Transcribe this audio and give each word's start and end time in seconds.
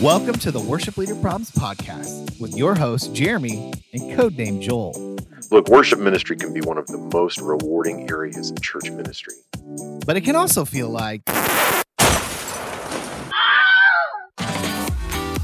Welcome 0.00 0.34
to 0.40 0.50
the 0.50 0.60
Worship 0.60 0.96
Leader 0.96 1.14
Problems 1.16 1.50
Podcast 1.50 2.40
with 2.40 2.56
your 2.56 2.74
host, 2.74 3.14
Jeremy, 3.14 3.72
and 3.92 4.02
codename 4.18 4.60
Joel. 4.60 5.16
Look, 5.50 5.68
worship 5.68 5.98
ministry 5.98 6.36
can 6.36 6.54
be 6.54 6.60
one 6.62 6.78
of 6.78 6.86
the 6.86 6.96
most 7.12 7.38
rewarding 7.40 8.08
areas 8.10 8.50
of 8.50 8.62
church 8.62 8.90
ministry. 8.90 9.34
But 10.06 10.16
it 10.16 10.22
can 10.22 10.36
also 10.36 10.64
feel 10.64 10.88
like 10.88 11.22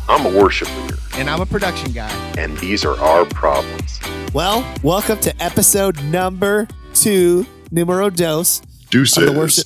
I'm 0.08 0.24
a 0.24 0.30
worship 0.38 0.68
leader, 0.82 0.96
and 1.14 1.28
I'm 1.28 1.40
a 1.40 1.46
production 1.46 1.92
guy. 1.92 2.10
and 2.38 2.56
these 2.58 2.84
are 2.84 2.98
our 3.00 3.24
problems. 3.26 4.00
Well, 4.32 4.64
welcome 4.82 5.18
to 5.20 5.42
episode 5.42 6.02
number 6.04 6.68
two, 6.94 7.44
numero 7.70 8.08
dos, 8.10 8.60
Deuces. 8.90 9.18
of 9.18 9.34
the 9.34 9.38
worship. 9.38 9.64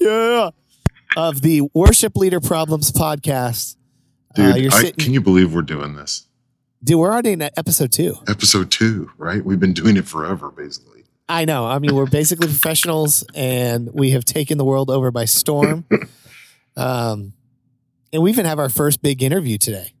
Yeah. 0.00 0.50
Of 1.16 1.42
the 1.42 1.60
Worship 1.74 2.16
Leader 2.16 2.40
Problems 2.40 2.90
Podcast. 2.90 3.76
Dude, 4.34 4.52
Uh, 4.52 4.56
you're 4.56 4.72
I, 4.72 4.80
sitting- 4.82 5.04
can 5.04 5.14
you 5.14 5.20
believe 5.20 5.54
we're 5.54 5.62
doing 5.62 5.94
this? 5.96 6.26
Dude, 6.82 6.98
we're 6.98 7.12
already 7.12 7.32
in 7.32 7.40
episode 7.42 7.92
two. 7.92 8.16
Episode 8.28 8.70
two, 8.70 9.10
right? 9.16 9.42
We've 9.44 9.60
been 9.60 9.72
doing 9.72 9.96
it 9.96 10.06
forever, 10.06 10.50
basically. 10.50 11.04
I 11.28 11.46
know. 11.46 11.64
I 11.66 11.78
mean, 11.78 11.94
we're 11.94 12.04
basically 12.06 12.46
professionals 12.48 13.24
and 13.34 13.88
we 13.94 14.10
have 14.10 14.24
taken 14.26 14.58
the 14.58 14.64
world 14.64 14.90
over 14.90 15.10
by 15.10 15.24
storm. 15.24 15.84
Um, 16.76 17.34
and 18.12 18.20
we 18.20 18.30
even 18.30 18.46
have 18.46 18.58
our 18.58 18.68
first 18.68 19.00
big 19.00 19.22
interview 19.22 19.58
today. 19.58 19.92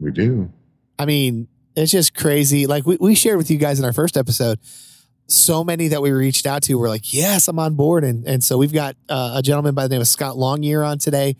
We 0.00 0.10
do. 0.12 0.50
I 0.98 1.04
mean, 1.04 1.46
it's 1.76 1.92
just 1.92 2.14
crazy. 2.14 2.66
Like 2.66 2.86
we, 2.86 2.96
we 2.98 3.14
shared 3.14 3.36
with 3.36 3.50
you 3.50 3.58
guys 3.58 3.78
in 3.78 3.84
our 3.84 3.92
first 3.92 4.16
episode, 4.16 4.58
so 5.28 5.62
many 5.62 5.88
that 5.88 6.00
we 6.00 6.10
reached 6.10 6.46
out 6.46 6.62
to 6.62 6.74
were 6.76 6.88
like, 6.88 7.12
yes, 7.12 7.48
I'm 7.48 7.58
on 7.58 7.74
board. 7.74 8.02
And, 8.02 8.26
and 8.26 8.42
so 8.42 8.56
we've 8.56 8.72
got 8.72 8.96
uh, 9.10 9.34
a 9.36 9.42
gentleman 9.42 9.74
by 9.74 9.82
the 9.82 9.90
name 9.90 10.00
of 10.00 10.08
Scott 10.08 10.36
Longyear 10.36 10.86
on 10.86 10.98
today, 10.98 11.36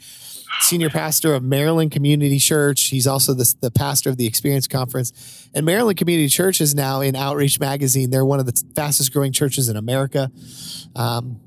senior 0.61 0.91
pastor 0.91 1.35
of 1.35 1.43
Maryland 1.43 1.91
Community 1.91 2.39
Church. 2.39 2.89
He's 2.89 3.07
also 3.07 3.33
the, 3.33 3.55
the 3.63 3.71
pastor 3.71 4.11
of 4.11 4.19
the 4.19 4.27
Experience 4.27 4.67
Conference. 4.67 5.49
And 5.55 5.65
Maryland 5.65 5.97
Community 5.97 6.29
Church 6.29 6.61
is 6.61 6.75
now 6.75 7.01
in 7.01 7.17
Outreach 7.17 7.59
Magazine. 7.59 8.11
They're 8.11 8.27
one 8.27 8.41
of 8.41 8.47
the 8.47 8.63
fastest 8.77 9.11
growing 9.11 9.33
churches 9.33 9.71
in 9.71 9.77
America. 9.77 10.31
Um, 10.95 11.41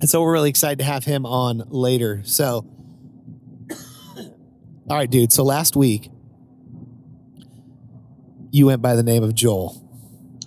and 0.00 0.10
so 0.10 0.20
we're 0.22 0.32
really 0.32 0.50
excited 0.50 0.78
to 0.78 0.84
have 0.84 1.04
him 1.04 1.24
on 1.24 1.62
later. 1.68 2.22
So, 2.24 2.66
all 4.18 4.96
right, 4.96 5.08
dude. 5.08 5.32
So 5.32 5.44
last 5.44 5.76
week, 5.76 6.10
you 8.50 8.66
went 8.66 8.82
by 8.82 8.96
the 8.96 9.04
name 9.04 9.22
of 9.22 9.32
Joel. 9.34 9.87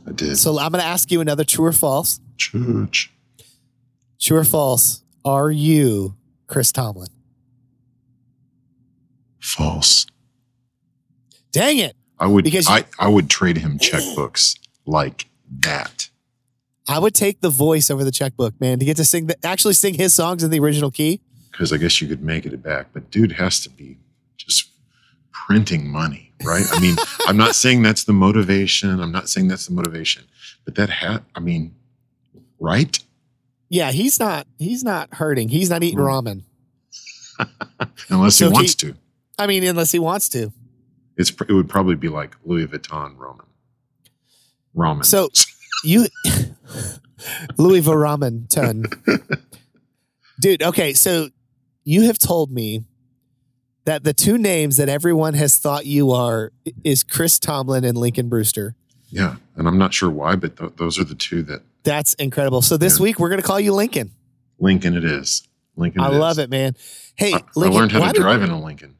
I 0.07 0.11
did. 0.11 0.37
So 0.37 0.57
I'm 0.59 0.71
going 0.71 0.81
to 0.81 0.87
ask 0.87 1.11
you 1.11 1.21
another 1.21 1.43
true 1.43 1.65
or 1.65 1.71
false. 1.73 2.19
Church. 2.37 3.11
True 4.19 4.37
or 4.39 4.43
false? 4.43 5.03
Are 5.23 5.51
you 5.51 6.15
Chris 6.47 6.71
Tomlin? 6.71 7.09
False. 9.39 10.05
Dang 11.51 11.77
it. 11.79 11.95
I 12.19 12.27
would 12.27 12.43
Because 12.43 12.67
you- 12.67 12.75
I, 12.75 12.85
I 12.99 13.07
would 13.07 13.29
trade 13.29 13.57
him 13.57 13.77
checkbooks 13.79 14.57
like 14.85 15.27
that. 15.59 16.09
I 16.87 16.99
would 16.99 17.13
take 17.15 17.41
the 17.41 17.49
voice 17.49 17.89
over 17.89 18.03
the 18.03 18.11
checkbook, 18.11 18.59
man, 18.59 18.79
to 18.79 18.85
get 18.85 18.97
to 18.97 19.05
sing 19.05 19.27
the, 19.27 19.35
actually 19.45 19.73
sing 19.73 19.93
his 19.95 20.13
songs 20.13 20.43
in 20.43 20.51
the 20.51 20.59
original 20.59 20.91
key. 20.91 21.21
Because 21.51 21.71
I 21.73 21.77
guess 21.77 22.01
you 22.01 22.07
could 22.07 22.23
make 22.23 22.45
it 22.45 22.61
back. 22.63 22.87
But 22.93 23.11
dude 23.11 23.33
has 23.33 23.59
to 23.61 23.69
be 23.69 23.97
just 24.37 24.69
printing 25.47 25.89
money, 25.89 26.31
right? 26.43 26.65
I 26.71 26.79
mean, 26.79 26.95
I'm 27.27 27.37
not 27.37 27.55
saying 27.55 27.81
that's 27.81 28.03
the 28.03 28.13
motivation. 28.13 28.99
I'm 28.99 29.11
not 29.11 29.29
saying 29.29 29.47
that's 29.47 29.67
the 29.67 29.73
motivation. 29.73 30.23
But 30.65 30.75
that 30.75 30.89
hat, 30.89 31.23
I 31.35 31.39
mean, 31.39 31.73
right? 32.59 32.97
Yeah, 33.69 33.91
he's 33.91 34.19
not 34.19 34.47
he's 34.59 34.83
not 34.83 35.13
hurting. 35.13 35.49
He's 35.49 35.69
not 35.69 35.83
eating 35.83 35.99
hmm. 35.99 36.05
ramen. 36.05 36.43
Unless 38.09 38.35
So 38.35 38.45
he 38.45 38.49
he- 38.49 38.53
wants 38.53 38.75
to. 38.75 38.95
I 39.39 39.47
mean, 39.47 39.63
unless 39.63 39.91
he 39.91 39.97
wants 39.97 40.29
to. 40.29 40.51
It's 41.17 41.31
it 41.31 41.51
would 41.51 41.67
probably 41.67 41.95
be 41.95 42.09
like 42.09 42.35
Louis 42.45 42.67
Vuitton 42.67 43.17
Roman. 43.17 43.47
Ramen. 44.75 45.03
So 45.03 45.29
you 45.83 46.05
Louis 47.57 47.81
Varaman 47.81 48.47
ton. 48.49 48.85
Dude, 50.39 50.61
okay, 50.61 50.93
so 50.93 51.29
you 51.83 52.03
have 52.03 52.19
told 52.19 52.51
me 52.51 52.83
that 53.85 54.03
the 54.03 54.13
two 54.13 54.37
names 54.37 54.77
that 54.77 54.89
everyone 54.89 55.33
has 55.35 55.57
thought 55.57 55.85
you 55.85 56.11
are 56.11 56.51
is 56.83 57.03
Chris 57.03 57.39
Tomlin 57.39 57.83
and 57.83 57.97
Lincoln 57.97 58.29
Brewster. 58.29 58.75
yeah, 59.09 59.35
and 59.55 59.67
I'm 59.67 59.77
not 59.77 59.93
sure 59.93 60.09
why, 60.09 60.35
but 60.35 60.55
th- 60.57 60.73
those 60.77 60.97
are 60.99 61.03
the 61.03 61.15
two 61.15 61.41
that 61.43 61.61
That's 61.83 62.13
incredible. 62.15 62.61
So 62.61 62.77
this 62.77 62.99
Yeah. 62.99 63.03
week 63.03 63.19
we're 63.19 63.29
going 63.29 63.41
to 63.41 63.47
call 63.47 63.59
you 63.59 63.73
Lincoln. 63.73 64.11
Lincoln 64.59 64.95
it 64.95 65.03
is. 65.03 65.47
Lincoln. 65.75 66.01
I 66.01 66.09
it 66.09 66.17
love 66.19 66.37
it, 66.37 66.49
man. 66.49 66.75
Hey, 67.15 67.33
I, 67.33 67.37
I 67.37 67.41
learned 67.55 67.91
how 67.91 68.11
to 68.11 68.19
drive 68.19 68.41
in 68.43 68.51
a 68.51 68.61
Lincoln. 68.61 68.95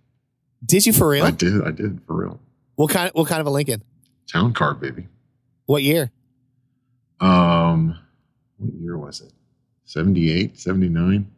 Did 0.66 0.86
you 0.86 0.94
for 0.94 1.10
real? 1.10 1.26
I 1.26 1.32
did. 1.32 1.62
I 1.64 1.72
did 1.72 2.02
for 2.08 2.16
real. 2.16 2.40
What 2.76 2.90
kind? 2.92 3.12
What 3.14 3.28
kind 3.28 3.40
of 3.42 3.48
a 3.48 3.52
Lincoln? 3.52 3.84
Town 4.32 4.54
car, 4.54 4.74
baby. 4.74 5.08
What 5.66 5.84
year? 5.84 6.12
Um, 7.20 7.98
what 8.58 8.74
year 8.80 8.98
was 8.98 9.22
it? 9.22 9.32
78, 9.86 10.58
79? 10.58 11.30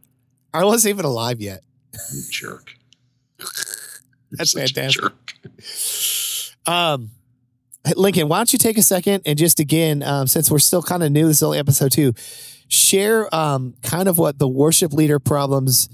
I 0.53 0.63
wasn't 0.63 0.93
even 0.95 1.05
alive 1.05 1.41
yet. 1.41 1.61
You 2.13 2.21
jerk. 2.31 2.75
That's 4.31 4.53
fantastic. 4.53 5.01
jerk. 5.01 5.33
Um, 6.65 7.11
Lincoln, 7.95 8.29
why 8.29 8.37
don't 8.37 8.53
you 8.53 8.59
take 8.59 8.77
a 8.77 8.81
second 8.83 9.23
and 9.25 9.37
just 9.37 9.59
again, 9.59 10.03
um, 10.03 10.27
since 10.27 10.49
we're 10.49 10.59
still 10.59 10.81
kind 10.81 11.03
of 11.03 11.11
new, 11.11 11.27
this 11.27 11.37
is 11.37 11.43
only 11.43 11.59
episode 11.59 11.91
two, 11.91 12.13
share 12.69 13.33
um, 13.35 13.75
kind 13.83 14.07
of 14.07 14.17
what 14.17 14.39
the 14.39 14.47
worship 14.47 14.93
leader 14.93 15.19
problems 15.19 15.89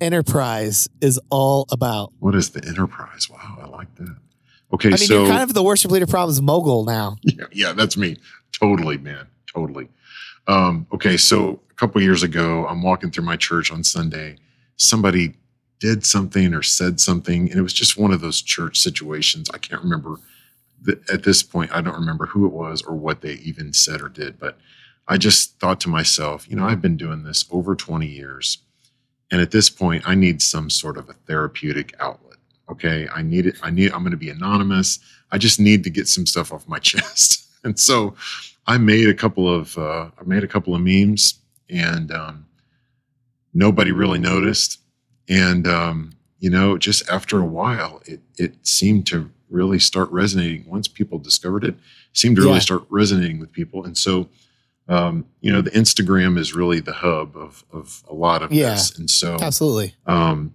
enterprise 0.00 0.88
is 1.00 1.18
all 1.30 1.66
about. 1.70 2.12
What 2.18 2.34
is 2.34 2.50
the 2.50 2.64
enterprise? 2.66 3.28
Wow, 3.30 3.58
I 3.62 3.66
like 3.66 3.94
that. 3.96 4.16
Okay, 4.74 4.88
I 4.88 4.92
mean, 4.92 4.98
so 4.98 5.22
you're 5.22 5.30
kind 5.30 5.42
of 5.42 5.54
the 5.54 5.62
worship 5.62 5.90
leader 5.90 6.06
problems 6.06 6.42
mogul 6.42 6.84
now. 6.84 7.16
yeah, 7.22 7.44
yeah, 7.52 7.72
that's 7.72 7.96
me. 7.96 8.16
Totally, 8.52 8.98
man. 8.98 9.26
Totally. 9.52 9.88
Um, 10.48 10.86
okay, 10.92 11.16
so 11.16 11.60
a 11.70 11.74
couple 11.74 12.02
years 12.02 12.22
ago, 12.22 12.66
I'm 12.66 12.82
walking 12.82 13.10
through 13.10 13.24
my 13.24 13.36
church 13.36 13.72
on 13.72 13.82
Sunday. 13.84 14.36
Somebody 14.76 15.34
did 15.78 16.04
something 16.04 16.54
or 16.54 16.62
said 16.62 17.00
something, 17.00 17.50
and 17.50 17.58
it 17.58 17.62
was 17.62 17.72
just 17.72 17.98
one 17.98 18.12
of 18.12 18.20
those 18.20 18.42
church 18.42 18.78
situations. 18.78 19.50
I 19.52 19.58
can't 19.58 19.82
remember 19.82 20.16
the, 20.82 21.00
at 21.12 21.22
this 21.22 21.42
point. 21.42 21.70
I 21.72 21.80
don't 21.80 21.94
remember 21.94 22.26
who 22.26 22.46
it 22.46 22.52
was 22.52 22.82
or 22.82 22.94
what 22.94 23.20
they 23.20 23.34
even 23.34 23.72
said 23.72 24.00
or 24.00 24.08
did, 24.08 24.38
but 24.38 24.58
I 25.08 25.18
just 25.18 25.58
thought 25.60 25.80
to 25.82 25.88
myself, 25.88 26.48
you 26.48 26.56
know, 26.56 26.64
I've 26.64 26.82
been 26.82 26.96
doing 26.96 27.22
this 27.22 27.44
over 27.50 27.76
20 27.76 28.06
years, 28.06 28.58
and 29.30 29.40
at 29.40 29.50
this 29.50 29.68
point, 29.68 30.08
I 30.08 30.14
need 30.14 30.40
some 30.42 30.70
sort 30.70 30.96
of 30.96 31.08
a 31.08 31.14
therapeutic 31.14 31.94
outlet. 32.00 32.38
Okay, 32.68 33.08
I 33.14 33.22
need 33.22 33.46
it. 33.46 33.56
I 33.62 33.70
need. 33.70 33.92
I'm 33.92 34.00
going 34.00 34.10
to 34.10 34.16
be 34.16 34.30
anonymous. 34.30 34.98
I 35.30 35.38
just 35.38 35.60
need 35.60 35.84
to 35.84 35.90
get 35.90 36.08
some 36.08 36.26
stuff 36.26 36.52
off 36.52 36.68
my 36.68 36.78
chest. 36.80 37.44
And 37.64 37.78
so 37.78 38.14
I 38.66 38.78
made 38.78 39.08
a 39.08 39.14
couple 39.14 39.52
of 39.52 39.76
uh, 39.78 40.10
I 40.18 40.24
made 40.24 40.44
a 40.44 40.48
couple 40.48 40.74
of 40.74 40.80
memes, 40.80 41.40
and 41.68 42.10
um, 42.10 42.46
nobody 43.54 43.92
really 43.92 44.18
noticed. 44.18 44.80
And 45.28 45.66
um, 45.66 46.12
you 46.38 46.50
know, 46.50 46.78
just 46.78 47.08
after 47.08 47.38
a 47.40 47.44
while, 47.46 48.02
it 48.06 48.20
it 48.38 48.66
seemed 48.66 49.06
to 49.08 49.30
really 49.50 49.78
start 49.78 50.10
resonating. 50.10 50.64
Once 50.68 50.88
people 50.88 51.18
discovered 51.18 51.64
it, 51.64 51.70
it 51.74 51.76
seemed 52.12 52.36
to 52.36 52.42
really 52.42 52.54
Yeah. 52.54 52.60
start 52.60 52.84
resonating 52.90 53.38
with 53.38 53.52
people. 53.52 53.84
And 53.84 53.96
so, 53.96 54.28
um, 54.88 55.24
you 55.40 55.52
know, 55.52 55.60
the 55.62 55.70
Instagram 55.70 56.36
is 56.38 56.54
really 56.54 56.80
the 56.80 56.92
hub 56.92 57.36
of 57.36 57.64
of 57.72 58.02
a 58.08 58.14
lot 58.14 58.42
of 58.42 58.52
Yeah. 58.52 58.70
this. 58.70 58.96
And 58.98 59.10
so, 59.10 59.36
Absolutely. 59.40 59.94
um, 60.06 60.52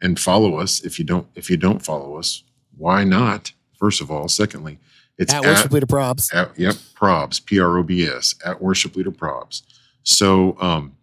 and 0.00 0.18
follow 0.18 0.56
us 0.58 0.80
if 0.84 0.98
you 0.98 1.04
don't 1.04 1.26
if 1.34 1.50
you 1.50 1.56
don't 1.56 1.82
follow 1.84 2.16
us 2.16 2.42
why 2.76 3.04
not 3.04 3.52
first 3.78 4.00
of 4.00 4.10
all 4.10 4.28
secondly 4.28 4.78
it's 5.18 5.34
At 5.34 5.44
at, 5.44 5.50
worship 5.50 5.72
leader 5.72 5.86
probs. 5.86 6.34
at- 6.34 6.58
yep 6.58 6.74
probs 6.98 7.44
p-r-o-b-s 7.44 8.34
at 8.42 8.62
worship 8.62 8.96
leader 8.96 9.10
probs 9.10 9.60
so 10.02 10.56
um, 10.58 10.96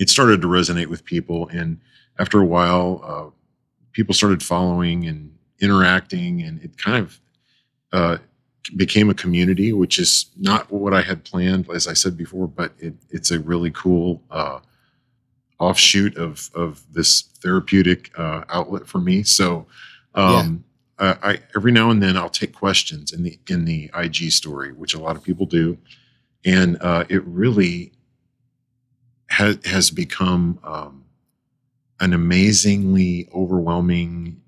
it 0.00 0.10
started 0.10 0.40
to 0.40 0.48
resonate 0.48 0.86
with 0.88 1.04
people 1.04 1.46
and 1.52 1.78
after 2.18 2.40
a 2.40 2.44
while 2.44 3.00
uh, 3.04 3.30
people 3.92 4.14
started 4.14 4.42
following 4.42 5.06
and 5.06 5.34
interacting 5.60 6.42
and 6.42 6.62
it 6.62 6.76
kind 6.78 6.96
of 7.04 7.20
uh, 7.92 8.18
became 8.76 9.08
a 9.08 9.14
community 9.14 9.72
which 9.72 9.98
is 9.98 10.26
not 10.36 10.70
what 10.70 10.94
i 10.94 11.02
had 11.02 11.24
planned 11.24 11.68
as 11.70 11.86
i 11.86 11.92
said 11.92 12.16
before 12.16 12.46
but 12.46 12.72
it, 12.78 12.94
it's 13.10 13.30
a 13.30 13.38
really 13.40 13.70
cool 13.70 14.22
uh, 14.30 14.58
offshoot 15.58 16.16
of 16.16 16.50
of 16.54 16.84
this 16.92 17.22
therapeutic 17.42 18.10
uh, 18.18 18.44
outlet 18.48 18.86
for 18.86 18.98
me. 18.98 19.22
So, 19.22 19.66
um, 20.14 20.64
uh, 20.98 21.14
I 21.22 21.40
every 21.54 21.72
now 21.72 21.90
and 21.90 22.02
then 22.02 22.16
I'll 22.16 22.30
take 22.30 22.54
questions 22.54 23.12
in 23.12 23.22
the 23.22 23.38
in 23.48 23.64
the 23.64 23.90
IG 23.94 24.32
story, 24.32 24.72
which 24.72 24.94
a 24.94 24.98
lot 24.98 25.16
of 25.16 25.22
people 25.22 25.46
do, 25.46 25.78
and 26.44 26.78
uh, 26.80 27.04
it 27.08 27.24
really 27.24 27.92
has 29.30 29.58
has 29.64 29.90
become 29.90 30.58
um, 30.64 31.04
an 32.00 32.12
amazingly 32.12 33.28
overwhelming, 33.34 34.40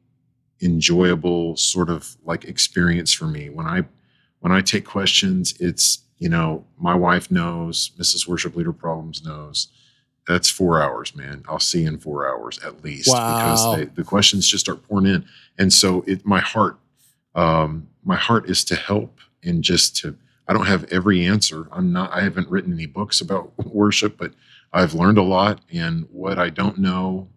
enjoyable 0.62 1.56
sort 1.56 1.90
of 1.90 2.16
like 2.24 2.44
experience 2.44 3.12
for 3.12 3.26
me 3.26 3.48
when 3.48 3.66
I 3.66 3.84
when 4.40 4.52
I 4.52 4.60
take 4.60 4.84
questions. 4.84 5.54
It's 5.60 6.00
you 6.18 6.28
know 6.28 6.64
my 6.78 6.94
wife 6.94 7.30
knows, 7.30 7.90
Mrs. 7.98 8.26
Worship 8.28 8.56
Leader 8.56 8.72
Problems 8.72 9.24
knows 9.24 9.68
that's 10.28 10.50
four 10.50 10.80
hours, 10.82 11.16
man. 11.16 11.42
I'll 11.48 11.58
see 11.58 11.82
you 11.82 11.88
in 11.88 11.98
four 11.98 12.28
hours 12.28 12.58
at 12.64 12.84
least 12.84 13.08
Wow. 13.10 13.36
because 13.36 13.76
they, 13.76 13.84
the 13.86 14.04
questions 14.04 14.46
just 14.46 14.64
start 14.64 14.86
pouring 14.86 15.06
in. 15.06 15.24
And 15.58 15.72
so 15.72 16.04
it, 16.06 16.24
my 16.24 16.38
heart, 16.38 16.78
um, 17.34 17.88
my 18.04 18.16
heart 18.16 18.48
is 18.48 18.62
to 18.64 18.76
help 18.76 19.18
and 19.42 19.64
just 19.64 19.96
to, 19.96 20.16
I 20.46 20.52
don't 20.52 20.66
have 20.66 20.84
every 20.92 21.24
answer. 21.26 21.66
I'm 21.72 21.90
not, 21.92 22.12
I 22.12 22.20
haven't 22.20 22.48
written 22.48 22.72
any 22.72 22.86
books 22.86 23.20
about 23.20 23.52
worship, 23.66 24.18
but 24.18 24.32
I've 24.72 24.94
learned 24.94 25.18
a 25.18 25.22
lot. 25.22 25.62
And 25.72 26.06
what 26.12 26.38
I 26.38 26.50
don't 26.50 26.78
know, 26.78 27.28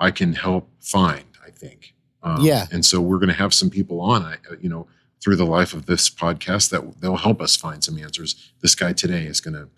I 0.00 0.10
can 0.10 0.34
help 0.34 0.68
find, 0.80 1.24
I 1.44 1.50
think. 1.50 1.94
Um, 2.22 2.42
Yeah. 2.42 2.66
And 2.70 2.84
so 2.84 3.00
we're 3.00 3.18
going 3.18 3.28
to 3.28 3.34
have 3.34 3.54
some 3.54 3.70
people 3.70 4.00
on, 4.00 4.22
I, 4.22 4.34
uh, 4.50 4.56
you 4.60 4.68
know, 4.68 4.86
through 5.22 5.36
the 5.36 5.46
life 5.46 5.72
of 5.74 5.86
this 5.86 6.10
podcast 6.10 6.70
that 6.70 7.00
they'll 7.00 7.16
help 7.16 7.40
us 7.40 7.56
find 7.56 7.82
some 7.82 7.98
answers. 7.98 8.52
This 8.60 8.74
guy 8.74 8.92
today 8.92 9.24
is 9.24 9.40
going 9.40 9.54
to, 9.54 9.68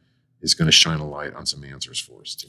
is 0.40 0.54
going 0.54 0.66
to 0.66 0.72
shine 0.72 1.00
a 1.00 1.08
light 1.08 1.34
on 1.34 1.46
some 1.46 1.64
answers 1.64 1.98
for 1.98 2.20
us 2.20 2.34
too. 2.34 2.48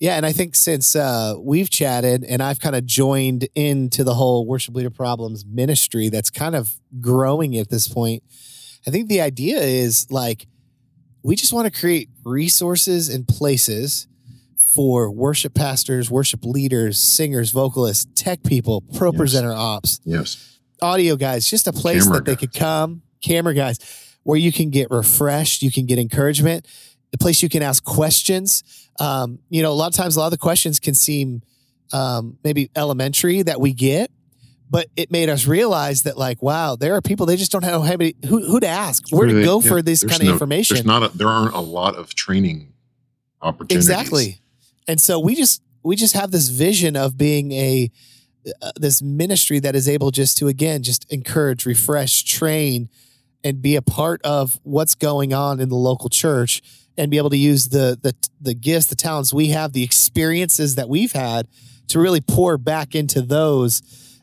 Yeah, 0.00 0.16
and 0.16 0.26
I 0.26 0.32
think 0.32 0.54
since 0.54 0.96
uh, 0.96 1.34
we've 1.38 1.70
chatted 1.70 2.24
and 2.24 2.42
I've 2.42 2.60
kind 2.60 2.74
of 2.74 2.84
joined 2.84 3.48
into 3.54 4.04
the 4.04 4.14
whole 4.14 4.46
worship 4.46 4.74
leader 4.74 4.90
problems 4.90 5.44
ministry 5.46 6.08
that's 6.08 6.30
kind 6.30 6.56
of 6.56 6.80
growing 7.00 7.56
at 7.56 7.70
this 7.70 7.86
point, 7.88 8.22
I 8.86 8.90
think 8.90 9.08
the 9.08 9.20
idea 9.20 9.60
is 9.60 10.10
like 10.10 10.46
we 11.22 11.36
just 11.36 11.52
want 11.52 11.72
to 11.72 11.80
create 11.80 12.10
resources 12.24 13.08
and 13.08 13.26
places 13.26 14.06
for 14.74 15.10
worship 15.10 15.54
pastors, 15.54 16.10
worship 16.10 16.44
leaders, 16.44 17.00
singers, 17.00 17.50
vocalists, 17.50 18.06
tech 18.14 18.42
people, 18.42 18.82
pro 18.94 19.10
Yes. 19.12 19.18
presenter 19.18 19.52
ops, 19.52 20.00
Yes. 20.04 20.58
audio 20.82 21.16
guys, 21.16 21.48
just 21.48 21.66
a 21.68 21.72
place 21.72 22.04
Camera 22.04 22.18
that 22.18 22.24
they 22.24 22.36
could 22.36 22.52
come, 22.52 23.02
camera 23.22 23.54
guys, 23.54 23.78
where 24.24 24.38
you 24.38 24.52
can 24.52 24.70
get 24.70 24.90
refreshed, 24.90 25.62
you 25.62 25.70
can 25.70 25.86
get 25.86 25.98
encouragement, 25.98 26.66
a 27.12 27.18
place 27.18 27.42
you 27.42 27.48
can 27.48 27.62
ask 27.62 27.84
questions. 27.84 28.62
Um, 28.98 29.38
you 29.48 29.62
know, 29.62 29.70
a 29.70 29.74
lot 29.74 29.86
of 29.86 29.94
times, 29.94 30.16
a 30.16 30.20
lot 30.20 30.26
of 30.26 30.32
the 30.32 30.38
questions 30.38 30.80
can 30.80 30.94
seem 30.94 31.42
um, 31.92 32.38
maybe 32.42 32.70
elementary 32.74 33.42
that 33.42 33.60
we 33.60 33.72
get, 33.72 34.10
but 34.70 34.88
it 34.96 35.12
made 35.12 35.28
us 35.28 35.46
realize 35.46 36.02
that, 36.02 36.16
like, 36.18 36.42
wow, 36.42 36.74
there 36.74 36.94
are 36.94 37.02
people 37.02 37.26
they 37.26 37.36
just 37.36 37.52
don't 37.52 37.62
know 37.62 37.82
how 37.82 37.96
many, 37.96 38.14
who, 38.26 38.44
who 38.44 38.58
to 38.58 38.66
ask, 38.66 39.04
where 39.10 39.28
to 39.28 39.44
go 39.44 39.60
yeah, 39.60 39.68
for 39.68 39.82
this 39.82 40.02
kind 40.02 40.22
of 40.22 40.28
information. 40.28 40.74
There's 40.74 40.86
not 40.86 41.02
a, 41.04 41.16
there 41.16 41.28
aren't 41.28 41.54
a 41.54 41.60
lot 41.60 41.94
of 41.94 42.14
training 42.14 42.72
opportunities. 43.42 43.88
Exactly. 43.88 44.40
And 44.86 45.00
so 45.00 45.18
we 45.18 45.34
just 45.34 45.62
we 45.82 45.96
just 45.96 46.14
have 46.14 46.30
this 46.30 46.48
vision 46.48 46.96
of 46.96 47.16
being 47.16 47.52
a 47.52 47.90
uh, 48.60 48.72
this 48.76 49.00
ministry 49.00 49.58
that 49.60 49.74
is 49.74 49.88
able 49.88 50.10
just 50.10 50.36
to 50.38 50.48
again 50.48 50.82
just 50.82 51.10
encourage, 51.12 51.64
refresh, 51.66 52.24
train 52.24 52.88
and 53.42 53.60
be 53.60 53.76
a 53.76 53.82
part 53.82 54.20
of 54.22 54.58
what's 54.62 54.94
going 54.94 55.32
on 55.32 55.60
in 55.60 55.68
the 55.68 55.74
local 55.76 56.08
church 56.08 56.62
and 56.96 57.10
be 57.10 57.18
able 57.18 57.30
to 57.30 57.36
use 57.36 57.68
the 57.68 57.98
the 58.02 58.14
the 58.40 58.54
gifts, 58.54 58.86
the 58.86 58.94
talents 58.94 59.32
we 59.32 59.48
have, 59.48 59.72
the 59.72 59.82
experiences 59.82 60.74
that 60.74 60.88
we've 60.88 61.12
had 61.12 61.48
to 61.88 61.98
really 61.98 62.20
pour 62.20 62.56
back 62.56 62.94
into 62.94 63.20
those 63.20 63.82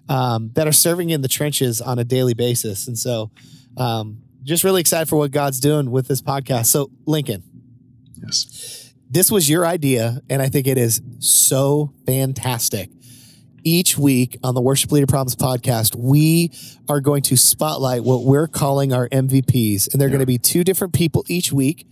um, 0.10 0.52
that 0.54 0.68
are 0.68 0.72
serving 0.72 1.10
in 1.12 1.22
the 1.22 1.28
trenches 1.28 1.80
on 1.80 2.00
a 2.00 2.04
daily 2.04 2.34
basis. 2.34 2.88
And 2.88 2.98
so 2.98 3.32
um, 3.78 4.24
just 4.44 4.64
really 4.64 4.82
excited 4.82 5.08
for 5.08 5.16
what 5.16 5.32
God's 5.32 5.60
doing 5.60 5.92
with 5.92 6.08
this 6.08 6.22
podcast. 6.22 6.66
So 6.68 6.90
Lincoln, 7.06 7.44
Yes. 8.22 8.81
This 9.12 9.30
was 9.30 9.50
your 9.50 9.66
idea, 9.66 10.22
and 10.30 10.42
I 10.42 10.48
think 10.50 10.68
it 10.68 10.78
is 10.78 11.02
so 11.20 11.94
fantastic. 12.06 12.90
Each 13.64 13.98
week 13.98 14.40
on 14.44 14.56
the 14.56 14.62
Worship 14.62 14.92
Leader 14.92 15.06
Problems 15.06 15.36
podcast, 15.36 15.96
we 15.96 16.52
are 16.90 17.00
going 17.00 17.22
to 17.24 17.38
spotlight 17.38 18.04
what 18.04 18.24
we're 18.24 18.48
calling 18.48 18.92
our 18.94 19.08
MVPs, 19.10 19.92
and 19.92 20.02
they're 20.02 20.08
Yeah. 20.08 20.14
going 20.14 20.20
to 20.22 20.26
be 20.26 20.38
two 20.40 20.64
different 20.64 20.94
people 20.94 21.24
each 21.28 21.52
week. 21.54 21.86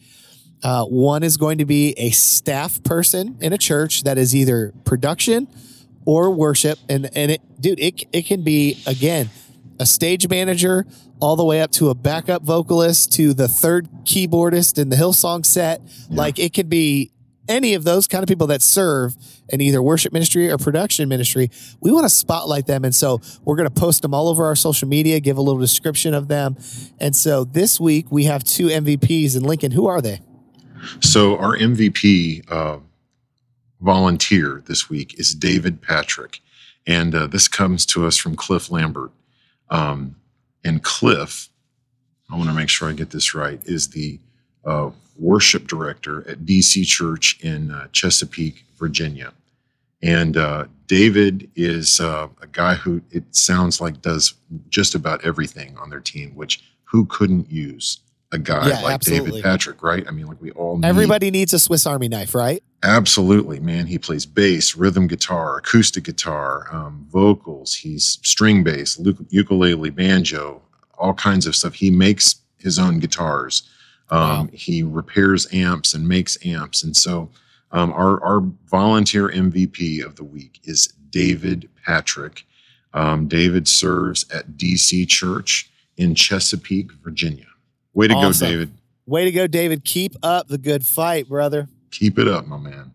Uh, 0.63 0.85
one 0.85 1.21
is 1.21 1.37
going 1.37 1.59
to 1.59 1.65
be 1.65 1.91
a 1.97 2.09
staff 2.09 2.81
person 2.83 3.37
in 3.39 3.53
a 3.53 3.57
church 3.57 4.03
that 4.03 4.17
is 4.17 4.35
either 4.35 4.73
production 4.83 5.47
or 6.05 6.31
worship, 6.31 6.79
and 6.89 7.09
and 7.15 7.31
it, 7.31 7.41
dude, 7.61 7.79
it 7.79 8.05
it 8.11 8.25
can 8.25 8.41
be 8.41 8.77
again 8.87 9.29
a 9.79 9.85
stage 9.85 10.27
manager 10.27 10.85
all 11.19 11.35
the 11.35 11.43
way 11.43 11.61
up 11.61 11.71
to 11.71 11.89
a 11.89 11.95
backup 11.95 12.43
vocalist 12.43 13.11
to 13.13 13.33
the 13.33 13.47
third 13.47 13.89
keyboardist 14.03 14.77
in 14.77 14.89
the 14.89 14.95
Hillsong 14.95 15.45
set. 15.45 15.81
Like 16.09 16.39
it 16.39 16.53
could 16.53 16.69
be 16.69 17.11
any 17.47 17.73
of 17.73 17.83
those 17.83 18.07
kind 18.07 18.23
of 18.23 18.27
people 18.27 18.47
that 18.47 18.61
serve 18.61 19.15
in 19.49 19.59
either 19.59 19.81
worship 19.81 20.13
ministry 20.13 20.49
or 20.49 20.57
production 20.57 21.09
ministry. 21.09 21.49
We 21.81 21.91
want 21.91 22.05
to 22.05 22.09
spotlight 22.09 22.67
them. 22.67 22.85
And 22.85 22.93
so 22.93 23.19
we're 23.43 23.55
going 23.55 23.67
to 23.67 23.73
post 23.73 24.03
them 24.03 24.13
all 24.13 24.27
over 24.27 24.45
our 24.45 24.55
social 24.55 24.87
media, 24.87 25.19
give 25.19 25.37
a 25.37 25.41
little 25.41 25.59
description 25.59 26.13
of 26.13 26.27
them. 26.27 26.57
And 26.99 27.15
so 27.15 27.43
this 27.43 27.79
week 27.79 28.11
we 28.11 28.25
have 28.25 28.43
two 28.43 28.67
MVPs 28.67 29.35
in 29.35 29.43
Lincoln. 29.43 29.71
Who 29.71 29.87
are 29.87 30.01
they? 30.01 30.21
So 31.01 31.37
our 31.37 31.57
MVP 31.57 32.49
uh, 32.49 32.79
volunteer 33.81 34.63
this 34.65 34.89
week 34.89 35.19
is 35.19 35.33
David 35.33 35.81
Patrick, 35.81 36.39
and 36.87 37.13
uh, 37.13 37.27
this 37.27 37.47
comes 37.47 37.85
to 37.87 38.05
us 38.05 38.17
from 38.17 38.35
Cliff 38.35 38.71
Lambert. 38.71 39.11
Um, 39.69 40.15
and 40.63 40.83
Cliff, 40.83 41.49
I 42.29 42.35
want 42.35 42.49
to 42.49 42.55
make 42.55 42.69
sure 42.69 42.89
I 42.89 42.93
get 42.93 43.09
this 43.09 43.33
right, 43.33 43.59
is 43.65 43.89
the 43.89 44.19
uh, 44.65 44.91
worship 45.17 45.67
director 45.67 46.27
at 46.29 46.45
DC 46.45 46.85
Church 46.85 47.39
in 47.41 47.71
uh, 47.71 47.87
Chesapeake, 47.91 48.65
Virginia. 48.77 49.33
And 50.01 50.37
uh, 50.37 50.65
David 50.87 51.49
is 51.55 51.99
uh, 51.99 52.27
a 52.41 52.47
guy 52.47 52.75
who 52.75 53.01
it 53.11 53.35
sounds 53.35 53.81
like 53.81 54.01
does 54.01 54.33
just 54.69 54.95
about 54.95 55.25
everything 55.25 55.77
on 55.77 55.89
their 55.89 55.99
team, 55.99 56.35
which 56.35 56.63
who 56.85 57.05
couldn't 57.05 57.51
use 57.51 57.99
a 58.31 58.37
guy 58.37 58.69
Yeah, 58.69 58.81
like 58.81 58.93
absolutely. 58.93 59.31
David 59.31 59.43
Patrick, 59.43 59.83
right? 59.83 60.07
I 60.07 60.11
mean, 60.11 60.27
like 60.27 60.41
we 60.41 60.51
all 60.51 60.77
need 60.77 60.87
Everybody 60.87 61.31
needs 61.31 61.53
a 61.53 61.59
Swiss 61.59 61.85
Army 61.85 62.07
knife, 62.07 62.33
right? 62.33 62.63
Absolutely, 62.81 63.59
man. 63.59 63.87
He 63.87 63.97
plays 63.97 64.25
bass, 64.25 64.75
rhythm 64.75 65.07
guitar, 65.07 65.57
acoustic 65.57 66.05
guitar, 66.05 66.67
um, 66.71 67.05
vocals. 67.09 67.75
He's 67.75 68.19
string 68.23 68.63
bass, 68.63 68.99
ukulele, 69.29 69.89
banjo, 69.89 70.61
all 70.97 71.13
kinds 71.13 71.45
of 71.45 71.55
stuff. 71.55 71.73
He 71.73 71.89
makes 71.91 72.35
his 72.57 72.79
own 72.79 72.99
guitars. 72.99 73.63
Um, 74.09 74.19
Wow. 74.19 74.47
He 74.53 74.81
repairs 74.81 75.47
amps 75.53 75.93
and 75.93 76.07
makes 76.07 76.37
amps. 76.45 76.81
And 76.83 76.95
so, 76.95 77.29
um, 77.71 77.91
our 77.93 78.23
our 78.23 78.41
volunteer 78.71 79.29
MVP 79.29 80.03
of 80.03 80.15
the 80.15 80.23
week 80.23 80.59
is 80.63 80.87
David 81.11 81.69
Patrick. 81.85 82.43
Um, 82.93 83.27
David 83.27 83.67
serves 83.67 84.25
at 84.33 84.57
DC 84.57 85.07
Church 85.07 85.69
in 85.97 86.15
Chesapeake, 86.15 86.91
Virginia. 87.03 87.45
Way 87.93 88.07
to 88.07 88.13
Awesome. 88.15 88.45
go, 88.47 88.51
David. 88.51 88.71
Way 89.05 89.25
to 89.25 89.31
go, 89.31 89.45
David. 89.47 89.83
Keep 89.85 90.15
up 90.23 90.47
the 90.47 90.57
good 90.57 90.85
fight, 90.85 91.27
brother. 91.29 91.67
Keep 91.91 92.19
it 92.19 92.27
up, 92.27 92.47
my 92.47 92.57
man. 92.57 92.93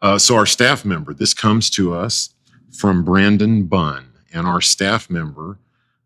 Uh, 0.00 0.18
so, 0.18 0.36
our 0.36 0.46
staff 0.46 0.84
member, 0.84 1.12
this 1.12 1.34
comes 1.34 1.70
to 1.70 1.94
us 1.94 2.34
from 2.70 3.04
Brandon 3.04 3.64
Bunn, 3.64 4.06
and 4.32 4.46
our 4.46 4.60
staff 4.60 5.10
member, 5.10 5.58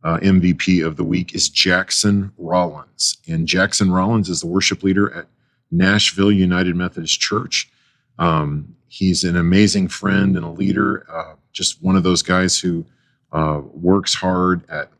uh, 0.02 0.18
MVP 0.18 0.84
of 0.84 0.96
the 0.96 1.04
week, 1.04 1.34
is 1.34 1.48
Jackson 1.48 2.32
Rollins. 2.38 3.18
And 3.28 3.46
Jackson 3.46 3.92
Rollins 3.92 4.28
is 4.28 4.40
the 4.40 4.46
worship 4.46 4.82
leader 4.82 5.12
at 5.12 5.26
Nashville 5.70 6.32
United 6.32 6.76
Methodist 6.76 7.20
Church. 7.20 7.70
Um, 8.18 8.76
he's 8.88 9.24
an 9.24 9.36
amazing 9.36 9.88
friend 9.88 10.36
and 10.36 10.44
a 10.44 10.50
leader, 10.50 11.06
uh, 11.10 11.34
just 11.52 11.82
one 11.82 11.96
of 11.96 12.02
those 12.02 12.22
guys 12.22 12.58
who 12.58 12.84
uh, 13.32 13.60
works 13.72 14.14
hard 14.14 14.68
at 14.70 14.90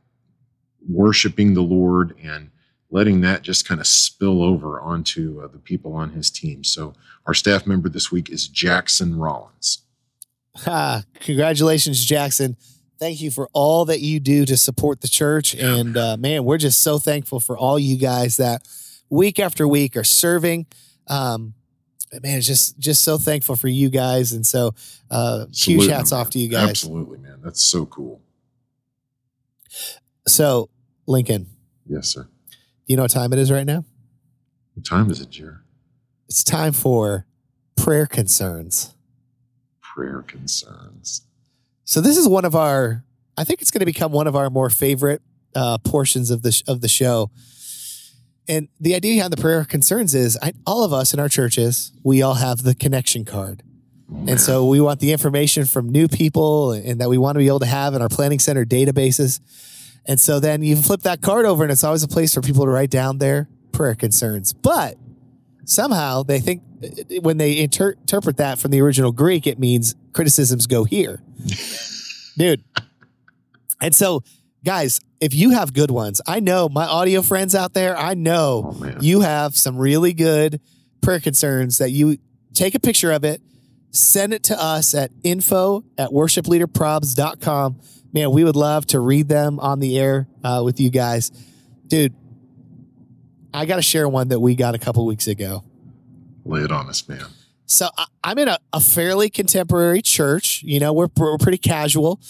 worshiping 0.88 1.54
the 1.54 1.62
Lord 1.62 2.16
and 2.22 2.50
letting 2.92 3.22
that 3.22 3.42
just 3.42 3.66
kind 3.66 3.80
of 3.80 3.86
spill 3.86 4.42
over 4.42 4.80
onto 4.80 5.40
uh, 5.42 5.48
the 5.48 5.58
people 5.58 5.94
on 5.94 6.10
his 6.10 6.30
team. 6.30 6.62
So, 6.62 6.94
our 7.26 7.34
staff 7.34 7.66
member 7.66 7.88
this 7.88 8.12
week 8.12 8.30
is 8.30 8.46
Jackson 8.46 9.16
Rollins. 9.16 9.82
Ha, 10.56 11.02
congratulations, 11.20 12.04
Jackson. 12.04 12.56
Thank 12.98 13.20
you 13.20 13.30
for 13.30 13.48
all 13.52 13.84
that 13.86 14.00
you 14.00 14.20
do 14.20 14.44
to 14.44 14.56
support 14.56 15.00
the 15.00 15.08
church. 15.08 15.54
And 15.54 15.96
uh, 15.96 16.16
man, 16.16 16.44
we're 16.44 16.58
just 16.58 16.82
so 16.82 16.98
thankful 16.98 17.40
for 17.40 17.58
all 17.58 17.78
you 17.78 17.96
guys 17.96 18.36
that 18.36 18.68
week 19.08 19.40
after 19.40 19.66
week 19.66 19.96
are 19.96 20.04
serving. 20.04 20.66
Um, 21.08 21.54
man, 22.22 22.38
it's 22.38 22.46
just 22.46 22.78
just 22.78 23.02
so 23.02 23.18
thankful 23.18 23.56
for 23.56 23.68
you 23.68 23.88
guys. 23.88 24.32
And 24.32 24.46
so 24.46 24.74
uh, 25.10 25.46
huge 25.52 25.88
hats 25.88 26.12
man. 26.12 26.20
off 26.20 26.30
to 26.30 26.38
you 26.38 26.48
guys. 26.48 26.70
Absolutely, 26.70 27.18
man. 27.18 27.40
That's 27.42 27.64
so 27.64 27.86
cool. 27.86 28.20
So, 30.26 30.68
Lincoln, 31.06 31.48
Yes, 31.86 32.08
sir. 32.08 32.28
You 32.86 32.96
know 32.96 33.02
what 33.02 33.10
time 33.10 33.32
it 33.32 33.38
is 33.38 33.50
right 33.50 33.66
now? 33.66 33.84
What 34.74 34.84
time 34.84 35.10
is 35.10 35.20
it, 35.20 35.30
Jer? 35.30 35.62
It's 36.28 36.42
time 36.44 36.72
for 36.72 37.26
prayer 37.76 38.06
concerns. 38.06 38.94
Prayer 39.80 40.22
concerns. 40.22 41.22
So 41.84 42.00
this 42.00 42.16
is 42.16 42.26
one 42.26 42.44
of 42.44 42.54
our. 42.54 43.04
I 43.36 43.44
think 43.44 43.60
it's 43.62 43.70
going 43.70 43.80
to 43.80 43.86
become 43.86 44.12
one 44.12 44.26
of 44.26 44.36
our 44.36 44.48
more 44.50 44.70
favorite 44.70 45.20
uh, 45.54 45.78
portions 45.78 46.30
of 46.30 46.42
the 46.42 46.52
sh- 46.52 46.62
of 46.66 46.80
the 46.80 46.88
show. 46.88 47.30
And 48.48 48.68
the 48.80 48.94
idea 48.94 49.14
behind 49.16 49.32
the 49.32 49.40
prayer 49.40 49.64
concerns 49.64 50.14
is, 50.14 50.36
I, 50.42 50.52
all 50.66 50.82
of 50.84 50.92
us 50.92 51.14
in 51.14 51.20
our 51.20 51.28
churches, 51.28 51.92
we 52.02 52.22
all 52.22 52.34
have 52.34 52.62
the 52.62 52.74
connection 52.74 53.24
card, 53.24 53.62
Oh, 54.12 54.24
and 54.28 54.40
so 54.40 54.66
we 54.66 54.80
want 54.80 55.00
the 55.00 55.12
information 55.12 55.64
from 55.64 55.88
new 55.88 56.08
people, 56.08 56.72
and 56.72 57.00
that 57.00 57.08
we 57.08 57.18
want 57.18 57.36
to 57.36 57.38
be 57.38 57.46
able 57.46 57.60
to 57.60 57.66
have 57.66 57.94
in 57.94 58.02
our 58.02 58.08
planning 58.08 58.38
center 58.40 58.64
databases. 58.64 59.40
And 60.06 60.18
so 60.18 60.40
then 60.40 60.62
you 60.62 60.76
flip 60.76 61.02
that 61.02 61.20
card 61.20 61.46
over, 61.46 61.62
and 61.62 61.72
it's 61.72 61.84
always 61.84 62.02
a 62.02 62.08
place 62.08 62.34
for 62.34 62.40
people 62.40 62.64
to 62.64 62.70
write 62.70 62.90
down 62.90 63.18
their 63.18 63.48
prayer 63.70 63.94
concerns. 63.94 64.52
But 64.52 64.96
somehow 65.64 66.22
they 66.22 66.40
think 66.40 66.62
when 67.20 67.38
they 67.38 67.58
inter- 67.58 67.92
interpret 67.92 68.36
that 68.38 68.58
from 68.58 68.70
the 68.70 68.80
original 68.80 69.12
Greek, 69.12 69.46
it 69.46 69.58
means 69.58 69.94
criticisms 70.12 70.66
go 70.66 70.84
here, 70.84 71.22
dude. 72.36 72.64
And 73.80 73.94
so, 73.94 74.22
guys, 74.64 75.00
if 75.20 75.34
you 75.34 75.50
have 75.50 75.72
good 75.72 75.90
ones, 75.90 76.20
I 76.26 76.40
know 76.40 76.68
my 76.68 76.84
audio 76.84 77.22
friends 77.22 77.54
out 77.54 77.74
there. 77.74 77.96
I 77.96 78.14
know 78.14 78.76
Oh 78.76 78.92
you 79.00 79.20
have 79.20 79.56
some 79.56 79.76
really 79.76 80.12
good 80.12 80.60
prayer 81.00 81.20
concerns 81.20 81.78
that 81.78 81.90
you 81.90 82.18
take 82.54 82.74
a 82.74 82.80
picture 82.80 83.12
of 83.12 83.24
it, 83.24 83.40
send 83.90 84.32
it 84.32 84.42
to 84.44 84.60
us 84.60 84.94
at 84.94 85.10
info 85.22 85.84
at 85.98 86.10
worshipleaderprobs.com. 86.10 87.80
Man, 88.12 88.30
we 88.30 88.44
would 88.44 88.56
love 88.56 88.86
to 88.88 89.00
read 89.00 89.28
them 89.28 89.58
on 89.60 89.78
the 89.80 89.98
air 89.98 90.28
uh, 90.44 90.62
with 90.64 90.78
you 90.80 90.90
guys. 90.90 91.30
Dude, 91.86 92.14
I 93.54 93.64
got 93.66 93.76
to 93.76 93.82
share 93.82 94.08
one 94.08 94.28
that 94.28 94.40
we 94.40 94.54
got 94.54 94.74
a 94.74 94.78
couple 94.78 95.06
weeks 95.06 95.26
ago. 95.26 95.64
Lay 96.44 96.60
it 96.62 96.72
on 96.72 96.88
us, 96.88 97.08
man. 97.08 97.24
So 97.66 97.88
I, 97.96 98.04
I'm 98.24 98.38
in 98.38 98.48
a, 98.48 98.58
a 98.72 98.80
fairly 98.80 99.30
contemporary 99.30 100.02
church. 100.02 100.62
You 100.62 100.80
know, 100.80 100.92
we're, 100.92 101.08
we're 101.16 101.38
pretty 101.38 101.58
casual. 101.58 102.20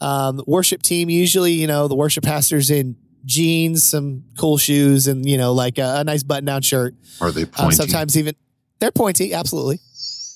Um, 0.00 0.42
worship 0.46 0.82
team, 0.82 1.08
usually, 1.10 1.52
you 1.52 1.66
know, 1.66 1.88
the 1.88 1.94
worship 1.94 2.24
pastor's 2.24 2.70
in 2.70 2.96
jeans, 3.24 3.82
some 3.82 4.24
cool 4.38 4.58
shoes, 4.58 5.06
and, 5.06 5.26
you 5.28 5.36
know, 5.38 5.52
like 5.52 5.78
a, 5.78 5.96
a 6.00 6.04
nice 6.04 6.22
button 6.22 6.44
down 6.46 6.62
shirt. 6.62 6.94
Are 7.20 7.30
they 7.30 7.42
Um, 7.42 7.48
pointy? 7.48 7.76
sometimes 7.76 8.16
even 8.18 8.34
they're 8.78 8.90
pointy. 8.90 9.34
Absolutely, 9.34 9.78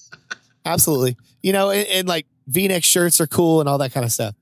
absolutely. 0.66 1.16
You 1.42 1.52
know, 1.52 1.70
and, 1.70 1.86
and 1.88 2.08
like 2.08 2.26
V-neck 2.46 2.84
shirts 2.84 3.20
are 3.22 3.26
cool 3.26 3.60
and 3.60 3.68
all 3.68 3.78
that 3.78 3.92
kind 3.92 4.04
of 4.04 4.12
stuff. 4.12 4.34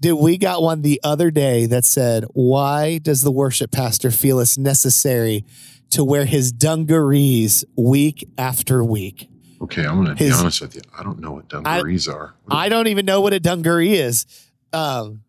Dude, 0.00 0.18
we 0.18 0.36
got 0.36 0.62
one 0.62 0.82
the 0.82 1.00
other 1.02 1.30
day 1.30 1.66
that 1.66 1.84
said, 1.84 2.24
"Why 2.34 2.98
does 2.98 3.22
the 3.22 3.30
worship 3.30 3.70
pastor 3.70 4.10
feel 4.10 4.40
it's 4.40 4.58
necessary 4.58 5.44
to 5.90 6.04
wear 6.04 6.24
his 6.26 6.52
dungarees 6.52 7.64
week 7.76 8.28
after 8.36 8.84
week?" 8.84 9.28
okay, 9.62 9.86
I'm 9.86 9.96
gonna 10.04 10.14
be 10.14 10.24
his- 10.24 10.34
honest 10.38 10.60
with 10.60 10.74
you. 10.74 10.82
I 10.96 11.02
don't 11.02 11.18
know 11.18 11.32
what 11.32 11.48
dungarees 11.48 12.08
are. 12.08 12.34
What 12.44 12.56
I 12.56 12.68
don't 12.68 12.88
even 12.88 13.06
know 13.06 13.20
what 13.22 13.32
a 13.32 13.40
dungaree 13.40 13.94
is. 13.94 14.26
Um, 14.72 15.22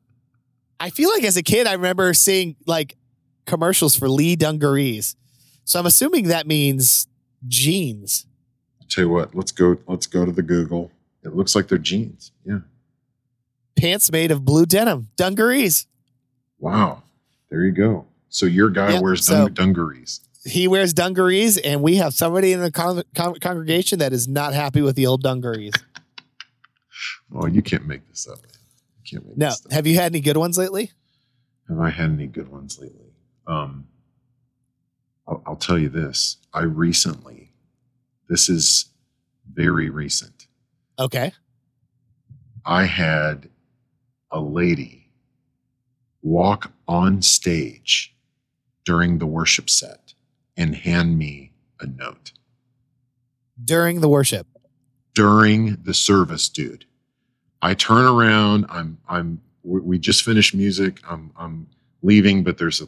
I 0.80 0.90
feel 0.90 1.10
like 1.10 1.24
as 1.24 1.38
a 1.38 1.44
kid, 1.44 1.66
I 1.66 1.74
remember 1.74 2.14
seeing 2.14 2.56
like 2.66 2.98
commercials 3.46 3.96
for 3.96 4.10
Lee 4.10 4.36
dungarees. 4.36 5.16
So 5.64 5.80
I'm 5.80 5.86
assuming 5.86 6.28
that 6.28 6.46
means 6.46 7.08
jeans. 7.48 8.26
Tell 8.90 9.06
you 9.06 9.10
what, 9.10 9.34
let's 9.34 9.52
go. 9.52 9.78
Let's 9.88 10.08
go 10.08 10.26
to 10.26 10.32
the 10.32 10.42
Google. 10.44 10.92
It 11.24 11.36
looks 11.36 11.56
like 11.56 11.68
they're 11.70 11.78
jeans. 11.78 12.32
Yeah. 12.46 12.60
Pants 13.78 14.12
made 14.12 14.32
of 14.32 14.44
blue 14.44 14.66
denim, 14.66 15.10
dungarees. 15.16 15.88
Wow. 16.60 17.04
There 17.50 17.64
you 17.64 17.72
go. 17.72 18.06
So 18.30 18.46
your 18.46 18.70
guy 18.70 18.94
Yeah, 18.94 19.00
wears 19.02 19.26
so- 19.26 19.48
dungarees. 19.50 20.22
He 20.46 20.68
wears 20.68 20.94
dungarees, 20.94 21.58
and 21.58 21.82
we 21.82 21.98
have 21.98 22.14
somebody 22.14 22.54
in 22.54 22.62
the 22.62 22.72
con- 22.72 23.04
con- 23.14 23.36
congregation 23.40 24.00
that 24.00 24.14
is 24.14 24.28
not 24.30 24.54
happy 24.54 24.82
with 24.82 24.96
the 24.96 25.06
old 25.06 25.22
dungarees. 25.24 25.74
Oh, 27.36 27.46
you 27.46 27.62
can't 27.62 27.86
make 27.86 28.08
this 28.08 28.28
up. 28.28 28.38
Man. 28.42 28.52
You 29.04 29.12
can't 29.20 29.28
make 29.28 29.38
No, 29.38 29.50
this 29.50 29.66
up. 29.66 29.72
have 29.72 29.86
you 29.86 29.96
had 29.96 30.14
any 30.14 30.22
good 30.22 30.38
ones 30.38 30.58
lately? 30.58 30.92
Have 31.68 31.80
I 31.80 31.90
had 31.90 32.10
any 32.10 32.26
good 32.28 32.48
ones 32.50 32.80
lately? 32.80 33.12
Um, 33.46 33.88
I'll, 35.28 35.44
I'll 35.46 35.56
tell 35.58 35.78
you 35.78 35.90
this. 35.90 36.38
I 36.54 36.62
recently, 36.64 37.52
this 38.30 38.48
is 38.50 38.86
very 39.54 39.90
recent. 39.90 40.48
Okay. 40.98 41.34
I 42.66 42.86
had 42.86 43.50
a 44.32 44.40
lady 44.40 45.10
walk 46.22 46.72
on 46.88 47.22
stage 47.22 48.16
during 48.86 49.18
the 49.20 49.26
worship 49.26 49.70
set 49.70 50.14
and 50.56 50.76
hand 50.76 51.18
me 51.18 51.52
a 51.80 51.88
note 51.88 52.32
During 53.64 54.02
the 54.02 54.10
worship. 54.10 54.48
during 55.14 55.76
the 55.84 55.94
service, 55.94 56.50
dude. 56.50 56.86
I 57.62 57.74
turn 57.74 58.06
around. 58.06 58.66
I'm 58.70 58.98
I'm 59.08 59.42
we 59.64 59.98
just 60.00 60.24
finished 60.24 60.54
music. 60.56 61.00
I'm 61.10 61.32
I'm 61.38 61.68
leaving, 62.04 62.44
but 62.44 62.58
there's 62.58 62.82
a, 62.82 62.86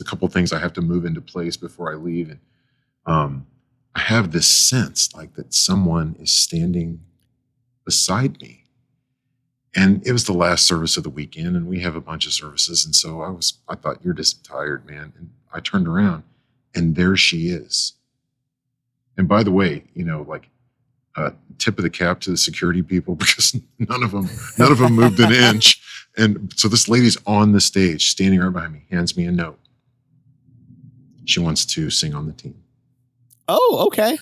a 0.00 0.04
couple 0.04 0.26
things 0.28 0.52
I 0.52 0.58
have 0.58 0.72
to 0.74 0.80
move 0.82 1.04
into 1.04 1.20
place 1.20 1.56
before 1.56 1.92
I 1.92 1.96
leave, 1.96 2.30
and 2.30 2.40
um, 3.04 3.46
I 3.94 4.00
have 4.00 4.32
this 4.32 4.46
sense 4.46 5.14
like 5.14 5.34
that 5.34 5.52
someone 5.54 6.16
is 6.18 6.32
standing 6.32 7.00
beside 7.84 8.40
me. 8.40 8.64
And 9.76 10.04
it 10.06 10.12
was 10.12 10.24
the 10.24 10.32
last 10.32 10.66
service 10.66 10.96
of 10.96 11.02
the 11.02 11.10
weekend, 11.10 11.54
and 11.54 11.68
we 11.68 11.80
have 11.80 11.94
a 11.94 12.00
bunch 12.00 12.26
of 12.26 12.32
services, 12.32 12.84
and 12.86 12.96
so 12.96 13.20
I 13.20 13.28
was 13.28 13.58
I 13.68 13.74
thought 13.74 13.98
you're 14.02 14.14
just 14.14 14.42
tired, 14.42 14.86
man. 14.86 15.12
And 15.18 15.30
I 15.52 15.60
turned 15.60 15.86
around, 15.86 16.24
and 16.74 16.96
there 16.96 17.14
she 17.16 17.50
is. 17.50 17.92
And 19.18 19.28
by 19.28 19.42
the 19.42 19.52
way, 19.52 19.84
you 19.94 20.04
know, 20.04 20.22
like 20.26 20.48
uh, 21.14 21.30
tip 21.58 21.78
of 21.78 21.82
the 21.82 21.90
cap 21.90 22.20
to 22.20 22.30
the 22.30 22.36
security 22.36 22.82
people 22.82 23.14
because 23.16 23.54
none 23.78 24.02
of 24.02 24.12
them 24.12 24.28
none 24.58 24.72
of 24.72 24.78
them 24.78 24.94
moved 24.94 25.20
an 25.20 25.32
inch. 25.32 25.82
And 26.16 26.50
so 26.56 26.68
this 26.68 26.88
lady's 26.88 27.18
on 27.26 27.52
the 27.52 27.60
stage, 27.60 28.08
standing 28.08 28.40
right 28.40 28.50
behind 28.50 28.72
me, 28.72 28.86
hands 28.90 29.16
me 29.16 29.26
a 29.26 29.32
note. 29.32 29.58
She 31.26 31.40
wants 31.40 31.66
to 31.66 31.90
sing 31.90 32.14
on 32.14 32.26
the 32.26 32.32
team. 32.32 32.62
Oh, 33.48 33.84
okay. 33.88 34.16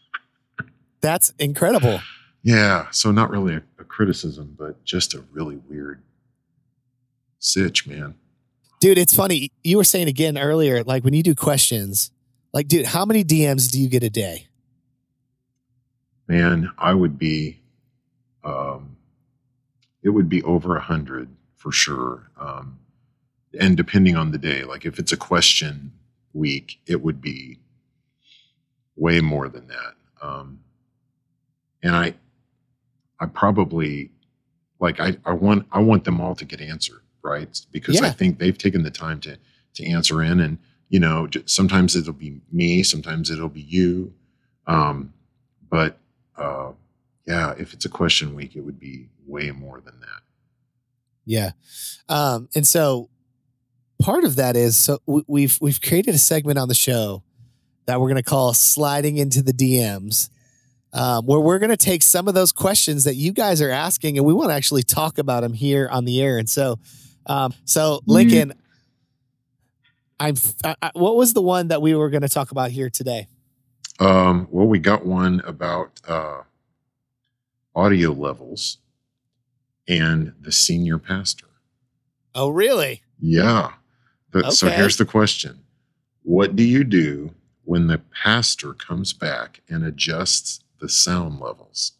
That's 1.00 1.32
incredible. 1.38 2.00
Yeah, 2.42 2.90
so 2.90 3.10
not 3.10 3.30
really 3.30 3.54
a, 3.54 3.62
a 3.78 3.84
criticism, 3.84 4.54
but 4.58 4.82
just 4.84 5.14
a 5.14 5.22
really 5.32 5.56
weird 5.68 6.02
sitch, 7.38 7.86
man. 7.86 8.14
Dude, 8.80 8.96
it's 8.96 9.14
funny. 9.14 9.52
You 9.62 9.76
were 9.76 9.84
saying 9.84 10.08
again 10.08 10.38
earlier, 10.38 10.82
like 10.82 11.04
when 11.04 11.12
you 11.12 11.22
do 11.22 11.34
questions, 11.34 12.10
like, 12.52 12.66
dude, 12.66 12.86
how 12.86 13.04
many 13.04 13.22
DMs 13.24 13.70
do 13.70 13.80
you 13.80 13.88
get 13.88 14.02
a 14.02 14.10
day? 14.10 14.46
Man, 16.28 16.70
I 16.78 16.94
would 16.94 17.18
be, 17.18 17.60
um, 18.42 18.96
it 20.02 20.10
would 20.10 20.28
be 20.28 20.42
over 20.44 20.76
a 20.76 20.80
hundred 20.80 21.28
for 21.56 21.72
sure. 21.72 22.30
Um, 22.40 22.78
and 23.58 23.76
depending 23.76 24.16
on 24.16 24.30
the 24.30 24.38
day, 24.38 24.64
like 24.64 24.86
if 24.86 24.98
it's 24.98 25.12
a 25.12 25.16
question 25.16 25.92
week, 26.32 26.80
it 26.86 27.02
would 27.02 27.20
be 27.20 27.58
way 28.96 29.20
more 29.20 29.48
than 29.48 29.66
that. 29.66 29.94
Um, 30.22 30.60
and 31.82 31.96
I, 31.96 32.14
I 33.20 33.26
probably 33.26 34.10
like 34.78 35.00
I, 35.00 35.16
I 35.24 35.32
want 35.32 35.66
I 35.72 35.80
want 35.80 36.04
them 36.04 36.20
all 36.20 36.34
to 36.34 36.44
get 36.44 36.60
answered 36.60 37.02
right 37.22 37.60
because 37.70 38.00
I 38.00 38.10
think 38.10 38.38
they've 38.38 38.56
taken 38.56 38.82
the 38.82 38.90
time 38.90 39.20
to 39.20 39.38
to 39.74 39.86
answer 39.86 40.22
in 40.22 40.40
and 40.40 40.58
you 40.88 40.98
know 40.98 41.28
sometimes 41.46 41.94
it'll 41.94 42.12
be 42.12 42.40
me 42.50 42.82
sometimes 42.82 43.30
it'll 43.30 43.48
be 43.48 43.60
you 43.60 44.12
um, 44.66 45.12
but 45.68 45.98
uh, 46.36 46.72
yeah 47.26 47.54
if 47.58 47.74
it's 47.74 47.84
a 47.84 47.90
question 47.90 48.34
week 48.34 48.56
it 48.56 48.62
would 48.62 48.80
be 48.80 49.08
way 49.26 49.50
more 49.50 49.80
than 49.80 50.00
that 50.00 50.22
Yeah. 51.30 51.52
Um, 52.08 52.48
and 52.56 52.66
so 52.66 53.08
part 54.00 54.24
of 54.24 54.36
that 54.36 54.56
is 54.56 54.76
so 54.76 54.98
we've 55.06 55.58
we've 55.60 55.80
created 55.80 56.14
a 56.14 56.18
segment 56.18 56.58
on 56.58 56.68
the 56.68 56.74
show 56.74 57.22
that 57.86 58.00
we're 58.00 58.08
going 58.08 58.16
to 58.16 58.22
call 58.22 58.52
sliding 58.52 59.16
into 59.16 59.42
the 59.42 59.52
DMs. 59.52 60.28
Um, 60.92 61.24
where 61.26 61.38
we're 61.38 61.60
going 61.60 61.70
to 61.70 61.76
take 61.76 62.02
some 62.02 62.26
of 62.26 62.34
those 62.34 62.50
questions 62.52 63.04
that 63.04 63.14
you 63.14 63.30
guys 63.32 63.62
are 63.62 63.70
asking 63.70 64.18
and 64.18 64.26
we 64.26 64.32
want 64.34 64.50
to 64.50 64.54
actually 64.54 64.82
talk 64.82 65.18
about 65.18 65.42
them 65.42 65.52
here 65.52 65.88
on 65.88 66.04
the 66.04 66.20
air. 66.20 66.36
And 66.36 66.48
so, 66.50 66.80
um, 67.26 67.54
so 67.64 68.00
Lincoln, 68.06 68.54
I'm, 70.18 70.34
I, 70.64 70.90
what 70.94 71.14
was 71.16 71.32
the 71.32 71.42
one 71.42 71.68
that 71.68 71.80
we 71.80 71.94
were 71.94 72.10
going 72.10 72.22
to 72.22 72.28
talk 72.28 72.50
about 72.50 72.70
here 72.72 72.90
today? 72.90 73.28
um, 74.00 74.48
well 74.50 74.66
we 74.66 74.78
got 74.78 75.04
one 75.06 75.40
about 75.46 76.00
uh, 76.08 76.40
audio 77.74 78.10
levels 78.12 78.78
and 79.86 80.32
the 80.40 80.50
senior 80.52 80.98
pastor 80.98 81.46
Oh, 82.34 82.48
really? 82.48 83.02
Yeah. 83.20 83.72
The- 84.30 84.50
So 84.52 84.68
here's 84.70 84.96
the 84.96 85.04
question 85.04 85.60
What 86.22 86.56
do 86.56 86.62
you 86.62 86.82
do 86.84 87.32
when 87.64 87.86
the 87.88 87.98
pastor 87.98 88.72
comes 88.72 89.12
back 89.12 89.60
and 89.68 89.84
adjusts 89.84 90.60
the 90.80 90.88
sound 90.88 91.40
levels? 91.40 91.92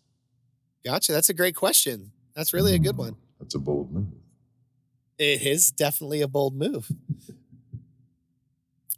Gotcha. 0.85 1.13
That's 1.13 1.29
a 1.29 1.35
great 1.35 1.55
question. 1.55 2.13
That's 2.35 2.53
really 2.53 2.75
a 2.75 2.79
good 2.79 2.97
one. 2.97 3.17
That's 3.39 3.55
a 3.55 3.59
bold 3.59 3.93
move. 3.93 4.07
It 5.19 5.43
is 5.43 5.71
definitely 5.71 6.23
a 6.23 6.29
bold 6.29 6.55
move. 6.55 6.91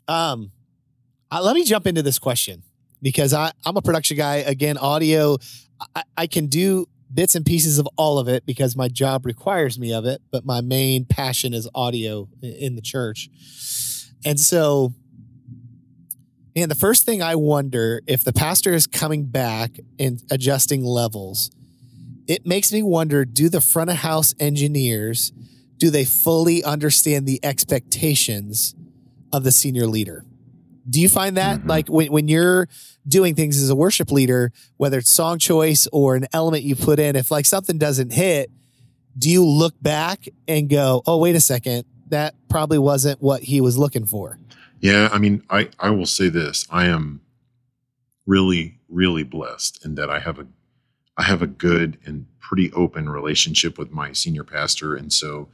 Um, 0.07 0.53
let 1.33 1.55
me 1.55 1.65
jump 1.65 1.87
into 1.87 2.03
this 2.03 2.19
question 2.19 2.63
because 3.01 3.33
I, 3.35 3.53
I'm 3.65 3.77
a 3.77 3.83
production 3.83 4.17
guy. 4.17 4.37
Again, 4.37 4.79
audio, 4.79 5.39
I, 5.97 6.03
I 6.17 6.27
can 6.27 6.47
do 6.47 6.87
bits 7.13 7.35
and 7.35 7.45
pieces 7.45 7.79
of 7.79 7.89
all 7.97 8.19
of 8.19 8.29
it 8.29 8.47
because 8.47 8.77
my 8.77 8.89
job 8.89 9.27
requires 9.27 9.79
me 9.79 9.93
of 9.93 10.05
it, 10.05 10.23
but 10.31 10.45
my 10.45 10.61
main 10.61 11.05
passion 11.05 11.53
is 11.53 11.69
audio 11.75 12.29
in 12.43 12.75
the 12.77 12.83
church. 12.83 13.29
And 14.25 14.39
so, 14.39 14.95
man, 16.55 16.69
the 16.69 16.75
first 16.75 17.05
thing 17.05 17.23
I 17.23 17.35
wonder 17.35 18.03
if 18.07 18.25
the 18.25 18.33
pastor 18.33 18.75
is 18.75 18.87
coming 18.87 19.25
back 19.25 19.79
and 19.99 20.23
adjusting 20.31 20.85
levels, 20.85 21.51
it 22.27 22.47
makes 22.47 22.73
me 22.73 22.83
wonder 22.83 23.25
do 23.25 23.49
the 23.49 23.61
front 23.61 23.91
of 23.91 23.97
house 23.97 24.35
engineers 24.39 25.33
do 25.79 25.91
they 25.91 26.05
fully 26.05 26.63
understand 26.63 27.27
the 27.27 27.41
expectations 27.45 28.75
of 29.33 29.43
the 29.45 29.51
senior 29.51 29.87
leader 29.87 30.25
Do 30.89 31.01
you 31.01 31.09
find 31.09 31.37
that 31.37 31.61
Mhm. 31.63 31.69
like 31.69 31.89
when, 31.89 32.11
when 32.13 32.29
you're 32.29 32.69
doing 33.07 33.35
things 33.37 33.61
as 33.63 33.71
a 33.71 33.75
worship 33.77 34.11
leader, 34.11 34.53
whether 34.79 34.99
it's 34.99 35.11
song 35.11 35.39
choice 35.39 35.87
or 35.93 36.17
an 36.17 36.27
element 36.33 36.65
you 36.65 36.75
put 36.77 36.99
in, 36.99 37.15
if 37.17 37.31
like 37.31 37.47
something 37.47 37.79
doesn't 37.79 38.13
hit, 38.13 38.51
do 39.17 39.31
you 39.31 39.45
look 39.45 39.75
back 39.81 40.27
and 40.49 40.69
go, 40.69 41.03
oh, 41.07 41.19
wait 41.19 41.37
a 41.37 41.41
second, 41.41 41.85
that 42.09 42.35
probably 42.49 42.79
wasn't 42.79 43.23
what 43.23 43.43
he 43.45 43.61
was 43.61 43.79
looking 43.79 44.05
for? 44.07 44.39
Yeah, 44.83 45.09
I 45.13 45.19
mean, 45.19 45.43
I 45.49 45.71
I 45.79 45.91
will 45.91 46.07
say 46.07 46.29
this: 46.29 46.67
I 46.71 46.87
am 46.87 47.21
really, 48.27 48.81
really 48.89 49.23
blessed 49.23 49.85
in 49.85 49.95
that 49.95 50.11
I 50.11 50.19
have 50.19 50.39
a 50.39 50.47
I 51.17 51.23
have 51.23 51.41
a 51.41 51.47
good 51.47 51.99
and 52.05 52.27
pretty 52.41 52.73
open 52.73 53.09
relationship 53.09 53.79
with 53.79 53.93
my 53.93 54.13
senior 54.13 54.45
pastor, 54.45 54.95
and 54.95 55.13
so 55.13 55.49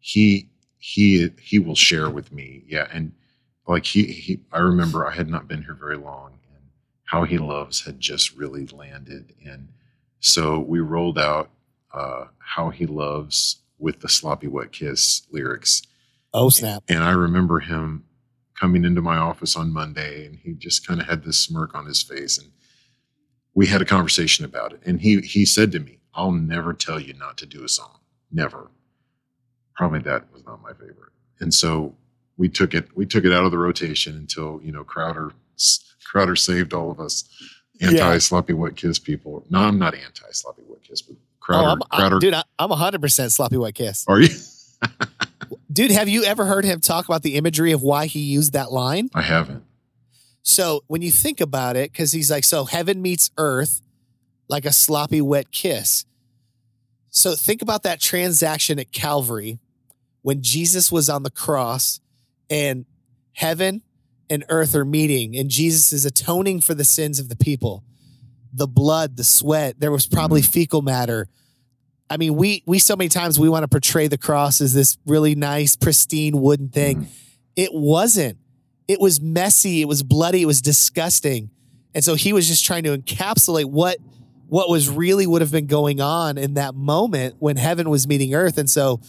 he 0.00 0.48
he 0.78 1.28
he 1.40 1.58
will 1.58 1.74
share 1.74 2.08
with 2.10 2.32
me. 2.32 2.64
Yeah, 2.66 2.88
and 2.92 3.12
like 3.68 3.84
he 3.84 4.04
he, 4.06 4.40
I 4.50 4.60
remember 4.60 5.06
I 5.06 5.12
had 5.14 5.28
not 5.28 5.46
been 5.46 5.62
here 5.62 5.74
very 5.78 5.98
long, 5.98 6.38
and 6.54 6.64
how 7.04 7.24
he 7.24 7.36
loves 7.38 7.84
had 7.84 8.00
just 8.00 8.34
really 8.34 8.66
landed, 8.66 9.34
and 9.44 9.68
so 10.20 10.58
we 10.58 10.80
rolled 10.80 11.18
out 11.18 11.50
uh, 11.92 12.24
how 12.38 12.70
he 12.70 12.86
loves 12.86 13.60
with 13.78 14.00
the 14.00 14.08
sloppy 14.08 14.46
wet 14.48 14.72
kiss 14.72 15.22
lyrics 15.30 15.82
Oh, 16.32 16.48
snap. 16.50 16.84
and 16.88 17.02
I 17.02 17.12
remember 17.12 17.60
him 17.60 18.04
coming 18.60 18.84
into 18.84 19.00
my 19.00 19.16
office 19.16 19.56
on 19.56 19.72
Monday 19.72 20.26
and 20.26 20.36
he 20.36 20.52
just 20.52 20.86
kind 20.86 21.00
of 21.00 21.06
had 21.06 21.24
this 21.24 21.38
smirk 21.38 21.74
on 21.74 21.86
his 21.86 22.02
face 22.02 22.36
and 22.38 22.50
we 23.54 23.66
had 23.66 23.80
a 23.82 23.84
conversation 23.86 24.44
about 24.44 24.72
it. 24.72 24.80
And 24.84 25.00
he 25.00 25.20
he 25.22 25.44
said 25.46 25.72
to 25.72 25.80
me, 25.80 25.98
I'll 26.14 26.32
never 26.32 26.72
tell 26.72 27.00
you 27.00 27.14
not 27.14 27.36
to 27.38 27.46
do 27.46 27.64
a 27.64 27.68
song. 27.68 27.98
Never. 28.30 28.70
Probably 29.74 30.00
that 30.00 30.30
was 30.32 30.44
not 30.44 30.62
my 30.62 30.72
favorite. 30.72 31.12
And 31.40 31.52
so 31.54 31.94
we 32.36 32.48
took 32.48 32.74
it 32.74 32.94
we 32.96 33.06
took 33.06 33.24
it 33.24 33.32
out 33.32 33.44
of 33.44 33.50
the 33.50 33.58
rotation 33.58 34.16
until, 34.16 34.60
you 34.62 34.72
know, 34.72 34.84
Crowder 34.84 35.32
Crowder 36.04 36.36
saved 36.36 36.72
all 36.74 36.90
of 36.90 37.00
us 37.00 37.24
anti 37.80 38.18
sloppy 38.18 38.52
wet 38.52 38.76
kiss 38.76 38.98
people. 38.98 39.44
No, 39.50 39.60
I'm 39.60 39.78
not 39.78 39.94
anti 39.94 40.26
sloppy 40.32 40.62
wet 40.68 40.82
kiss, 40.82 41.00
but 41.02 41.16
Oh, 41.16 41.40
Crowder 41.40 41.68
I'm, 41.70 41.78
I- 41.90 41.96
Crowder 41.96 42.18
dude, 42.20 42.34
I, 42.34 42.44
I'm 42.58 42.70
100% 42.70 43.32
sloppy 43.32 43.56
wet 43.56 43.74
kiss. 43.74 44.04
are 44.06 44.20
you? 44.20 44.28
Dude, 45.72 45.90
have 45.90 46.08
you 46.08 46.24
ever 46.24 46.44
heard 46.44 46.64
him 46.64 46.80
talk 46.80 47.06
about 47.06 47.22
the 47.22 47.36
imagery 47.36 47.72
of 47.72 47.82
why 47.82 48.06
he 48.06 48.20
used 48.20 48.52
that 48.52 48.72
line? 48.72 49.10
I 49.14 49.22
haven't. 49.22 49.64
So 50.42 50.84
when 50.86 51.02
you 51.02 51.10
think 51.10 51.40
about 51.40 51.76
it, 51.76 51.92
because 51.92 52.12
he's 52.12 52.30
like, 52.30 52.44
so 52.44 52.64
heaven 52.64 53.02
meets 53.02 53.30
earth 53.36 53.82
like 54.48 54.64
a 54.64 54.72
sloppy 54.72 55.20
wet 55.20 55.52
kiss. 55.52 56.04
So 57.10 57.34
think 57.34 57.62
about 57.62 57.82
that 57.82 58.00
transaction 58.00 58.78
at 58.78 58.92
Calvary 58.92 59.58
when 60.22 60.42
Jesus 60.42 60.92
was 60.92 61.08
on 61.08 61.22
the 61.22 61.30
cross 61.30 62.00
and 62.48 62.84
heaven 63.32 63.82
and 64.28 64.44
earth 64.48 64.74
are 64.74 64.84
meeting 64.84 65.36
and 65.36 65.50
Jesus 65.50 65.92
is 65.92 66.04
atoning 66.04 66.60
for 66.60 66.74
the 66.74 66.84
sins 66.84 67.18
of 67.18 67.28
the 67.28 67.36
people. 67.36 67.84
The 68.52 68.68
blood, 68.68 69.16
the 69.16 69.24
sweat, 69.24 69.78
there 69.78 69.92
was 69.92 70.06
probably 70.06 70.42
mm. 70.42 70.48
fecal 70.48 70.82
matter. 70.82 71.28
I 72.10 72.16
mean, 72.16 72.34
we 72.34 72.62
we 72.66 72.80
so 72.80 72.96
many 72.96 73.08
times 73.08 73.38
we 73.38 73.48
want 73.48 73.62
to 73.62 73.68
portray 73.68 74.08
the 74.08 74.18
cross 74.18 74.60
as 74.60 74.74
this 74.74 74.98
really 75.06 75.34
nice, 75.36 75.76
pristine 75.76 76.40
wooden 76.40 76.68
thing. 76.68 76.96
Mm-hmm. 76.96 77.10
It 77.56 77.70
wasn't. 77.72 78.38
It 78.88 79.00
was 79.00 79.20
messy, 79.20 79.80
it 79.80 79.86
was 79.86 80.02
bloody, 80.02 80.42
it 80.42 80.46
was 80.46 80.60
disgusting. 80.60 81.50
And 81.94 82.04
so 82.04 82.16
he 82.16 82.32
was 82.32 82.48
just 82.48 82.64
trying 82.64 82.82
to 82.82 82.98
encapsulate 82.98 83.66
what 83.66 83.98
what 84.48 84.68
was 84.68 84.90
really 84.90 85.28
would 85.28 85.40
have 85.42 85.52
been 85.52 85.68
going 85.68 86.00
on 86.00 86.36
in 86.36 86.54
that 86.54 86.74
moment 86.74 87.36
when 87.38 87.56
heaven 87.56 87.88
was 87.88 88.08
meeting 88.08 88.34
earth. 88.34 88.58
And 88.58 88.68
so 88.68 89.00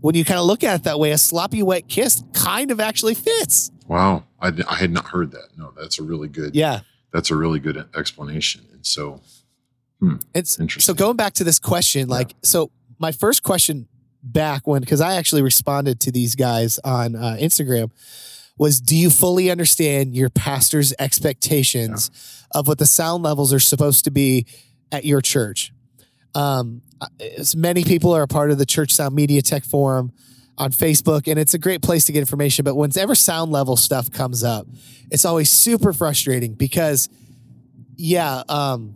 when 0.00 0.16
you 0.16 0.24
kind 0.24 0.40
of 0.40 0.46
look 0.46 0.64
at 0.64 0.80
it 0.80 0.82
that 0.82 0.98
way, 0.98 1.12
a 1.12 1.18
sloppy 1.18 1.62
wet 1.62 1.86
kiss 1.86 2.24
kind 2.32 2.72
of 2.72 2.80
actually 2.80 3.14
fits. 3.14 3.70
Wow, 3.86 4.24
I, 4.40 4.52
I 4.68 4.74
had 4.76 4.90
not 4.90 5.06
heard 5.06 5.30
that. 5.30 5.56
No, 5.56 5.72
that's 5.78 6.00
a 6.00 6.02
really 6.02 6.26
good. 6.28 6.56
Yeah. 6.56 6.80
that's 7.12 7.30
a 7.30 7.36
really 7.36 7.60
good 7.60 7.88
explanation. 7.96 8.66
And 8.72 8.84
so, 8.84 9.20
It's 10.34 10.58
Interesting. 10.58 10.94
so 10.94 10.94
going 10.94 11.16
back 11.16 11.34
to 11.34 11.44
this 11.44 11.58
question, 11.58 12.08
like, 12.08 12.34
so 12.42 12.70
my 12.98 13.12
first 13.12 13.42
question 13.42 13.88
back 14.22 14.66
when, 14.66 14.80
because 14.80 15.00
I 15.00 15.14
actually 15.14 15.42
responded 15.42 16.00
to 16.00 16.12
these 16.12 16.34
guys 16.34 16.78
on 16.84 17.16
uh, 17.16 17.36
Instagram, 17.40 17.90
was 18.58 18.80
do 18.80 18.96
you 18.96 19.10
fully 19.10 19.50
understand 19.50 20.14
your 20.14 20.28
pastor's 20.28 20.92
expectations 20.98 22.10
of 22.54 22.68
what 22.68 22.78
the 22.78 22.86
sound 22.86 23.22
levels 23.22 23.52
are 23.52 23.60
supposed 23.60 24.04
to 24.04 24.10
be 24.10 24.46
at 24.92 25.04
your 25.04 25.20
church? 25.20 25.72
Um, 26.34 26.82
as 27.38 27.56
many 27.56 27.84
people 27.84 28.14
are 28.14 28.22
a 28.22 28.28
part 28.28 28.50
of 28.50 28.58
the 28.58 28.66
Church 28.66 28.92
Sound 28.92 29.14
Media 29.14 29.40
Tech 29.42 29.64
Forum 29.64 30.12
on 30.58 30.72
Facebook, 30.72 31.26
and 31.26 31.38
it's 31.38 31.54
a 31.54 31.58
great 31.58 31.80
place 31.80 32.04
to 32.04 32.12
get 32.12 32.20
information. 32.20 32.64
But 32.64 32.74
whenever 32.74 33.14
sound 33.14 33.50
level 33.50 33.76
stuff 33.76 34.10
comes 34.10 34.44
up, 34.44 34.66
it's 35.10 35.24
always 35.24 35.50
super 35.50 35.94
frustrating 35.94 36.52
because, 36.52 37.08
yeah, 37.96 38.42
um, 38.48 38.94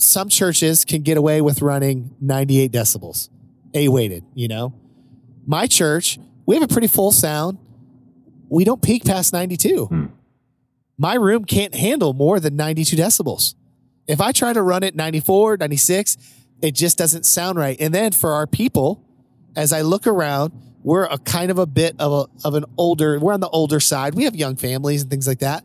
some 0.00 0.28
churches 0.28 0.84
can 0.84 1.02
get 1.02 1.16
away 1.16 1.40
with 1.40 1.60
running 1.62 2.14
98 2.20 2.72
decibels, 2.72 3.28
A 3.74 3.88
weighted, 3.88 4.24
you 4.34 4.48
know. 4.48 4.72
My 5.46 5.66
church, 5.66 6.18
we 6.46 6.54
have 6.56 6.62
a 6.62 6.68
pretty 6.68 6.86
full 6.86 7.12
sound. 7.12 7.58
We 8.48 8.64
don't 8.64 8.82
peak 8.82 9.04
past 9.04 9.32
92. 9.32 9.86
Hmm. 9.86 10.06
My 10.96 11.14
room 11.14 11.44
can't 11.44 11.74
handle 11.74 12.12
more 12.12 12.40
than 12.40 12.56
92 12.56 12.96
decibels. 12.96 13.54
If 14.06 14.20
I 14.20 14.32
try 14.32 14.52
to 14.52 14.62
run 14.62 14.82
it 14.82 14.96
94, 14.96 15.58
96, 15.58 16.16
it 16.62 16.74
just 16.74 16.98
doesn't 16.98 17.24
sound 17.24 17.58
right. 17.58 17.76
And 17.80 17.94
then 17.94 18.12
for 18.12 18.32
our 18.32 18.46
people, 18.46 19.04
as 19.54 19.72
I 19.72 19.82
look 19.82 20.06
around, 20.06 20.52
we're 20.82 21.04
a 21.04 21.18
kind 21.18 21.50
of 21.50 21.58
a 21.58 21.66
bit 21.66 21.94
of 21.98 22.12
a 22.12 22.46
of 22.46 22.54
an 22.54 22.64
older, 22.78 23.18
we're 23.18 23.34
on 23.34 23.40
the 23.40 23.48
older 23.48 23.80
side. 23.80 24.14
We 24.14 24.24
have 24.24 24.34
young 24.34 24.56
families 24.56 25.02
and 25.02 25.10
things 25.10 25.26
like 25.26 25.40
that. 25.40 25.64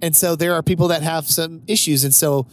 And 0.00 0.14
so 0.14 0.36
there 0.36 0.54
are 0.54 0.62
people 0.62 0.88
that 0.88 1.02
have 1.02 1.26
some 1.26 1.62
issues. 1.66 2.04
And 2.04 2.14
so 2.14 2.46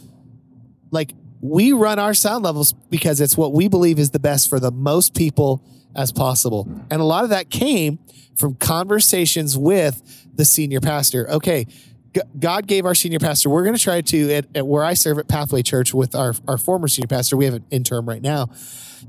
like 0.91 1.13
we 1.41 1.71
run 1.71 1.97
our 1.97 2.13
sound 2.13 2.43
levels 2.43 2.73
because 2.73 3.19
it's 3.19 3.35
what 3.35 3.53
we 3.53 3.67
believe 3.67 3.97
is 3.97 4.11
the 4.11 4.19
best 4.19 4.49
for 4.49 4.59
the 4.59 4.71
most 4.71 5.15
people 5.15 5.63
as 5.95 6.11
possible. 6.11 6.67
And 6.89 7.01
a 7.01 7.03
lot 7.03 7.23
of 7.23 7.31
that 7.31 7.49
came 7.49 7.99
from 8.35 8.55
conversations 8.55 9.57
with 9.57 10.27
the 10.35 10.45
senior 10.45 10.79
pastor. 10.79 11.29
Okay, 11.29 11.65
God 12.39 12.67
gave 12.67 12.85
our 12.85 12.95
senior 12.95 13.19
pastor. 13.19 13.49
We're 13.49 13.63
going 13.63 13.75
to 13.75 13.81
try 13.81 14.01
to 14.01 14.33
at, 14.33 14.45
at 14.55 14.67
where 14.67 14.83
I 14.83 14.93
serve 14.93 15.17
at 15.17 15.27
Pathway 15.27 15.61
Church 15.61 15.93
with 15.93 16.13
our 16.15 16.33
our 16.47 16.57
former 16.57 16.87
senior 16.87 17.07
pastor. 17.07 17.37
We 17.37 17.45
have 17.45 17.53
an 17.53 17.65
interim 17.71 18.07
right 18.07 18.21
now, 18.21 18.49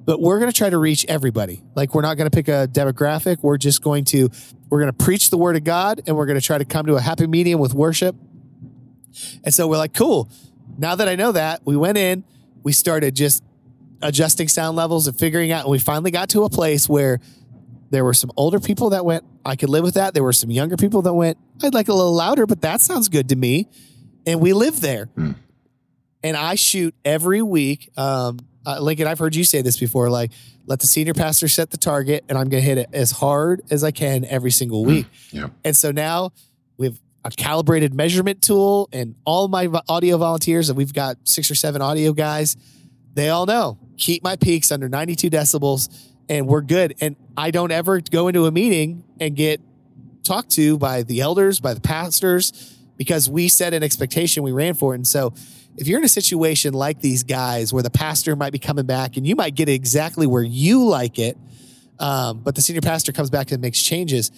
but 0.04 0.20
we're 0.20 0.38
going 0.38 0.50
to 0.50 0.56
try 0.56 0.70
to 0.70 0.78
reach 0.78 1.04
everybody. 1.08 1.62
Like 1.74 1.94
we're 1.94 2.02
not 2.02 2.16
going 2.16 2.30
to 2.30 2.34
pick 2.34 2.48
a 2.48 2.68
demographic. 2.70 3.38
We're 3.42 3.58
just 3.58 3.82
going 3.82 4.04
to 4.06 4.30
we're 4.70 4.80
going 4.80 4.92
to 4.92 5.04
preach 5.04 5.30
the 5.30 5.36
word 5.36 5.56
of 5.56 5.64
God, 5.64 6.02
and 6.06 6.16
we're 6.16 6.26
going 6.26 6.38
to 6.38 6.44
try 6.44 6.58
to 6.58 6.64
come 6.64 6.86
to 6.86 6.94
a 6.94 7.00
happy 7.00 7.26
medium 7.26 7.60
with 7.60 7.74
worship. 7.74 8.16
And 9.44 9.52
so 9.52 9.68
we're 9.68 9.76
like, 9.76 9.94
cool. 9.94 10.30
Now 10.78 10.94
that 10.94 11.08
I 11.08 11.14
know 11.16 11.32
that, 11.32 11.62
we 11.64 11.76
went 11.76 11.98
in, 11.98 12.24
we 12.62 12.72
started 12.72 13.14
just 13.14 13.42
adjusting 14.00 14.48
sound 14.48 14.76
levels 14.76 15.06
and 15.06 15.18
figuring 15.18 15.52
out, 15.52 15.64
and 15.64 15.70
we 15.70 15.78
finally 15.78 16.10
got 16.10 16.28
to 16.30 16.44
a 16.44 16.50
place 16.50 16.88
where 16.88 17.20
there 17.90 18.04
were 18.04 18.14
some 18.14 18.30
older 18.36 18.58
people 18.58 18.90
that 18.90 19.04
went, 19.04 19.24
I 19.44 19.54
could 19.54 19.68
live 19.68 19.84
with 19.84 19.94
that. 19.94 20.14
There 20.14 20.22
were 20.22 20.32
some 20.32 20.50
younger 20.50 20.76
people 20.76 21.02
that 21.02 21.12
went, 21.12 21.38
I'd 21.62 21.74
like 21.74 21.88
a 21.88 21.94
little 21.94 22.14
louder, 22.14 22.46
but 22.46 22.62
that 22.62 22.80
sounds 22.80 23.08
good 23.08 23.28
to 23.28 23.36
me. 23.36 23.68
And 24.26 24.40
we 24.40 24.52
live 24.52 24.80
there. 24.80 25.06
Hmm. 25.06 25.32
And 26.22 26.36
I 26.36 26.54
shoot 26.54 26.94
every 27.04 27.42
week. 27.42 27.90
Um, 27.96 28.38
uh, 28.64 28.78
Lincoln, 28.80 29.06
I've 29.06 29.18
heard 29.18 29.34
you 29.34 29.44
say 29.44 29.60
this 29.60 29.78
before 29.78 30.08
like, 30.08 30.30
let 30.66 30.80
the 30.80 30.86
senior 30.86 31.12
pastor 31.12 31.48
set 31.48 31.70
the 31.70 31.76
target, 31.76 32.24
and 32.28 32.38
I'm 32.38 32.48
going 32.48 32.62
to 32.62 32.66
hit 32.66 32.78
it 32.78 32.88
as 32.92 33.10
hard 33.10 33.62
as 33.70 33.82
I 33.82 33.90
can 33.90 34.24
every 34.24 34.52
single 34.52 34.84
week. 34.84 35.06
yeah. 35.30 35.48
And 35.64 35.76
so 35.76 35.90
now 35.90 36.30
we 36.76 36.86
have 36.86 37.00
a 37.24 37.30
calibrated 37.30 37.94
measurement 37.94 38.42
tool, 38.42 38.88
and 38.92 39.14
all 39.24 39.48
my 39.48 39.68
audio 39.88 40.18
volunteers, 40.18 40.68
and 40.68 40.76
we've 40.76 40.92
got 40.92 41.16
six 41.24 41.50
or 41.50 41.54
seven 41.54 41.80
audio 41.80 42.12
guys, 42.12 42.56
they 43.14 43.28
all 43.28 43.46
know 43.46 43.78
keep 43.96 44.22
my 44.24 44.36
peaks 44.36 44.72
under 44.72 44.88
92 44.88 45.30
decibels, 45.30 45.88
and 46.28 46.46
we're 46.46 46.60
good. 46.62 46.94
And 47.00 47.16
I 47.36 47.50
don't 47.50 47.70
ever 47.70 48.00
go 48.00 48.28
into 48.28 48.46
a 48.46 48.50
meeting 48.50 49.04
and 49.20 49.36
get 49.36 49.60
talked 50.24 50.50
to 50.50 50.76
by 50.78 51.02
the 51.02 51.20
elders, 51.20 51.60
by 51.60 51.74
the 51.74 51.80
pastors, 51.80 52.76
because 52.96 53.28
we 53.28 53.48
set 53.48 53.74
an 53.74 53.82
expectation, 53.82 54.42
we 54.42 54.52
ran 54.52 54.74
for 54.74 54.92
it. 54.92 54.96
And 54.96 55.06
so 55.06 55.34
if 55.76 55.88
you're 55.88 55.98
in 55.98 56.04
a 56.04 56.08
situation 56.08 56.74
like 56.74 57.00
these 57.00 57.22
guys 57.22 57.72
where 57.72 57.82
the 57.82 57.90
pastor 57.90 58.36
might 58.36 58.52
be 58.52 58.58
coming 58.58 58.86
back 58.86 59.16
and 59.16 59.26
you 59.26 59.36
might 59.36 59.54
get 59.54 59.68
exactly 59.68 60.26
where 60.26 60.42
you 60.42 60.84
like 60.84 61.18
it, 61.18 61.36
um, 61.98 62.40
but 62.40 62.54
the 62.54 62.62
senior 62.62 62.82
pastor 62.82 63.12
comes 63.12 63.30
back 63.30 63.52
and 63.52 63.60
makes 63.60 63.80
changes, 63.80 64.30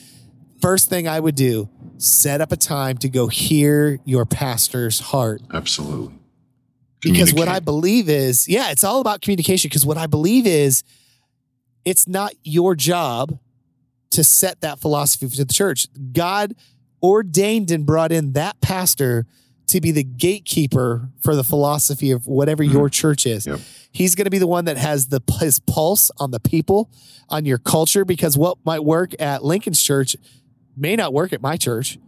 first 0.65 0.89
thing 0.89 1.07
I 1.07 1.21
would 1.21 1.35
do, 1.35 1.69
set 1.99 2.41
up 2.41 2.51
a 2.51 2.57
time 2.57 2.97
to 2.99 3.09
go 3.11 3.27
hear 3.27 4.01
your 4.07 4.25
pastor's 4.25 4.99
heart. 4.99 5.43
Absolutely. 5.53 6.15
Because 7.03 7.35
what 7.35 7.49
I 7.49 7.61
believe 7.61 8.09
is, 8.09 8.49
yeah, 8.49 8.71
it's 8.71 8.83
all 8.83 9.03
about 9.03 9.21
communication. 9.21 9.69
Because 9.69 9.85
what 9.85 9.99
I 9.99 10.07
believe 10.07 10.47
is, 10.47 10.83
it's 11.85 12.09
not 12.09 12.33
your 12.43 12.75
job 12.75 13.39
to 14.13 14.25
set 14.25 14.63
that 14.63 14.79
philosophy 14.79 15.29
for 15.29 15.37
the 15.37 15.45
church. 15.45 15.87
God 16.15 16.55
ordained 17.03 17.71
and 17.71 17.85
brought 17.85 18.11
in 18.11 18.33
that 18.33 18.59
pastor 18.63 19.27
to 19.67 19.83
be 19.83 19.91
the 19.91 20.05
gatekeeper 20.05 21.11
for 21.21 21.37
the 21.37 21.45
philosophy 21.45 22.11
of 22.11 22.27
whatever 22.27 22.63
your 22.63 22.87
mm-hmm. 22.87 23.01
church 23.01 23.27
is. 23.27 23.47
Yep. 23.47 23.61
He's 23.93 24.15
going 24.15 24.25
to 24.25 24.31
be 24.31 24.39
the 24.39 24.47
one 24.47 24.65
that 24.65 24.79
has 24.79 25.09
the 25.09 25.21
his 25.41 25.59
pulse 25.59 26.11
on 26.17 26.31
the 26.31 26.41
people, 26.41 26.91
on 27.29 27.45
your 27.45 27.59
culture, 27.59 28.07
because 28.07 28.39
what 28.39 28.57
might 28.65 28.83
work 28.83 29.13
at 29.21 29.45
Lincoln's 29.45 29.83
church 29.83 30.17
may 30.77 30.97
not 30.97 31.13
work 31.13 31.33
at 31.33 31.41
my 31.43 31.57
church. 31.57 31.99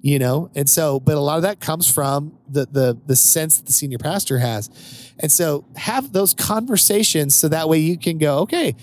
you 0.00 0.18
know? 0.18 0.50
And 0.54 0.68
so 0.68 1.00
but 1.00 1.16
a 1.16 1.20
lot 1.20 1.36
of 1.36 1.42
that 1.42 1.60
comes 1.60 1.90
from 1.92 2.38
the 2.48 2.66
the 2.70 2.98
the 3.06 3.16
sense 3.16 3.56
that 3.58 3.66
the 3.66 3.72
senior 3.72 3.98
pastor 3.98 4.38
has. 4.38 4.70
And 5.18 5.30
so 5.30 5.64
have 5.76 6.12
those 6.12 6.34
conversations 6.34 7.34
so 7.34 7.48
that 7.48 7.68
way 7.68 7.78
you 7.78 7.98
can 7.98 8.18
go 8.18 8.38
okay 8.40 8.76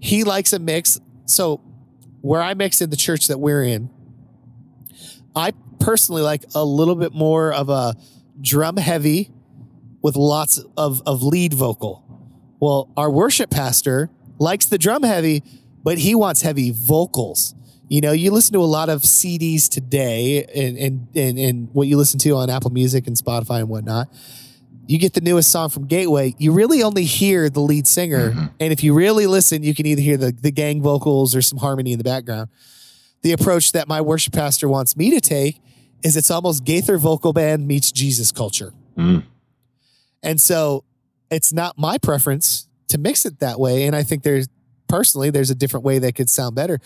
he 0.00 0.24
likes 0.24 0.52
a 0.52 0.58
mix. 0.58 1.00
So 1.26 1.60
where 2.20 2.42
i 2.42 2.54
mix 2.54 2.80
in 2.80 2.90
the 2.90 2.96
church 2.96 3.28
that 3.28 3.38
we're 3.38 3.62
in 3.62 3.88
i 5.36 5.52
personally 5.78 6.22
like 6.22 6.44
a 6.54 6.64
little 6.64 6.96
bit 6.96 7.12
more 7.12 7.52
of 7.52 7.68
a 7.68 7.94
drum 8.40 8.76
heavy 8.76 9.30
with 10.02 10.16
lots 10.16 10.58
of 10.76 11.00
of 11.06 11.22
lead 11.22 11.54
vocal. 11.54 12.02
Well 12.60 12.90
our 12.96 13.10
worship 13.10 13.50
pastor 13.50 14.10
likes 14.38 14.66
the 14.66 14.78
drum 14.78 15.04
heavy 15.04 15.42
but 15.84 15.98
he 15.98 16.14
wants 16.16 16.42
heavy 16.42 16.72
vocals 16.74 17.54
you 17.88 18.00
know, 18.00 18.12
you 18.12 18.30
listen 18.30 18.52
to 18.54 18.60
a 18.60 18.66
lot 18.66 18.88
of 18.88 19.02
CDs 19.02 19.68
today 19.68 20.44
and, 20.54 20.76
and, 20.76 21.08
and, 21.14 21.38
and 21.38 21.68
what 21.72 21.86
you 21.86 21.96
listen 21.96 22.18
to 22.20 22.30
on 22.30 22.50
Apple 22.50 22.70
Music 22.70 23.06
and 23.06 23.16
Spotify 23.16 23.60
and 23.60 23.68
whatnot. 23.68 24.08
You 24.88 24.98
get 24.98 25.14
the 25.14 25.20
newest 25.20 25.50
song 25.50 25.68
from 25.68 25.86
Gateway, 25.86 26.34
you 26.38 26.52
really 26.52 26.82
only 26.82 27.04
hear 27.04 27.48
the 27.50 27.60
lead 27.60 27.86
singer. 27.86 28.30
Mhm. 28.32 28.52
And 28.60 28.72
if 28.72 28.84
you 28.84 28.94
really 28.94 29.26
listen, 29.26 29.62
you 29.62 29.74
can 29.74 29.86
either 29.86 30.00
hear 30.00 30.16
the, 30.16 30.32
the 30.32 30.50
gang 30.50 30.80
vocals 30.82 31.34
or 31.34 31.42
some 31.42 31.58
harmony 31.58 31.92
in 31.92 31.98
the 31.98 32.04
background. 32.04 32.48
The 33.22 33.32
approach 33.32 33.72
that 33.72 33.88
my 33.88 34.00
worship 34.00 34.32
pastor 34.32 34.68
wants 34.68 34.96
me 34.96 35.10
to 35.10 35.20
take 35.20 35.60
is 36.02 36.16
it's 36.16 36.30
almost 36.30 36.64
Gaither 36.64 36.98
vocal 36.98 37.32
band 37.32 37.66
meets 37.66 37.90
Jesus 37.90 38.30
culture. 38.30 38.72
Mm. 38.96 39.24
And 40.22 40.40
so 40.40 40.84
it's 41.30 41.52
not 41.52 41.76
my 41.78 41.98
preference 41.98 42.68
to 42.88 42.98
mix 42.98 43.24
it 43.24 43.40
that 43.40 43.58
way. 43.58 43.84
And 43.84 43.96
I 43.96 44.02
think 44.02 44.22
there's 44.22 44.48
personally, 44.88 45.30
there's 45.30 45.50
a 45.50 45.54
different 45.54 45.84
way 45.84 45.98
that 45.98 46.14
could 46.14 46.30
sound 46.30 46.54
better. 46.54 46.80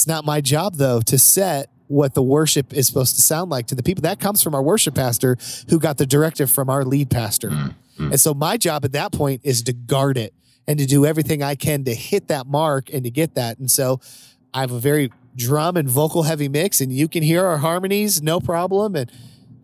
It's 0.00 0.06
not 0.06 0.24
my 0.24 0.40
job 0.40 0.76
though 0.76 1.02
to 1.02 1.18
set 1.18 1.68
what 1.88 2.14
the 2.14 2.22
worship 2.22 2.72
is 2.72 2.86
supposed 2.86 3.16
to 3.16 3.20
sound 3.20 3.50
like 3.50 3.66
to 3.66 3.74
the 3.74 3.82
people. 3.82 4.00
That 4.00 4.18
comes 4.18 4.42
from 4.42 4.54
our 4.54 4.62
worship 4.62 4.94
pastor 4.94 5.36
who 5.68 5.78
got 5.78 5.98
the 5.98 6.06
directive 6.06 6.50
from 6.50 6.70
our 6.70 6.86
lead 6.86 7.10
pastor. 7.10 7.50
Mm, 7.50 7.74
mm. 7.98 8.10
And 8.12 8.18
so 8.18 8.32
my 8.32 8.56
job 8.56 8.86
at 8.86 8.92
that 8.92 9.12
point 9.12 9.42
is 9.44 9.62
to 9.64 9.74
guard 9.74 10.16
it 10.16 10.32
and 10.66 10.78
to 10.78 10.86
do 10.86 11.04
everything 11.04 11.42
I 11.42 11.54
can 11.54 11.84
to 11.84 11.94
hit 11.94 12.28
that 12.28 12.46
mark 12.46 12.88
and 12.90 13.04
to 13.04 13.10
get 13.10 13.34
that. 13.34 13.58
And 13.58 13.70
so 13.70 14.00
I 14.54 14.62
have 14.62 14.70
a 14.70 14.78
very 14.78 15.12
drum 15.36 15.76
and 15.76 15.86
vocal 15.86 16.22
heavy 16.22 16.48
mix 16.48 16.80
and 16.80 16.90
you 16.90 17.06
can 17.06 17.22
hear 17.22 17.44
our 17.44 17.58
harmonies 17.58 18.22
no 18.22 18.40
problem 18.40 18.96
and 18.96 19.12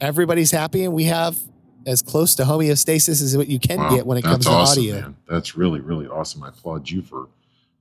everybody's 0.03 0.51
happy 0.51 0.85
and 0.85 0.93
we 0.93 1.05
have 1.05 1.39
as 1.87 2.03
close 2.03 2.35
to 2.35 2.43
homeostasis 2.43 3.23
as 3.23 3.35
what 3.39 3.49
you 3.49 3.59
can 3.59 3.79
Wow, 3.79 3.97
get 3.97 4.07
when 4.07 4.19
it 4.19 4.23
comes 4.23 4.45
to 4.45 4.51
awesome, 4.51 4.83
audio. 4.83 5.01
Man. 5.01 5.17
That's 5.27 5.57
really 5.57 5.81
really 5.81 6.07
awesome. 6.07 6.43
I 6.43 6.51
applaud 6.51 6.91
you 6.91 7.01
for 7.01 7.29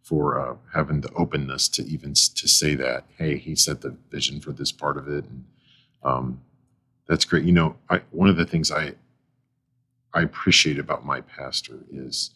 for 0.06 0.40
uh, 0.40 0.56
having 0.74 1.02
the 1.02 1.12
openness 1.14 1.68
to 1.68 1.84
even 1.86 2.14
to 2.14 2.48
say 2.48 2.76
that. 2.76 3.06
Hey, 3.18 3.38
he 3.38 3.56
set 3.56 3.82
the 3.82 3.98
vision 4.12 4.40
for 4.40 4.54
this 4.54 4.72
part 4.72 4.98
of 4.98 5.10
it, 5.10 5.26
and 5.26 5.46
um, 6.04 6.42
that's 7.08 7.26
great. 7.26 7.44
You 7.44 7.54
know, 7.54 7.76
I, 7.90 8.02
one 8.12 8.30
of 8.30 8.38
the 8.38 8.46
things 8.46 8.72
I 8.72 8.94
I 10.14 10.22
appreciate 10.22 10.80
about 10.80 11.06
my 11.06 11.22
pastor 11.22 11.80
is 11.92 12.32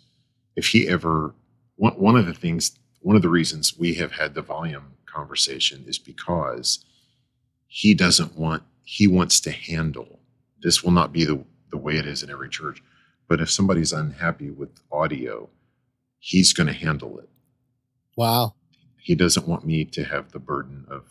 if 0.56 0.68
he 0.68 0.90
ever 0.90 1.36
one 1.78 1.94
one 1.94 2.18
of 2.18 2.26
the 2.26 2.34
things 2.34 2.78
one 3.02 3.16
of 3.16 3.22
the 3.22 3.30
reasons 3.30 3.78
we 3.78 3.96
have 3.96 4.14
had 4.14 4.34
the 4.34 4.42
volume 4.42 4.96
conversation 5.06 5.86
is 5.88 6.00
because 6.00 6.86
he 7.68 7.94
doesn't 7.94 8.38
want 8.38 8.64
he 8.84 9.08
wants 9.08 9.40
to 9.42 9.52
handle 9.52 10.20
this 10.62 10.84
will 10.84 10.92
not 10.92 11.14
be 11.14 11.24
the 11.24 11.44
the 11.72 11.78
way 11.78 11.96
it 11.96 12.08
is 12.08 12.24
in 12.24 12.32
every 12.32 12.50
church 12.50 12.84
but 13.28 13.40
if 13.42 13.50
somebody's 13.50 13.94
unhappy 13.94 14.50
with 14.50 14.70
audio 14.92 15.50
he's 16.20 16.54
going 16.54 16.68
to 16.68 16.74
handle 16.74 17.20
it 17.20 17.30
Wow. 18.20 18.54
he 18.98 19.16
doesn't 19.16 19.48
want 19.48 19.66
me 19.66 19.86
to 19.86 20.04
have 20.04 20.32
the 20.34 20.40
burden 20.40 20.86
of 20.90 21.04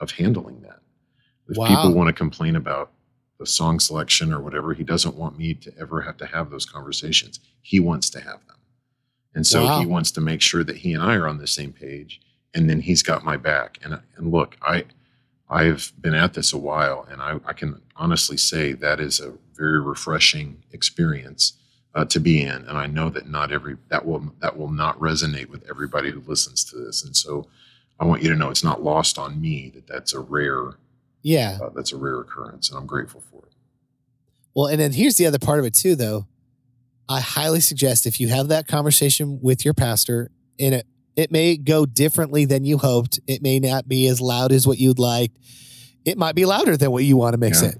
of 0.00 0.10
handling 0.12 0.60
that 0.62 0.80
if 1.48 1.56
Wow. 1.56 1.66
people 1.68 1.94
want 1.94 2.08
to 2.08 2.12
complain 2.12 2.56
about 2.56 2.92
the 3.38 3.46
song 3.46 3.78
selection 3.80 4.32
or 4.32 4.40
whatever 4.40 4.74
he 4.74 4.82
doesn't 4.84 5.14
want 5.16 5.38
me 5.38 5.54
to 5.54 5.72
ever 5.78 6.00
have 6.02 6.16
to 6.18 6.26
have 6.26 6.50
those 6.50 6.66
conversations 6.66 7.38
he 7.62 7.78
wants 7.80 8.10
to 8.10 8.20
have 8.20 8.40
them 8.48 8.56
and 9.34 9.46
so 9.46 9.64
Wow. 9.64 9.80
he 9.80 9.86
wants 9.86 10.10
to 10.12 10.20
make 10.20 10.40
sure 10.42 10.64
that 10.64 10.78
he 10.78 10.92
and 10.92 11.02
i 11.02 11.14
are 11.14 11.28
on 11.28 11.38
the 11.38 11.46
same 11.46 11.72
page 11.72 12.20
and 12.54 12.68
then 12.68 12.80
he's 12.80 13.02
got 13.02 13.24
my 13.24 13.36
back 13.36 13.78
and 13.84 14.00
and 14.16 14.32
look 14.32 14.56
i 14.62 14.84
i've 15.48 15.92
been 16.00 16.14
at 16.14 16.34
this 16.34 16.52
a 16.52 16.58
while 16.58 17.06
and 17.10 17.22
i, 17.22 17.38
I 17.46 17.52
can 17.52 17.80
honestly 17.96 18.36
say 18.36 18.72
that 18.74 18.98
is 19.00 19.20
a 19.20 19.32
very 19.54 19.80
refreshing 19.80 20.64
experience 20.72 21.52
uh, 21.94 22.04
to 22.04 22.20
be 22.20 22.42
in 22.42 22.50
and 22.68 22.76
i 22.78 22.86
know 22.86 23.08
that 23.10 23.28
not 23.28 23.50
every 23.52 23.76
that 23.88 24.04
will 24.06 24.32
that 24.40 24.56
will 24.56 24.70
not 24.70 24.98
resonate 25.00 25.48
with 25.48 25.64
everybody 25.68 26.10
who 26.10 26.20
listens 26.26 26.62
to 26.64 26.76
this 26.76 27.04
and 27.04 27.16
so 27.16 27.46
i 27.98 28.04
want 28.04 28.22
you 28.22 28.28
to 28.28 28.36
know 28.36 28.50
it's 28.50 28.62
not 28.64 28.82
lost 28.82 29.18
on 29.18 29.40
me 29.40 29.70
that 29.74 29.86
that's 29.86 30.12
a 30.12 30.20
rare 30.20 30.72
Yeah. 31.22 31.58
uh, 31.62 31.70
that's 31.74 31.92
a 31.92 31.96
rare 31.96 32.20
occurrence 32.20 32.68
and 32.70 32.78
i'm 32.78 32.86
grateful 32.86 33.20
for 33.30 33.38
it 33.46 33.52
Well, 34.54 34.66
and 34.66 34.78
then 34.80 34.92
here's 34.92 35.16
the 35.16 35.26
other 35.26 35.38
part 35.38 35.60
of 35.60 35.64
it 35.66 35.74
too, 35.74 35.94
though. 35.94 36.26
I 37.08 37.20
highly 37.20 37.60
suggest 37.60 38.06
if 38.06 38.20
you 38.20 38.28
have 38.28 38.48
that 38.48 38.66
conversation 38.66 39.40
with 39.40 39.64
your 39.64 39.72
pastor, 39.74 40.30
and 40.58 40.74
it 40.74 40.86
it 41.16 41.30
may 41.32 41.56
go 41.56 41.86
differently 41.86 42.44
than 42.44 42.64
you 42.64 42.76
hoped. 42.78 43.18
It 43.26 43.40
may 43.42 43.58
not 43.60 43.88
be 43.88 44.06
as 44.08 44.20
loud 44.20 44.52
as 44.52 44.66
what 44.66 44.78
you'd 44.78 44.98
like. 44.98 45.32
It 46.04 46.18
might 46.18 46.34
be 46.34 46.44
louder 46.44 46.76
than 46.76 46.90
what 46.90 47.04
you 47.04 47.16
want 47.16 47.32
to 47.34 47.38
mix 47.38 47.62
Yeah. 47.62 47.68
it. 47.70 47.78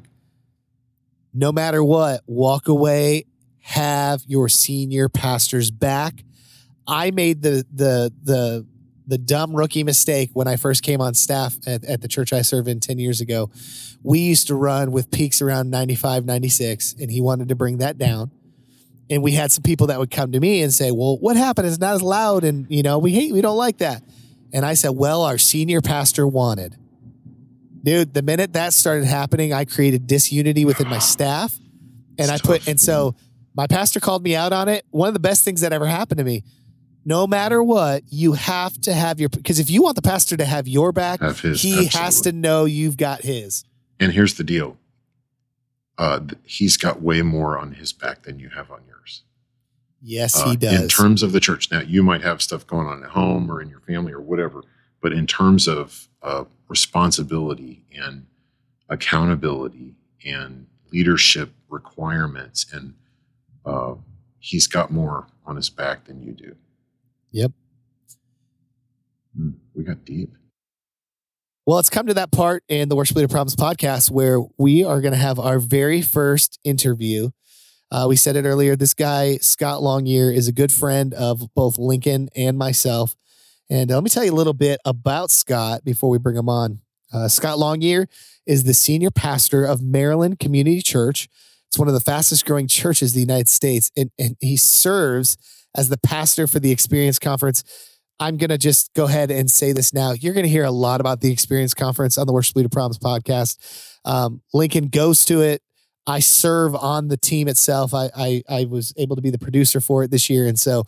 No 1.34 1.52
matter 1.52 1.82
what, 1.84 2.22
walk 2.26 2.68
away. 2.68 3.24
Have 3.68 4.22
your 4.26 4.48
senior 4.48 5.11
pastor's 5.11 5.70
back. 5.70 6.24
I 6.87 7.11
made 7.11 7.42
the 7.42 7.66
the 7.70 8.11
the 8.22 8.66
the 9.07 9.18
dumb 9.18 9.54
rookie 9.54 9.85
mistake 9.85 10.31
when 10.33 10.48
I 10.48 10.57
first 10.57 10.83
came 10.83 11.02
on 11.02 11.12
staff 11.12 11.57
at, 11.66 11.85
at 11.85 12.00
the 12.00 12.09
church 12.09 12.33
I 12.33 12.40
serve 12.40 12.66
in 12.66 12.81
10 12.81 12.98
years 12.98 13.20
ago. 13.20 13.50
We 14.02 14.20
used 14.20 14.46
to 14.48 14.54
run 14.54 14.90
with 14.90 15.11
peaks 15.11 15.42
around 15.42 15.70
95, 15.70 16.24
96, 16.24 16.94
and 17.00 17.11
he 17.11 17.20
wanted 17.20 17.48
to 17.48 17.54
bring 17.54 17.78
that 17.78 17.98
down. 17.98 18.31
And 19.11 19.22
we 19.22 19.33
had 19.33 19.52
some 19.52 19.62
people 19.62 19.88
that 19.88 19.98
would 19.98 20.11
come 20.11 20.33
to 20.33 20.40
me 20.40 20.62
and 20.62 20.72
say, 20.72 20.90
Well, 20.90 21.18
what 21.18 21.37
happened? 21.37 21.66
It's 21.66 21.78
not 21.78 21.94
as 21.94 22.02
loud, 22.02 22.44
and 22.44 22.66
you 22.70 22.83
know, 22.83 22.98
we 22.98 23.12
hate 23.12 23.35
we 23.35 23.42
don't 23.42 23.59
like 23.59 23.78
that. 23.78 24.02
And 24.50 24.64
I 24.64 24.74
said, 24.74 24.90
Well, 24.90 25.22
our 25.24 25.37
senior 25.37 25.83
pastor 25.83 26.26
wanted. 26.26 26.74
Dude, 27.85 28.14
the 28.14 28.22
minute 28.22 28.54
that 28.54 28.72
started 28.72 29.04
happening, 29.04 29.52
I 29.52 29.66
created 29.66 30.07
disunity 30.07 30.64
within 30.64 30.88
my 30.88 31.00
staff. 31.00 31.54
And 32.18 32.31
I 32.31 32.38
put 32.38 32.66
and 32.66 32.81
so 32.81 33.14
my 33.58 33.66
pastor 33.66 33.98
called 33.98 34.22
me 34.22 34.36
out 34.36 34.52
on 34.52 34.68
it. 34.68 34.86
One 34.90 35.08
of 35.08 35.14
the 35.14 35.20
best 35.20 35.44
things 35.44 35.60
that 35.62 35.72
ever 35.72 35.86
happened 35.86 36.18
to 36.18 36.24
me. 36.24 36.44
No 37.04 37.26
matter 37.26 37.60
what, 37.62 38.04
you 38.08 38.34
have 38.34 38.80
to 38.82 38.92
have 38.94 39.18
your 39.18 39.28
because 39.30 39.58
if 39.58 39.68
you 39.68 39.82
want 39.82 39.96
the 39.96 40.02
pastor 40.02 40.36
to 40.36 40.44
have 40.44 40.68
your 40.68 40.92
back, 40.92 41.20
have 41.20 41.40
his 41.40 41.60
he 41.60 41.86
has 41.86 42.20
to 42.22 42.32
know 42.32 42.64
you've 42.66 42.96
got 42.96 43.22
his. 43.22 43.64
and 43.98 44.12
here's 44.12 44.34
the 44.34 44.44
deal 44.44 44.76
uh, 45.98 46.20
he's 46.44 46.76
got 46.76 47.02
way 47.02 47.20
more 47.22 47.58
on 47.58 47.72
his 47.72 47.92
back 47.92 48.22
than 48.22 48.38
you 48.38 48.48
have 48.50 48.70
on 48.70 48.80
yours 48.86 49.22
Yes, 50.00 50.36
Uh, 50.40 50.50
he 50.50 50.56
does. 50.56 50.80
in 50.80 50.88
terms 50.88 51.22
of 51.24 51.32
the 51.32 51.40
church 51.40 51.70
now 51.72 51.80
you 51.80 52.02
might 52.04 52.22
have 52.22 52.40
stuff 52.42 52.64
going 52.66 52.86
on 52.86 53.02
at 53.02 53.10
home 53.10 53.50
or 53.50 53.60
in 53.60 53.68
your 53.68 53.80
family 53.80 54.12
or 54.12 54.20
whatever 54.20 54.62
but 55.00 55.12
in 55.12 55.26
terms 55.26 55.66
of 55.66 56.08
uh, 56.22 56.44
responsibility 56.68 57.84
and 57.92 58.26
accountability 58.88 59.96
and 60.24 60.66
leadership 60.92 61.52
requirements 61.68 62.66
and 62.72 62.94
uh, 63.68 63.94
he's 64.40 64.66
got 64.66 64.90
more 64.90 65.26
on 65.46 65.57
his 65.57 65.70
back 65.70 66.04
than 66.04 66.22
you 66.22 66.33
do 66.33 66.54
Yep. 67.33 67.52
Hmm, 69.37 69.50
we 69.74 69.85
got 69.85 70.04
deep 70.04 70.33
Well, 71.66 71.78
it's 71.78 71.90
come 71.90 72.07
to 72.07 72.14
that 72.14 72.33
part 72.33 72.64
in 72.68 72.88
the 72.88 72.96
Worship 72.96 73.16
Leader 73.16 73.28
Problems 73.28 73.57
podcast 73.57 74.11
where 74.11 74.40
we 74.57 74.85
are 74.85 75.00
going 75.00 75.12
to 75.12 75.18
have 75.18 75.38
our 75.38 75.59
very 75.59 76.02
first 76.02 76.59
interview. 76.64 77.31
Uh, 77.90 78.07
we 78.09 78.16
said 78.16 78.37
it 78.37 78.44
earlier. 78.44 78.76
This 78.76 78.94
guy, 78.94 79.38
Scott 79.38 79.81
Longyear, 79.81 80.35
is 80.35 80.46
a 80.48 80.52
good 80.52 80.72
friend 80.72 81.14
of 81.14 81.52
both 81.54 81.78
Lincoln 81.78 82.28
and 82.37 82.59
myself. 82.59 83.14
And 83.70 83.90
uh, 83.90 83.94
let 83.94 84.04
me 84.04 84.11
tell 84.11 84.24
you 84.24 84.33
a 84.33 84.35
little 84.35 84.52
bit 84.54 84.81
about 84.85 85.31
Scott 85.31 85.85
before 85.85 86.11
we 86.11 86.18
bring 86.18 86.37
him 86.37 86.48
on. 86.48 86.81
Uh, 87.12 87.28
Scott 87.28 87.59
Longyear 87.59 88.07
is 88.46 88.64
the 88.64 88.74
senior 88.74 89.11
pastor 89.11 89.64
of 89.64 89.83
Maryland 89.83 90.38
Community 90.38 90.83
Church. 90.83 91.28
It's 91.68 91.78
one 91.78 91.88
of 91.88 91.94
the 91.94 92.00
fastest 92.00 92.46
growing 92.46 92.66
churches 92.66 93.14
in 93.14 93.18
the 93.18 93.33
United 93.33 93.48
States. 93.48 93.90
And, 93.96 94.11
and 94.18 94.37
he 94.40 94.57
serves 94.57 95.37
as 95.76 95.88
the 95.88 95.98
pastor 95.98 96.46
for 96.46 96.59
the 96.61 96.70
Experience 96.70 97.18
Conference. 97.18 97.62
I'm 98.20 98.37
going 98.37 98.50
to 98.50 98.59
just 98.59 98.92
go 98.94 99.04
ahead 99.04 99.31
and 99.31 99.50
say 99.50 99.72
this 99.72 99.94
now. 99.94 100.12
You're 100.12 100.35
going 100.35 100.46
to 100.46 100.50
hear 100.50 100.64
a 100.64 100.70
lot 100.70 101.00
about 101.00 101.20
the 101.20 101.31
Experience 101.31 101.74
Conference 101.74 102.18
on 102.18 102.26
the 102.26 102.33
Worship 102.33 102.57
Leader 102.57 102.68
Problems 102.68 102.98
podcast. 102.98 103.98
Um, 104.04 104.42
Lincoln 104.52 104.88
goes 104.88 105.24
to 105.26 105.40
it. 105.42 105.62
I 106.07 106.20
serve 106.20 106.74
on 106.74 107.09
the 107.09 107.18
team 107.18 107.48
itself. 107.48 107.92
I, 107.92 108.11
I 108.16 108.42
I 108.48 108.64
was 108.64 108.94
able 108.96 109.14
to 109.16 109.22
be 109.22 109.28
the 109.28 109.38
producer 109.38 109.78
for 109.78 110.02
it 110.04 110.11
this 110.11 110.31
year, 110.31 110.46
and 110.46 110.59
so 110.59 110.85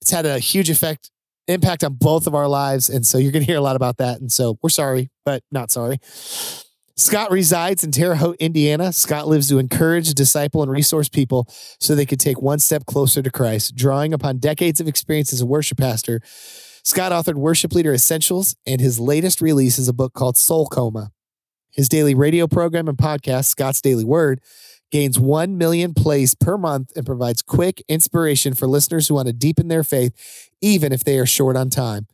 it's 0.00 0.10
had 0.10 0.24
a 0.24 0.38
huge 0.38 0.70
effect 0.70 1.10
impact 1.46 1.84
on 1.84 1.94
both 1.94 2.26
of 2.26 2.34
our 2.34 2.48
lives. 2.48 2.88
And 2.88 3.06
so 3.06 3.18
you're 3.18 3.32
going 3.32 3.44
to 3.44 3.46
hear 3.46 3.58
a 3.58 3.62
lot 3.62 3.76
about 3.76 3.98
that. 3.98 4.20
And 4.20 4.32
so 4.32 4.58
we're 4.62 4.70
sorry, 4.70 5.10
but 5.24 5.42
not 5.52 5.70
sorry. 5.70 5.98
Scott 6.96 7.32
resides 7.32 7.82
in 7.82 7.90
Terre 7.90 8.14
Haute, 8.14 8.36
Indiana. 8.38 8.92
Scott 8.92 9.26
lives 9.26 9.48
to 9.48 9.58
encourage, 9.58 10.14
disciple, 10.14 10.62
and 10.62 10.70
resource 10.70 11.08
people 11.08 11.48
so 11.80 11.92
they 11.94 12.06
could 12.06 12.20
take 12.20 12.40
one 12.40 12.60
step 12.60 12.86
closer 12.86 13.20
to 13.20 13.32
Christ. 13.32 13.74
Drawing 13.74 14.12
upon 14.12 14.38
decades 14.38 14.78
of 14.78 14.86
experience 14.86 15.32
as 15.32 15.40
a 15.40 15.46
worship 15.46 15.76
pastor, 15.76 16.20
Scott 16.84 17.10
authored 17.10 17.34
Worship 17.34 17.74
Leader 17.74 17.92
Essentials, 17.92 18.54
and 18.64 18.80
his 18.80 19.00
latest 19.00 19.40
release 19.40 19.76
is 19.76 19.88
a 19.88 19.92
book 19.92 20.12
called 20.12 20.36
Soul 20.36 20.68
Coma. 20.68 21.10
His 21.72 21.88
daily 21.88 22.14
radio 22.14 22.46
program 22.46 22.86
and 22.86 22.96
podcast, 22.96 23.46
Scott's 23.46 23.80
Daily 23.80 24.04
Word, 24.04 24.40
gains 24.92 25.18
1 25.18 25.58
million 25.58 25.94
plays 25.94 26.36
per 26.36 26.56
month 26.56 26.92
and 26.94 27.04
provides 27.04 27.42
quick 27.42 27.82
inspiration 27.88 28.54
for 28.54 28.68
listeners 28.68 29.08
who 29.08 29.14
want 29.14 29.26
to 29.26 29.32
deepen 29.32 29.66
their 29.66 29.82
faith, 29.82 30.48
even 30.60 30.92
if 30.92 31.02
they 31.02 31.18
are 31.18 31.26
short 31.26 31.56
on 31.56 31.70
time. 31.70 32.06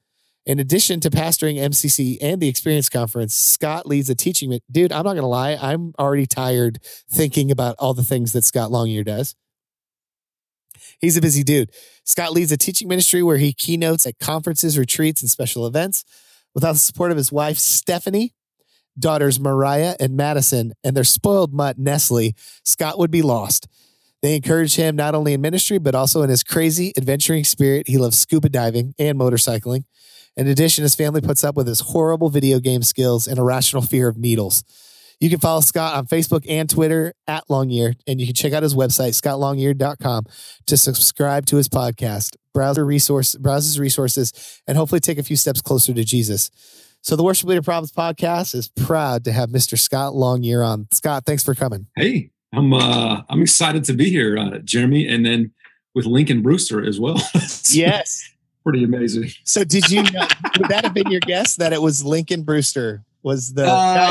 In 0.51 0.59
addition 0.59 0.99
to 0.99 1.11
pastoring 1.11 1.59
MCC 1.59 2.19
and 2.21 2.41
the 2.41 2.49
Experience 2.49 2.89
Conference, 2.89 3.37
Scott 3.37 3.87
leads 3.87 4.11
a 4.11 4.17
teaching. 4.17 4.59
Dude, 4.69 4.91
I'm 4.91 5.05
not 5.05 5.13
going 5.13 5.19
to 5.19 5.27
lie. 5.29 5.57
I'm 5.63 5.95
already 5.97 6.27
tired 6.27 6.81
thinking 7.09 7.53
about 7.53 7.77
all 7.79 7.95
the 7.95 8.03
things 8.03 8.33
that 8.33 8.43
Scott 8.43 8.73
Longyear 8.73 9.05
does. 9.05 9.37
He's 10.99 11.17
a 11.17 11.21
busy 11.21 11.45
dude. 11.45 11.71
Scott 12.03 12.33
leads 12.33 12.51
a 12.51 12.57
teaching 12.57 12.89
ministry 12.89 13.23
where 13.23 13.37
he 13.37 13.53
keynotes 13.53 14.07
at 14.07 14.19
conferences, 14.19 14.77
retreats, 14.77 15.23
and 15.23 15.31
special 15.31 15.69
events. 15.69 16.05
Without 16.53 16.73
the 16.73 16.79
support 16.81 17.13
of 17.13 17.17
his 17.17 17.31
wife, 17.31 17.57
Stephanie, 17.57 18.35
daughters 18.99 19.39
Mariah 19.39 19.95
and 20.01 20.17
Madison, 20.17 20.73
and 20.83 20.97
their 20.97 21.05
spoiled 21.05 21.55
mutt, 21.55 21.79
Nestle, 21.79 22.35
Scott 22.65 22.99
would 22.99 23.13
be 23.13 23.23
lost. 23.23 23.69
They 24.21 24.35
encourage 24.35 24.75
him 24.75 24.97
not 24.97 25.15
only 25.15 25.33
in 25.33 25.41
ministry, 25.41 25.79
but 25.79 25.95
also 25.95 26.23
in 26.23 26.29
his 26.29 26.43
crazy, 26.43 26.93
adventuring 26.97 27.45
spirit. 27.45 27.87
He 27.87 27.99
loves 27.99 28.19
scuba 28.19 28.49
diving 28.49 28.95
and 28.99 29.17
motorcycling. 29.17 29.85
In 30.37 30.47
addition, 30.47 30.83
his 30.83 30.95
family 30.95 31.21
puts 31.21 31.45
up 31.45 31.57
with 31.57 31.67
his 31.67 31.81
horrible 31.81 32.31
video 32.31 32.61
game 32.61 32.83
skills 32.83 33.27
and 33.27 33.39
irrational 33.39 33.83
fear 33.83 34.09
of 34.09 34.17
needles. 34.17 34.65
You 35.21 35.29
can 35.29 35.39
follow 35.39 35.61
Scott 35.61 35.95
on 35.97 36.07
Facebook 36.07 36.47
and 36.49 36.69
Twitter 36.69 37.13
at 37.27 37.47
Longyear, 37.49 37.95
and 38.07 38.21
you 38.21 38.27
can 38.27 38.35
check 38.35 38.55
out 38.55 38.63
his 38.63 38.75
website, 38.75 39.11
scottlongyear.com, 39.11 40.25
to 40.67 40.77
subscribe 40.79 41.45
to 41.47 41.57
his 41.57 41.69
podcast, 41.69 42.37
browse, 42.55 42.79
resource, 42.79 43.35
browse 43.35 43.67
his 43.67 43.79
resources, 43.79 44.63
and 44.67 44.79
hopefully 44.79 45.01
take 45.01 45.19
a 45.19 45.23
few 45.23 45.37
steps 45.37 45.61
closer 45.61 45.93
to 45.93 46.05
Jesus. 46.05 46.51
So 47.03 47.17
the 47.17 47.23
Worship 47.23 47.49
Leader 47.49 47.63
Problems 47.63 47.93
podcast 47.93 48.55
is 48.55 48.69
proud 48.69 49.25
to 49.25 49.33
have 49.33 49.51
Mr. 49.51 49.79
Scott 49.79 50.15
Longyear 50.15 50.67
on. 50.67 50.87
Scott, 50.91 51.25
thanks 51.27 51.45
for 51.45 51.55
coming. 51.55 51.87
Hey, 51.97 52.31
I'm 52.55 52.73
uh, 52.73 53.23
I'm 53.29 53.43
excited 53.43 53.85
to 53.85 53.93
be 53.93 54.11
here, 54.11 54.39
uh, 54.39 54.59
Jeremy, 54.59 55.07
and 55.07 55.25
then 55.25 55.53
with 55.95 56.07
Lincoln 56.07 56.41
Brewster 56.43 56.83
as 56.85 56.99
well. 56.99 57.21
yes, 57.71 58.31
pretty 58.63 58.85
amazing. 58.85 59.31
So 59.45 59.65
did 59.65 59.91
you 59.91 60.03
know, 60.03 60.27
would 60.59 60.69
that 60.69 60.85
have 60.85 60.95
been 60.95 61.11
your 61.11 61.21
guess 61.21 61.57
that 61.57 61.73
it 61.73 61.81
was 61.83 62.05
Lincoln 62.05 62.43
Brewster 62.43 63.05
was 63.23 63.55
the 63.55 63.65
Uh, 63.65 63.95
guy 63.95 64.07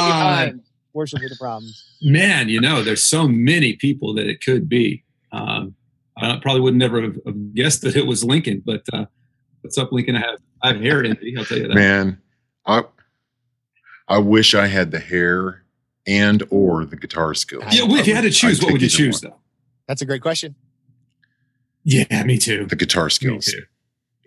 behind 0.45 0.61
Worship 0.93 1.19
Leader 1.19 1.35
Problems? 1.39 1.85
Man, 2.01 2.49
you 2.49 2.59
know, 2.61 2.83
there's 2.83 3.03
so 3.03 3.27
many 3.27 3.73
people 3.73 4.13
that 4.15 4.27
it 4.27 4.41
could 4.43 4.67
be. 4.69 5.03
Um, 5.31 5.75
I 6.17 6.37
probably 6.41 6.61
would 6.61 6.75
never 6.75 7.01
have, 7.01 7.17
have 7.25 7.53
guessed 7.53 7.81
that 7.83 7.95
it 7.95 8.05
was 8.05 8.23
Lincoln, 8.23 8.61
but 8.65 8.83
uh, 8.91 9.05
what's 9.61 9.77
up, 9.77 9.91
Lincoln? 9.91 10.15
I 10.15 10.19
have 10.19 10.39
I 10.61 10.67
have 10.73 10.81
hair 10.81 11.03
envy. 11.03 11.35
I'll 11.37 11.45
tell 11.45 11.57
you 11.57 11.67
that. 11.67 11.75
Man, 11.75 12.21
I 12.65 12.83
I 14.07 14.17
wish 14.17 14.53
I 14.55 14.67
had 14.67 14.91
the 14.91 14.99
hair 14.99 15.63
and 16.07 16.43
or 16.49 16.85
the 16.85 16.97
guitar 16.97 17.33
skills. 17.35 17.63
Yeah, 17.71 17.83
well, 17.83 17.97
if 17.97 18.07
you 18.07 18.15
had 18.15 18.21
to 18.21 18.31
choose, 18.31 18.59
I'd 18.59 18.63
what 18.63 18.73
would 18.73 18.81
you 18.81 18.89
choose, 18.89 19.21
one. 19.21 19.31
though? 19.31 19.37
That's 19.87 20.01
a 20.01 20.05
great 20.05 20.21
question. 20.21 20.55
Yeah, 21.83 22.23
me 22.23 22.37
too. 22.37 22.65
The 22.65 22.75
guitar 22.75 23.05
Me 23.05 23.09
skills. 23.11 23.55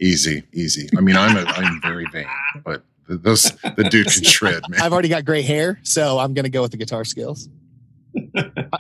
Too. 0.03 0.07
Easy, 0.09 0.43
easy. 0.53 0.89
I 0.97 1.01
mean, 1.01 1.17
I'm 1.17 1.37
a, 1.37 1.43
I'm 1.49 1.81
very 1.81 2.07
vain, 2.13 2.27
but 2.65 2.83
those 3.09 3.53
the 3.77 3.89
dude 3.91 4.07
can 4.07 4.23
shred, 4.25 4.63
man. 4.69 4.81
I've 4.81 4.93
already 4.93 5.09
got 5.09 5.25
gray 5.25 5.43
hair, 5.43 5.81
so 5.83 6.19
I'm 6.19 6.35
going 6.35 6.45
to 6.45 6.51
go 6.51 6.63
with 6.63 6.71
the 6.71 6.77
guitar 6.77 7.05
skills. 7.05 7.49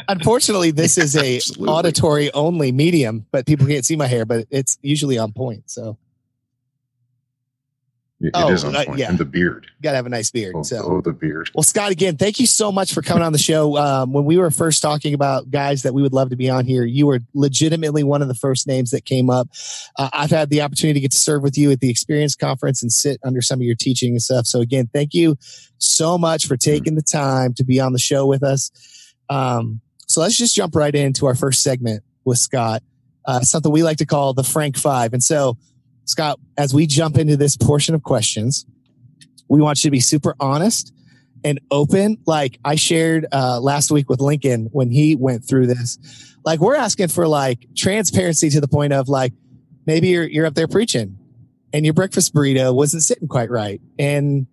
Unfortunately, 0.08 0.70
this 0.72 0.98
is 0.98 1.16
a 1.16 1.36
Absolutely. 1.36 1.68
auditory 1.68 2.32
only 2.32 2.72
medium, 2.72 3.26
but 3.30 3.46
people 3.46 3.66
can't 3.66 3.84
see 3.84 3.96
my 3.96 4.06
hair, 4.06 4.24
but 4.24 4.46
it's 4.50 4.78
usually 4.82 5.18
on 5.18 5.32
point. 5.32 5.70
So 5.70 5.96
It- 8.22 8.28
it 8.28 8.30
Oh, 8.34 8.50
is 8.50 8.64
on 8.64 8.74
uh, 8.76 8.84
yeah. 8.96 9.08
And 9.08 9.18
the 9.18 9.24
beard. 9.24 9.66
You 9.78 9.82
got 9.82 9.90
to 9.90 9.96
have 9.96 10.06
a 10.06 10.10
nice 10.10 10.30
beard. 10.30 10.54
Oh, 10.56 10.62
So 10.62 10.80
oh, 10.82 11.00
the 11.00 11.12
beard. 11.12 11.50
Well, 11.54 11.62
Scott, 11.62 11.90
again, 11.90 12.16
thank 12.16 12.38
you 12.38 12.46
so 12.46 12.70
much 12.70 12.92
for 12.94 13.02
coming 13.02 13.22
on 13.22 13.32
the 13.32 13.38
show. 13.38 13.76
Um, 13.76 14.12
when 14.12 14.24
we 14.24 14.36
were 14.38 14.50
first 14.50 14.80
talking 14.82 15.12
about 15.14 15.50
guys 15.50 15.82
that 15.82 15.92
we 15.92 16.02
would 16.02 16.12
love 16.12 16.30
to 16.30 16.36
be 16.36 16.48
on 16.48 16.64
here, 16.64 16.84
you 16.84 17.06
were 17.06 17.20
legitimately 17.34 18.04
one 18.04 18.22
of 18.22 18.28
the 18.28 18.34
first 18.34 18.66
names 18.66 18.90
that 18.92 19.04
came 19.04 19.28
up. 19.28 19.48
Uh, 19.98 20.08
I've 20.12 20.30
had 20.30 20.50
the 20.50 20.62
opportunity 20.62 20.98
to 20.98 21.02
get 21.02 21.10
to 21.12 21.18
serve 21.18 21.42
with 21.42 21.58
you 21.58 21.70
at 21.72 21.80
the 21.80 21.90
Experience 21.90 22.34
Conference 22.36 22.80
and 22.82 22.92
sit 22.92 23.18
under 23.24 23.42
some 23.42 23.58
of 23.58 23.64
your 23.64 23.74
teaching 23.76 24.10
and 24.12 24.22
stuff. 24.22 24.46
So, 24.46 24.60
again, 24.60 24.88
thank 24.92 25.14
you 25.14 25.36
so 25.78 26.16
much 26.16 26.46
for 26.46 26.56
taking 26.56 26.94
the 26.94 27.02
time 27.02 27.54
to 27.54 27.64
be 27.64 27.80
on 27.80 27.92
the 27.92 27.98
show 27.98 28.26
with 28.26 28.42
us. 28.42 28.70
Um, 29.28 29.80
so, 30.06 30.20
let's 30.20 30.36
just 30.38 30.54
jump 30.54 30.74
right 30.76 30.94
into 30.94 31.26
our 31.26 31.34
first 31.34 31.62
segment 31.62 32.02
with 32.24 32.38
Scott, 32.38 32.82
uh, 33.24 33.40
something 33.40 33.72
we 33.72 33.82
like 33.82 33.96
to 33.98 34.06
call 34.06 34.32
the 34.34 34.44
Frank 34.44 34.76
Five. 34.76 35.12
And 35.12 35.22
so, 35.22 35.56
Scott, 36.04 36.38
as 36.58 36.74
we 36.74 36.86
jump 36.86 37.16
into 37.18 37.36
this 37.36 37.56
portion 37.56 37.94
of 37.94 38.02
questions, 38.02 38.66
we 39.48 39.60
want 39.60 39.82
you 39.82 39.88
to 39.88 39.92
be 39.92 40.00
super 40.00 40.34
honest 40.40 40.92
and 41.44 41.60
open. 41.70 42.18
Like 42.26 42.58
I 42.64 42.74
shared 42.74 43.26
uh, 43.32 43.60
last 43.60 43.90
week 43.90 44.08
with 44.08 44.20
Lincoln 44.20 44.68
when 44.72 44.90
he 44.90 45.16
went 45.16 45.44
through 45.44 45.66
this. 45.68 45.98
Like 46.44 46.60
we're 46.60 46.76
asking 46.76 47.08
for 47.08 47.28
like 47.28 47.66
transparency 47.76 48.50
to 48.50 48.60
the 48.60 48.68
point 48.68 48.92
of 48.92 49.08
like 49.08 49.32
maybe 49.86 50.08
you're 50.08 50.24
you're 50.24 50.46
up 50.46 50.54
there 50.54 50.68
preaching 50.68 51.18
and 51.72 51.84
your 51.84 51.94
breakfast 51.94 52.34
burrito 52.34 52.74
wasn't 52.74 53.02
sitting 53.02 53.28
quite 53.28 53.50
right 53.50 53.80
and 53.98 54.46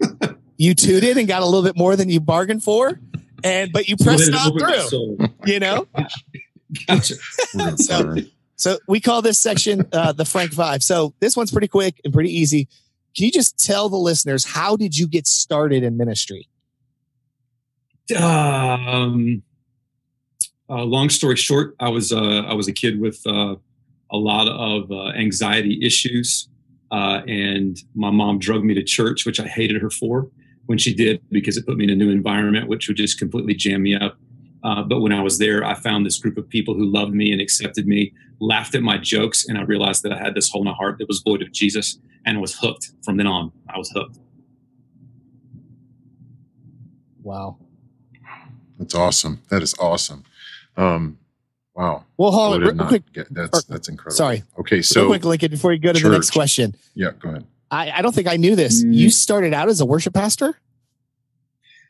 you 0.56 0.74
tooted 0.74 1.16
and 1.16 1.26
got 1.26 1.42
a 1.42 1.44
little 1.44 1.62
bit 1.62 1.76
more 1.76 1.96
than 1.96 2.08
you 2.08 2.20
bargained 2.20 2.62
for 2.62 3.00
and 3.42 3.72
but 3.72 3.88
you 3.88 3.96
pressed 3.96 4.28
it 4.28 4.34
on 4.34 4.58
through. 4.58 5.18
You 5.44 5.60
know. 5.60 5.86
Gotcha. 6.86 7.14
We're 7.54 7.76
So- 7.76 8.04
burn. 8.04 8.30
So 8.56 8.78
we 8.88 9.00
call 9.00 9.22
this 9.22 9.38
section 9.38 9.86
uh, 9.92 10.12
the 10.12 10.24
Frank 10.24 10.52
Five. 10.52 10.82
So 10.82 11.14
this 11.20 11.36
one's 11.36 11.52
pretty 11.52 11.68
quick 11.68 12.00
and 12.04 12.12
pretty 12.12 12.30
easy. 12.30 12.68
Can 13.14 13.26
you 13.26 13.32
just 13.32 13.58
tell 13.58 13.88
the 13.88 13.96
listeners 13.96 14.44
how 14.44 14.76
did 14.76 14.96
you 14.96 15.06
get 15.06 15.26
started 15.26 15.82
in 15.82 15.96
ministry? 15.96 16.48
Um, 18.18 19.42
uh, 20.68 20.84
long 20.84 21.10
story 21.10 21.36
short, 21.36 21.74
I 21.80 21.88
was 21.88 22.12
uh, 22.12 22.42
I 22.46 22.54
was 22.54 22.68
a 22.68 22.72
kid 22.72 23.00
with 23.00 23.20
uh, 23.26 23.56
a 24.10 24.16
lot 24.16 24.48
of 24.48 24.90
uh, 24.90 25.08
anxiety 25.10 25.78
issues, 25.82 26.48
uh, 26.90 27.22
and 27.26 27.76
my 27.94 28.10
mom 28.10 28.38
drugged 28.38 28.64
me 28.64 28.74
to 28.74 28.82
church, 28.82 29.26
which 29.26 29.40
I 29.40 29.46
hated 29.46 29.82
her 29.82 29.90
for 29.90 30.28
when 30.66 30.78
she 30.78 30.94
did 30.94 31.20
because 31.30 31.56
it 31.56 31.66
put 31.66 31.76
me 31.76 31.84
in 31.84 31.90
a 31.90 31.96
new 31.96 32.10
environment, 32.10 32.68
which 32.68 32.88
would 32.88 32.96
just 32.96 33.18
completely 33.18 33.54
jam 33.54 33.82
me 33.82 33.94
up. 33.94 34.18
Uh, 34.66 34.82
but 34.82 35.00
when 35.00 35.12
I 35.12 35.22
was 35.22 35.38
there, 35.38 35.64
I 35.64 35.74
found 35.74 36.04
this 36.04 36.18
group 36.18 36.36
of 36.36 36.48
people 36.48 36.74
who 36.74 36.86
loved 36.86 37.14
me 37.14 37.30
and 37.30 37.40
accepted 37.40 37.86
me, 37.86 38.12
laughed 38.40 38.74
at 38.74 38.82
my 38.82 38.98
jokes, 38.98 39.46
and 39.48 39.56
I 39.56 39.62
realized 39.62 40.02
that 40.02 40.12
I 40.12 40.18
had 40.18 40.34
this 40.34 40.50
hole 40.50 40.62
in 40.62 40.66
my 40.66 40.72
heart 40.72 40.98
that 40.98 41.06
was 41.06 41.22
void 41.24 41.40
of 41.40 41.52
Jesus, 41.52 41.98
and 42.24 42.40
was 42.40 42.52
hooked 42.58 42.90
from 43.04 43.16
then 43.16 43.28
on. 43.28 43.52
I 43.72 43.78
was 43.78 43.90
hooked. 43.90 44.18
Wow. 47.22 47.58
That's 48.78 48.94
awesome. 48.94 49.40
That 49.50 49.62
is 49.62 49.74
awesome. 49.78 50.24
Um, 50.76 51.18
wow. 51.76 52.04
Well, 52.16 52.30
I 52.30 52.34
hold 52.34 52.46
on, 52.54 52.60
would 52.60 52.66
real 52.66 52.74
not 52.74 52.88
quick. 52.88 53.12
get- 53.12 53.32
that's 53.32 53.58
or- 53.60 53.72
that's 53.72 53.88
incredible. 53.88 54.16
Sorry, 54.16 54.42
Okay, 54.58 54.76
real 54.76 54.82
so 54.82 55.06
quick, 55.06 55.24
Lincoln. 55.24 55.50
Before 55.52 55.72
you 55.72 55.78
go 55.78 55.92
to 55.92 56.00
the 56.02 56.10
next 56.10 56.30
question, 56.32 56.74
yeah, 56.94 57.10
go 57.18 57.28
ahead. 57.30 57.44
I, 57.70 57.90
I 57.92 58.02
don't 58.02 58.14
think 58.14 58.26
I 58.28 58.36
knew 58.36 58.56
this. 58.56 58.84
Mm. 58.84 58.94
You 58.94 59.10
started 59.10 59.54
out 59.54 59.68
as 59.68 59.80
a 59.80 59.86
worship 59.86 60.14
pastor. 60.14 60.58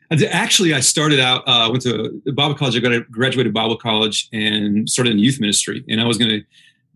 Actually, 0.09 0.73
I 0.73 0.79
started 0.79 1.19
out. 1.19 1.47
Uh, 1.47 1.65
I 1.65 1.69
went 1.69 1.81
to 1.83 2.21
Bible 2.33 2.55
college. 2.55 2.81
I 2.81 2.99
graduated 3.11 3.53
Bible 3.53 3.75
college 3.75 4.29
and 4.31 4.89
started 4.89 5.11
in 5.11 5.19
youth 5.19 5.39
ministry. 5.39 5.83
And 5.89 5.99
I 5.99 6.05
was 6.05 6.17
going 6.17 6.31
to 6.31 6.41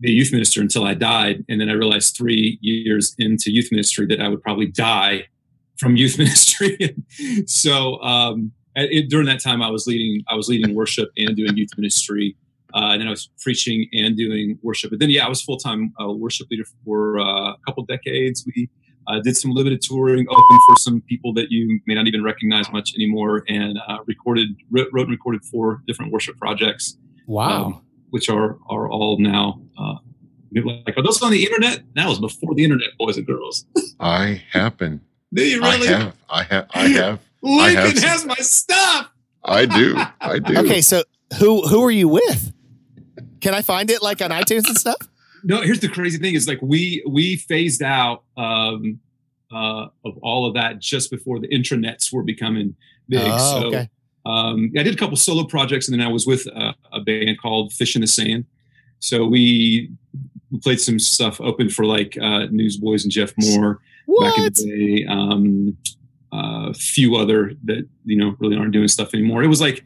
be 0.00 0.10
a 0.10 0.12
youth 0.12 0.32
minister 0.32 0.60
until 0.60 0.84
I 0.84 0.94
died. 0.94 1.44
And 1.48 1.60
then 1.60 1.68
I 1.68 1.72
realized 1.72 2.16
three 2.16 2.58
years 2.62 3.14
into 3.18 3.50
youth 3.50 3.70
ministry 3.70 4.06
that 4.06 4.20
I 4.20 4.28
would 4.28 4.42
probably 4.42 4.66
die 4.66 5.26
from 5.78 5.96
youth 5.96 6.16
ministry. 6.24 6.96
so 7.46 8.00
um, 8.02 8.52
it, 8.76 9.10
during 9.10 9.26
that 9.26 9.40
time, 9.40 9.62
I 9.62 9.70
was 9.70 9.86
leading. 9.86 10.24
I 10.28 10.34
was 10.34 10.48
leading 10.48 10.74
worship 10.74 11.10
and 11.18 11.36
doing 11.36 11.56
youth 11.56 11.70
ministry. 11.76 12.36
Uh, 12.74 12.92
and 12.92 13.02
then 13.02 13.08
I 13.08 13.10
was 13.10 13.28
preaching 13.42 13.86
and 13.92 14.16
doing 14.16 14.58
worship. 14.62 14.88
But 14.88 15.00
then, 15.00 15.10
yeah, 15.10 15.26
I 15.26 15.28
was 15.28 15.42
full 15.42 15.58
time 15.58 15.92
uh, 16.00 16.10
worship 16.10 16.48
leader 16.50 16.64
for 16.86 17.20
uh, 17.20 17.50
a 17.52 17.56
couple 17.66 17.84
decades. 17.84 18.44
We 18.46 18.70
uh, 19.08 19.20
did 19.20 19.36
some 19.36 19.50
limited 19.52 19.80
touring, 19.82 20.26
open 20.28 20.58
for 20.66 20.76
some 20.76 21.00
people 21.02 21.32
that 21.34 21.50
you 21.50 21.80
may 21.86 21.94
not 21.94 22.06
even 22.06 22.22
recognize 22.22 22.70
much 22.72 22.94
anymore, 22.94 23.44
and 23.48 23.78
uh, 23.88 23.98
recorded, 24.06 24.48
wrote, 24.70 24.88
wrote 24.92 25.02
and 25.02 25.10
recorded 25.10 25.44
four 25.44 25.82
different 25.86 26.12
worship 26.12 26.36
projects, 26.38 26.96
um, 27.38 27.82
which 28.10 28.28
are 28.28 28.58
are 28.68 28.88
all 28.90 29.18
now. 29.18 29.60
Uh, 29.78 29.94
like, 30.54 30.96
are 30.98 31.02
those 31.02 31.22
on 31.22 31.30
the 31.32 31.42
internet? 31.44 31.80
That 31.94 32.08
was 32.08 32.20
before 32.20 32.54
the 32.54 32.62
internet, 32.64 32.88
boys 32.98 33.16
and 33.16 33.26
girls. 33.26 33.64
I 34.00 34.42
happen. 34.52 35.00
Do 35.32 35.42
you 35.42 35.60
really? 35.62 35.88
I 35.88 35.98
have. 35.98 36.16
I 36.28 36.42
have. 36.50 36.66
I 36.74 36.88
have. 36.88 37.20
Lincoln 37.42 37.76
have 37.84 37.98
some- 37.98 38.08
has 38.08 38.24
my 38.26 38.34
stuff. 38.36 39.08
I 39.44 39.66
do. 39.66 39.96
I 40.20 40.38
do. 40.40 40.58
Okay, 40.58 40.80
so 40.82 41.02
who 41.38 41.66
who 41.66 41.82
are 41.82 41.90
you 41.90 42.08
with? 42.08 42.52
Can 43.40 43.54
I 43.54 43.62
find 43.62 43.90
it 43.90 44.02
like 44.02 44.22
on 44.22 44.30
iTunes 44.30 44.68
and 44.68 44.76
stuff? 44.78 44.96
No, 45.44 45.60
here's 45.62 45.80
the 45.80 45.88
crazy 45.88 46.18
thing: 46.18 46.34
is 46.34 46.48
like 46.48 46.60
we 46.62 47.02
we 47.08 47.36
phased 47.36 47.82
out 47.82 48.24
um, 48.36 49.00
uh, 49.52 49.86
of 50.04 50.18
all 50.22 50.46
of 50.46 50.54
that 50.54 50.78
just 50.78 51.10
before 51.10 51.38
the 51.38 51.48
intranets 51.48 52.12
were 52.12 52.22
becoming 52.22 52.74
big. 53.08 53.20
Oh, 53.24 53.60
so 53.60 53.66
okay. 53.68 53.90
um, 54.24 54.72
I 54.78 54.82
did 54.82 54.94
a 54.94 54.96
couple 54.96 55.16
solo 55.16 55.44
projects, 55.44 55.88
and 55.88 55.98
then 55.98 56.06
I 56.06 56.10
was 56.10 56.26
with 56.26 56.46
a, 56.46 56.74
a 56.92 57.00
band 57.00 57.40
called 57.40 57.72
Fish 57.72 57.94
in 57.94 58.00
the 58.00 58.06
Sand. 58.06 58.44
So 58.98 59.26
we, 59.26 59.90
played 60.62 60.80
some 60.80 60.98
stuff 60.98 61.40
open 61.40 61.68
for 61.68 61.84
like 61.84 62.16
uh, 62.18 62.46
Newsboys 62.50 63.04
and 63.04 63.10
Jeff 63.10 63.32
Moore 63.38 63.80
back 64.20 64.36
in 64.36 64.44
the 64.44 64.50
day. 64.50 65.06
Um, 65.06 65.76
a 66.32 66.74
few 66.74 67.16
other 67.16 67.52
that 67.64 67.86
you 68.04 68.16
know 68.16 68.36
really 68.38 68.56
aren't 68.56 68.72
doing 68.72 68.88
stuff 68.88 69.14
anymore. 69.14 69.42
It 69.42 69.48
was 69.48 69.60
like, 69.60 69.84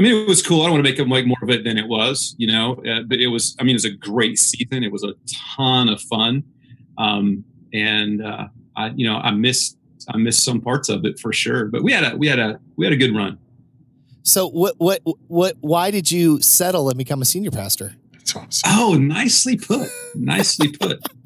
I 0.00 0.02
mean, 0.02 0.16
it 0.16 0.26
was 0.26 0.42
cool. 0.42 0.62
I 0.62 0.64
don't 0.64 0.72
want 0.76 0.86
to 0.86 0.90
make 0.90 0.98
it 0.98 1.06
like 1.06 1.26
more 1.26 1.36
of 1.42 1.50
it 1.50 1.62
than 1.62 1.76
it 1.76 1.86
was, 1.86 2.34
you 2.38 2.46
know. 2.46 2.82
Uh, 2.88 3.02
but 3.06 3.18
it 3.18 3.26
was, 3.26 3.54
I 3.60 3.64
mean, 3.64 3.72
it 3.72 3.74
was 3.74 3.84
a 3.84 3.90
great 3.90 4.38
season. 4.38 4.82
It 4.82 4.90
was 4.90 5.04
a 5.04 5.12
ton 5.56 5.90
of 5.90 6.00
fun, 6.00 6.42
um, 6.96 7.44
and 7.74 8.24
uh, 8.24 8.48
I, 8.76 8.92
you 8.96 9.06
know, 9.06 9.18
I 9.18 9.30
missed 9.32 9.76
I 10.08 10.16
missed 10.16 10.42
some 10.42 10.62
parts 10.62 10.88
of 10.88 11.04
it 11.04 11.18
for 11.18 11.34
sure. 11.34 11.66
But 11.66 11.82
we 11.82 11.92
had 11.92 12.14
a 12.14 12.16
we 12.16 12.28
had 12.28 12.38
a 12.38 12.58
we 12.76 12.86
had 12.86 12.94
a 12.94 12.96
good 12.96 13.14
run. 13.14 13.38
So 14.22 14.48
what 14.48 14.76
what 14.78 15.02
what? 15.26 15.56
Why 15.60 15.90
did 15.90 16.10
you 16.10 16.40
settle 16.40 16.88
and 16.88 16.96
become 16.96 17.20
a 17.20 17.26
senior 17.26 17.50
pastor? 17.50 17.94
Awesome. 18.34 18.70
Oh, 18.70 18.94
nicely 18.94 19.58
put. 19.58 19.90
nicely 20.14 20.68
put. 20.68 21.06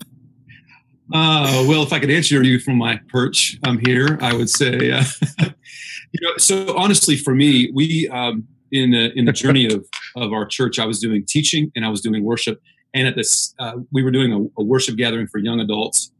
Uh, 1.12 1.62
well, 1.68 1.82
if 1.82 1.92
I 1.92 1.98
could 1.98 2.10
answer 2.10 2.42
you 2.42 2.58
from 2.58 2.78
my 2.78 2.98
perch, 3.08 3.58
I'm 3.62 3.78
here. 3.86 4.18
I 4.22 4.32
would 4.32 4.48
say, 4.48 4.90
uh, 4.90 5.04
you 5.38 6.20
know. 6.22 6.32
So 6.38 6.74
honestly, 6.78 7.14
for 7.14 7.34
me, 7.34 7.70
we 7.74 8.08
um, 8.08 8.48
in 8.74 8.90
the 8.90 9.12
in 9.18 9.24
the 9.24 9.32
journey 9.42 9.66
of 9.72 9.86
of 10.16 10.32
our 10.32 10.44
church, 10.44 10.78
I 10.78 10.84
was 10.84 11.00
doing 11.00 11.24
teaching 11.26 11.72
and 11.74 11.84
I 11.84 11.88
was 11.88 12.00
doing 12.00 12.24
worship, 12.24 12.60
and 12.92 13.08
at 13.08 13.16
this, 13.16 13.54
uh, 13.58 13.76
we 13.92 14.02
were 14.02 14.10
doing 14.10 14.32
a, 14.32 14.60
a, 14.60 14.64
worship 14.64 14.96
gathering 14.96 15.26
for 15.28 15.38
young 15.38 15.60
adults. 15.60 16.10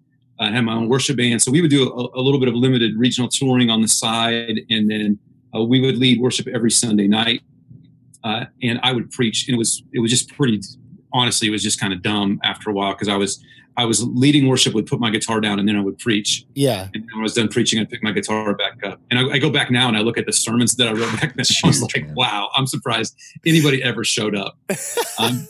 I 0.41 0.51
had 0.51 0.65
my 0.65 0.75
own 0.75 0.89
worship 0.89 1.17
band, 1.17 1.43
so 1.43 1.53
we 1.53 1.61
would 1.61 1.71
do 1.71 1.89
a, 1.89 2.19
a 2.19 2.23
little 2.23 2.41
bit 2.41 2.49
of 2.49 2.55
limited 2.55 2.97
regional 2.97 3.29
touring 3.29 3.71
on 3.71 3.83
the 3.83 3.89
side, 3.89 4.61
and 4.71 4.91
then 4.91 5.19
uh, 5.55 5.63
we 5.63 5.81
would 5.81 5.99
lead 5.99 6.21
worship 6.21 6.49
every 6.49 6.71
Sunday 6.71 7.07
night, 7.07 7.43
uh, 8.25 8.47
and 8.63 8.81
I 8.83 8.93
would 8.93 9.11
preach. 9.11 9.49
And 9.49 9.55
it 9.55 9.59
was 9.59 9.83
it 9.93 10.01
was 10.01 10.11
just 10.11 10.33
pretty. 10.35 10.61
Honestly, 11.13 11.47
it 11.47 11.53
was 11.53 11.63
just 11.63 11.79
kind 11.79 11.93
of 11.93 12.03
dumb 12.03 12.41
after 12.43 12.71
a 12.71 12.73
while 12.73 12.93
because 12.93 13.07
I 13.07 13.17
was 13.17 13.41
I 13.77 13.85
was 13.85 14.05
leading 14.05 14.47
worship, 14.47 14.73
would 14.75 14.87
put 14.87 15.01
my 15.01 15.11
guitar 15.11 15.41
down, 15.41 15.59
and 15.59 15.69
then 15.69 15.77
I 15.77 15.81
would 15.81 15.99
preach. 15.99 16.45
Yeah. 16.55 16.89
And 16.95 17.05
when 17.05 17.21
I 17.21 17.23
was 17.23 17.35
done 17.35 17.49
preaching, 17.49 17.81
I'd 17.81 17.91
pick 17.91 18.03
my 18.03 18.13
guitar 18.13 18.55
back 18.55 18.85
up. 18.85 19.01
And 19.11 19.19
I, 19.19 19.35
I 19.35 19.39
go 19.39 19.51
back 19.51 19.71
now 19.71 19.89
and 19.89 19.97
I 19.97 20.01
look 20.01 20.17
at 20.17 20.27
the 20.27 20.33
sermons 20.33 20.77
that 20.77 20.87
I 20.87 20.93
wrote 20.93 21.13
back 21.21 21.35
then. 21.35 21.45
I 21.65 21.67
was 21.67 21.83
like, 21.83 22.07
wow, 22.15 22.51
I'm 22.55 22.67
surprised 22.67 23.17
anybody 23.45 23.83
ever 23.83 24.05
showed 24.05 24.37
up. 24.37 24.59
um, 25.19 25.49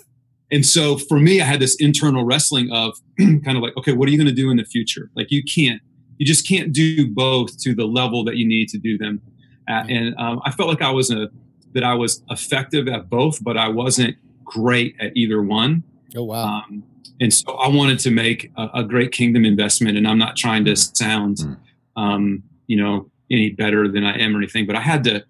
and 0.50 0.64
so 0.64 0.96
for 0.96 1.18
me, 1.18 1.40
I 1.40 1.44
had 1.44 1.60
this 1.60 1.74
internal 1.76 2.24
wrestling 2.24 2.70
of 2.72 2.96
kind 3.18 3.56
of 3.56 3.62
like, 3.62 3.76
okay, 3.76 3.92
what 3.92 4.08
are 4.08 4.12
you 4.12 4.18
going 4.18 4.28
to 4.28 4.34
do 4.34 4.50
in 4.50 4.56
the 4.56 4.64
future? 4.64 5.10
Like 5.14 5.30
you 5.30 5.42
can't, 5.42 5.82
you 6.18 6.24
just 6.24 6.46
can't 6.48 6.72
do 6.72 7.12
both 7.12 7.58
to 7.62 7.74
the 7.74 7.84
level 7.84 8.24
that 8.24 8.36
you 8.36 8.46
need 8.46 8.68
to 8.70 8.78
do 8.78 8.96
them. 8.96 9.20
At. 9.68 9.90
And 9.90 10.14
um, 10.16 10.40
I 10.44 10.50
felt 10.50 10.68
like 10.68 10.82
I 10.82 10.90
was 10.90 11.10
a, 11.10 11.28
that 11.72 11.82
I 11.82 11.94
was 11.94 12.22
effective 12.30 12.88
at 12.88 13.10
both, 13.10 13.42
but 13.42 13.56
I 13.56 13.68
wasn't 13.68 14.16
great 14.44 14.94
at 15.00 15.16
either 15.16 15.42
one. 15.42 15.82
Oh 16.16 16.24
wow! 16.24 16.62
Um, 16.68 16.84
and 17.20 17.32
so 17.32 17.52
I 17.54 17.68
wanted 17.68 17.98
to 18.00 18.10
make 18.10 18.50
a, 18.56 18.68
a, 18.74 18.84
great 18.84 19.12
kingdom 19.12 19.44
investment, 19.44 19.96
and 19.96 20.06
I'm 20.06 20.18
not 20.18 20.36
trying 20.36 20.64
to 20.64 20.76
sound, 20.76 21.38
mm. 21.38 21.56
um, 21.96 22.42
you 22.66 22.76
know, 22.76 23.10
any 23.30 23.50
better 23.50 23.88
than 23.88 24.04
I 24.04 24.18
am 24.18 24.34
or 24.34 24.38
anything, 24.38 24.66
but 24.66 24.76
I 24.76 24.80
had 24.80 25.04
to. 25.04 25.24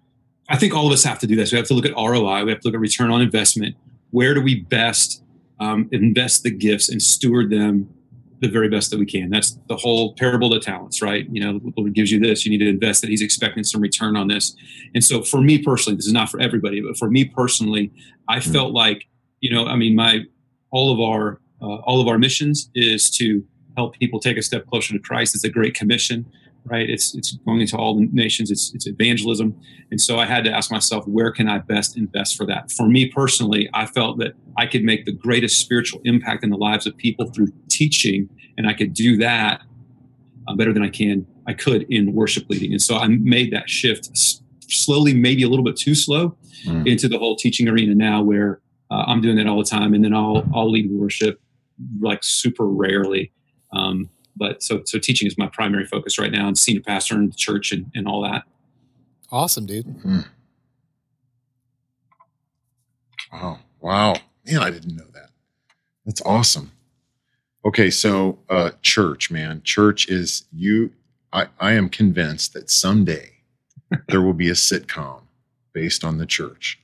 I 0.47 0.57
think 0.57 0.75
all 0.75 0.85
of 0.85 0.93
us 0.93 1.03
have 1.03 1.17
to 1.19 1.27
do 1.27 1.35
this. 1.35 1.51
We 1.51 1.57
have 1.57 1.67
to 1.67 1.73
look 1.73 1.87
at 1.87 1.95
ROI. 1.95 2.45
We 2.45 2.51
have 2.51 2.59
to 2.61 2.67
look 2.67 2.75
at 2.75 2.79
return 2.79 3.09
on 3.09 3.21
investment. 3.21 3.75
Where 4.11 4.35
do 4.35 4.41
we 4.41 4.59
best 4.61 5.23
um, 5.59 5.89
invest 5.91 6.43
the 6.43 6.51
gifts 6.51 6.89
and 6.89 7.01
steward 7.01 7.49
them 7.49 7.89
the 8.41 8.49
very 8.49 8.69
best 8.69 8.91
that 8.91 8.99
we 8.99 9.05
can. 9.05 9.29
That's 9.29 9.57
the 9.69 9.77
whole 9.77 10.13
parable 10.13 10.53
of 10.53 10.59
the 10.61 10.65
talents, 10.65 11.01
right? 11.01 11.27
You 11.31 11.41
know, 11.41 11.73
Lord 11.77 11.93
gives 11.93 12.11
you 12.11 12.19
this, 12.19 12.45
you 12.45 12.51
need 12.51 12.63
to 12.63 12.69
invest 12.69 13.03
it. 13.03 13.09
He's 13.09 13.21
expecting 13.21 13.63
some 13.63 13.81
return 13.81 14.17
on 14.17 14.27
this. 14.27 14.55
And 14.93 15.03
so 15.03 15.23
for 15.23 15.41
me 15.41 15.57
personally, 15.59 15.95
this 15.95 16.05
is 16.05 16.13
not 16.13 16.29
for 16.29 16.39
everybody, 16.39 16.81
but 16.81 16.97
for 16.97 17.09
me 17.09 17.25
personally, 17.25 17.91
I 18.27 18.37
mm-hmm. 18.37 18.51
felt 18.51 18.73
like, 18.73 19.07
you 19.39 19.51
know, 19.51 19.67
I 19.67 19.75
mean, 19.75 19.95
my 19.95 20.25
all 20.75 20.93
of 20.93 20.99
our 20.99 21.39
uh, 21.61 21.77
all 21.87 21.99
of 22.01 22.07
our 22.07 22.19
missions 22.19 22.69
is 22.75 23.09
to 23.09 23.43
help 23.77 23.97
people 23.97 24.19
take 24.19 24.37
a 24.37 24.41
step 24.41 24.65
closer 24.67 24.93
to 24.93 24.99
Christ. 24.99 25.33
It's 25.35 25.43
a 25.43 25.49
great 25.49 25.73
commission 25.73 26.25
right? 26.65 26.89
It's 26.89 27.15
it's 27.15 27.33
going 27.45 27.61
into 27.61 27.77
all 27.77 27.95
the 27.95 28.07
nations. 28.11 28.51
It's 28.51 28.73
it's 28.73 28.87
evangelism, 28.87 29.55
and 29.91 30.01
so 30.01 30.19
I 30.19 30.25
had 30.25 30.43
to 30.45 30.51
ask 30.51 30.71
myself, 30.71 31.07
where 31.07 31.31
can 31.31 31.47
I 31.47 31.59
best 31.59 31.95
invest 31.97 32.35
for 32.35 32.45
that? 32.47 32.71
For 32.71 32.87
me 32.87 33.07
personally, 33.07 33.69
I 33.73 33.85
felt 33.85 34.17
that 34.19 34.33
I 34.57 34.65
could 34.65 34.83
make 34.83 35.05
the 35.05 35.11
greatest 35.11 35.59
spiritual 35.59 36.01
impact 36.05 36.43
in 36.43 36.49
the 36.49 36.57
lives 36.57 36.87
of 36.87 36.97
people 36.97 37.29
through 37.31 37.49
teaching, 37.69 38.29
and 38.57 38.67
I 38.67 38.73
could 38.73 38.93
do 38.93 39.17
that 39.17 39.61
uh, 40.47 40.55
better 40.55 40.73
than 40.73 40.83
I 40.83 40.89
can 40.89 41.25
I 41.47 41.53
could 41.53 41.83
in 41.83 42.13
worship 42.13 42.49
leading. 42.49 42.71
And 42.71 42.81
so 42.81 42.97
I 42.97 43.07
made 43.07 43.51
that 43.53 43.69
shift 43.69 44.09
slowly, 44.67 45.13
maybe 45.13 45.43
a 45.43 45.47
little 45.47 45.65
bit 45.65 45.77
too 45.77 45.93
slow, 45.93 46.35
mm. 46.65 46.87
into 46.87 47.07
the 47.07 47.19
whole 47.19 47.35
teaching 47.35 47.67
arena 47.67 47.93
now, 47.93 48.23
where 48.23 48.59
uh, 48.91 49.03
I'm 49.07 49.21
doing 49.21 49.35
that 49.37 49.47
all 49.47 49.57
the 49.57 49.69
time, 49.69 49.93
and 49.93 50.03
then 50.03 50.13
I'll 50.13 50.45
I'll 50.53 50.69
lead 50.69 50.91
worship 50.91 51.39
like 51.99 52.23
super 52.23 52.67
rarely. 52.67 53.31
Um, 53.73 54.09
but 54.35 54.61
so 54.61 54.81
so 54.85 54.99
teaching 54.99 55.27
is 55.27 55.37
my 55.37 55.47
primary 55.47 55.85
focus 55.85 56.19
right 56.19 56.31
now 56.31 56.47
and 56.47 56.57
senior 56.57 56.81
pastor 56.81 57.15
in 57.15 57.29
the 57.29 57.35
church 57.35 57.71
and, 57.71 57.91
and 57.95 58.07
all 58.07 58.21
that. 58.23 58.43
Awesome 59.31 59.65
dude. 59.65 59.85
Mm-hmm. 59.85 60.19
wow. 63.31 63.59
Wow. 63.81 64.15
Man 64.45 64.61
i 64.61 64.69
didn't 64.69 64.95
know 64.95 65.07
that. 65.13 65.29
That's 66.05 66.21
awesome. 66.21 66.71
Okay 67.65 67.89
so 67.89 68.39
uh 68.49 68.71
church 68.81 69.31
man. 69.31 69.61
Church 69.63 70.07
is 70.09 70.45
you 70.53 70.91
i 71.33 71.47
i 71.59 71.73
am 71.73 71.89
convinced 71.89 72.53
that 72.53 72.69
someday 72.69 73.31
there 74.09 74.21
will 74.21 74.33
be 74.33 74.49
a 74.49 74.53
sitcom 74.53 75.21
based 75.73 76.03
on 76.03 76.17
the 76.17 76.25
church 76.25 76.79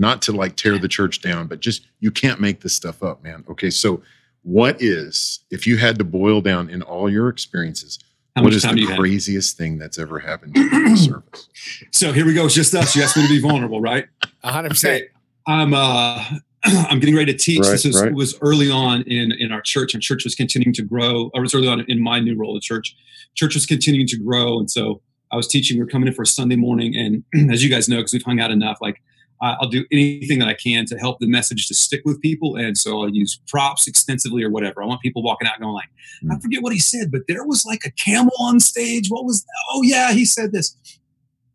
not 0.00 0.20
to 0.22 0.32
like 0.32 0.56
tear 0.56 0.78
the 0.78 0.88
church 0.88 1.20
down 1.20 1.46
but 1.46 1.60
just 1.60 1.86
you 2.00 2.10
can't 2.10 2.40
make 2.40 2.60
this 2.60 2.74
stuff 2.74 3.02
up 3.02 3.22
man 3.22 3.44
okay 3.48 3.70
so 3.70 4.02
what 4.42 4.80
is, 4.80 5.40
if 5.50 5.66
you 5.66 5.76
had 5.76 5.98
to 5.98 6.04
boil 6.04 6.40
down 6.40 6.70
in 6.70 6.82
all 6.82 7.10
your 7.10 7.28
experiences, 7.28 7.98
How 8.36 8.42
what 8.42 8.54
is 8.54 8.62
the 8.62 8.94
craziest 8.96 9.58
thing 9.58 9.78
that's 9.78 9.98
ever 9.98 10.18
happened 10.18 10.54
to 10.54 10.60
your 10.60 10.96
service? 10.96 11.48
So 11.90 12.12
here 12.12 12.24
we 12.24 12.32
go. 12.32 12.46
It's 12.46 12.54
just 12.54 12.74
us. 12.74 12.96
You 12.96 13.02
asked 13.02 13.16
me 13.16 13.24
to 13.24 13.28
be 13.28 13.40
vulnerable, 13.40 13.80
right? 13.80 14.06
100%. 14.44 15.02
I'm 15.46 15.74
uh 15.74 16.24
I'm 16.64 17.00
getting 17.00 17.16
ready 17.16 17.32
to 17.32 17.38
teach. 17.38 17.60
Right, 17.60 17.70
this 17.70 17.84
was, 17.84 18.02
right. 18.02 18.12
was 18.12 18.38
early 18.42 18.70
on 18.70 19.02
in 19.02 19.32
in 19.32 19.50
our 19.50 19.62
church, 19.62 19.94
and 19.94 20.02
church 20.02 20.24
was 20.24 20.34
continuing 20.34 20.74
to 20.74 20.82
grow. 20.82 21.30
I 21.34 21.40
was 21.40 21.54
early 21.54 21.68
on 21.68 21.80
in 21.88 22.02
my 22.02 22.20
new 22.20 22.36
role 22.36 22.56
at 22.56 22.62
church. 22.62 22.94
Church 23.34 23.54
was 23.54 23.64
continuing 23.64 24.06
to 24.08 24.18
grow, 24.18 24.58
and 24.58 24.70
so 24.70 25.00
I 25.32 25.36
was 25.36 25.48
teaching. 25.48 25.78
We 25.78 25.82
are 25.82 25.86
coming 25.86 26.06
in 26.06 26.14
for 26.14 26.22
a 26.22 26.26
Sunday 26.26 26.56
morning, 26.56 26.94
and 26.94 27.50
as 27.50 27.64
you 27.64 27.70
guys 27.70 27.88
know, 27.88 27.96
because 27.96 28.12
we've 28.12 28.22
hung 28.22 28.40
out 28.40 28.50
enough, 28.50 28.76
like 28.82 29.00
I'll 29.40 29.68
do 29.68 29.86
anything 29.90 30.38
that 30.40 30.48
I 30.48 30.54
can 30.54 30.84
to 30.86 30.96
help 30.98 31.18
the 31.18 31.26
message 31.26 31.66
to 31.68 31.74
stick 31.74 32.02
with 32.04 32.20
people. 32.20 32.56
And 32.56 32.76
so 32.76 33.00
I'll 33.00 33.08
use 33.08 33.40
props 33.48 33.86
extensively 33.86 34.42
or 34.42 34.50
whatever. 34.50 34.82
I 34.82 34.86
want 34.86 35.00
people 35.00 35.22
walking 35.22 35.48
out 35.48 35.58
going 35.58 35.72
like, 35.72 35.88
I 36.30 36.34
hmm. 36.34 36.40
forget 36.40 36.62
what 36.62 36.72
he 36.72 36.78
said, 36.78 37.10
but 37.10 37.22
there 37.26 37.44
was 37.44 37.64
like 37.64 37.84
a 37.86 37.90
camel 37.92 38.34
on 38.38 38.60
stage. 38.60 39.08
What 39.08 39.24
was, 39.24 39.42
that? 39.42 39.64
oh 39.72 39.82
yeah, 39.82 40.12
he 40.12 40.24
said 40.24 40.52
this. 40.52 40.76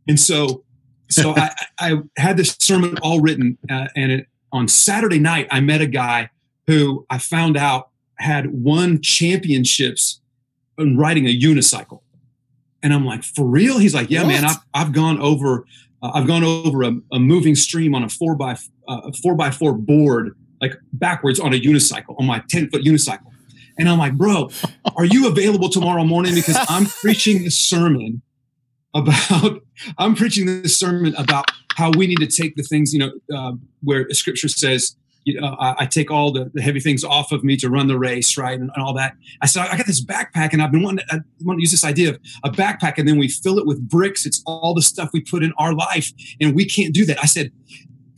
And 0.08 0.20
so, 0.20 0.64
so 1.10 1.34
I, 1.38 1.52
I 1.80 1.98
had 2.18 2.38
this 2.38 2.56
sermon 2.60 2.98
all 3.04 3.22
written 3.22 3.58
uh, 3.70 3.88
and 3.96 4.12
it, 4.12 4.28
on 4.52 4.68
Saturday 4.68 5.20
night, 5.20 5.48
I 5.52 5.60
met 5.60 5.82
a 5.82 5.88
guy 5.88 6.30
who 6.68 7.06
I 7.10 7.20
found 7.20 7.58
out 7.58 7.90
had 8.18 8.48
won 8.52 9.02
championships 9.02 10.22
in 10.78 10.98
riding 10.98 11.28
a 11.28 11.40
unicycle. 11.40 12.02
And 12.82 12.94
I'm 12.94 13.06
like, 13.06 13.24
for 13.24 13.46
real? 13.46 13.78
He's 13.80 13.94
like, 13.94 14.10
yeah, 14.10 14.22
what? 14.22 14.30
man, 14.30 14.46
I've, 14.46 14.58
I've 14.74 14.92
gone 14.94 15.20
over 15.20 15.66
uh, 16.06 16.12
I've 16.14 16.28
gone 16.28 16.44
over 16.44 16.84
a, 16.84 16.92
a, 17.14 17.20
moving 17.20 17.56
stream 17.56 17.96
on 17.96 18.04
a 18.04 18.10
four 18.10 18.36
by 18.36 18.58
uh, 18.88 19.12
four 19.24 19.36
by 19.36 19.50
four 19.50 19.74
board, 19.74 20.38
like 20.62 20.74
backwards 20.94 21.40
on 21.40 21.54
a 21.54 21.60
unicycle, 21.60 22.16
on 22.20 22.26
my 22.26 22.44
10 22.50 22.70
foot 22.70 22.84
unicycle. 22.84 23.32
And 23.80 23.90
I'm 23.90 23.98
like, 23.98 24.14
bro, 24.14 24.50
are 24.96 25.06
you 25.06 25.28
available 25.28 25.70
tomorrow 25.70 26.04
morning? 26.04 26.36
Because 26.36 26.58
I'm 26.70 26.86
preaching 27.02 27.44
this 27.44 27.58
sermon 27.58 28.22
about, 28.94 29.62
I'm 29.98 30.16
preaching 30.16 30.46
this 30.46 30.78
sermon 30.78 31.16
about 31.18 31.46
how 31.76 31.92
we 31.98 32.08
need 32.08 32.20
to 32.20 32.28
take 32.28 32.56
the 32.56 32.64
things, 32.64 32.94
you 32.94 33.00
know, 33.00 33.12
uh, 33.36 33.54
where 33.84 34.08
scripture 34.12 34.48
says, 34.48 34.96
you 35.26 35.42
know, 35.42 35.56
I, 35.60 35.76
I 35.80 35.86
take 35.88 36.12
all 36.12 36.32
the, 36.32 36.52
the, 36.54 36.62
heavy 36.62 36.80
things 36.80 37.04
off 37.04 37.32
of 37.32 37.44
me 37.44 37.58
to 37.58 37.70
run 37.70 37.88
the 37.88 37.98
race, 37.98 38.38
right, 38.38 38.58
and, 38.58 38.70
and, 38.76 38.84
all 38.84 38.94
that. 38.94 39.16
I 39.42 39.48
said, 39.48 39.68
I 39.68 39.76
got 39.76 39.88
this 39.88 40.04
backpack, 40.04 40.54
and 40.54 40.62
I've 40.62 40.72
been 40.72 40.84
wanting 40.84 41.06
to, 41.10 41.16
I 41.16 41.20
want 41.42 41.58
to 41.58 41.62
use 41.62 41.72
this 41.72 41.84
idea 41.84 42.12
of 42.12 42.20
a 42.44 42.52
backpack, 42.52 43.00
and 43.00 43.08
then 43.08 43.18
we 43.18 43.28
fill 43.28 43.58
it 43.58 43.66
with 43.66 43.90
bricks. 43.90 44.28
It's 44.28 44.44
all 44.46 44.76
the 44.76 44.84
stuff 44.84 45.10
we 45.14 45.22
put 45.22 45.44
in 45.44 45.52
our 45.58 45.74
life, 45.74 46.12
and 46.40 46.56
we 46.56 46.64
can't 46.64 46.94
do 46.94 47.06
that. 47.06 47.18
I 47.22 47.26
said, 47.26 47.52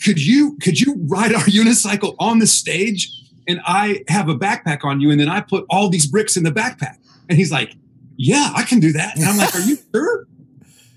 could 0.04 0.24
you 0.24 0.58
could 0.62 0.80
you 0.80 0.96
ride 1.08 1.34
our 1.34 1.44
unicycle 1.46 2.16
on 2.20 2.40
the 2.40 2.48
stage, 2.48 3.10
and 3.48 3.62
I 3.66 4.04
have 4.10 4.28
a 4.28 4.36
backpack 4.36 4.84
on 4.84 5.00
you, 5.00 5.10
and 5.10 5.20
then 5.20 5.30
I 5.30 5.42
put 5.42 5.66
all 5.70 5.90
these 5.90 6.06
bricks 6.06 6.36
in 6.36 6.44
the 6.44 6.52
backpack? 6.52 6.98
And 7.30 7.38
he's 7.38 7.52
like, 7.52 7.74
Yeah, 8.18 8.52
I 8.56 8.64
can 8.64 8.80
do 8.80 8.92
that. 8.94 9.16
And 9.16 9.26
I'm 9.26 9.38
like, 9.38 9.56
Are 9.56 9.62
you 9.62 9.78
sure? 9.96 10.28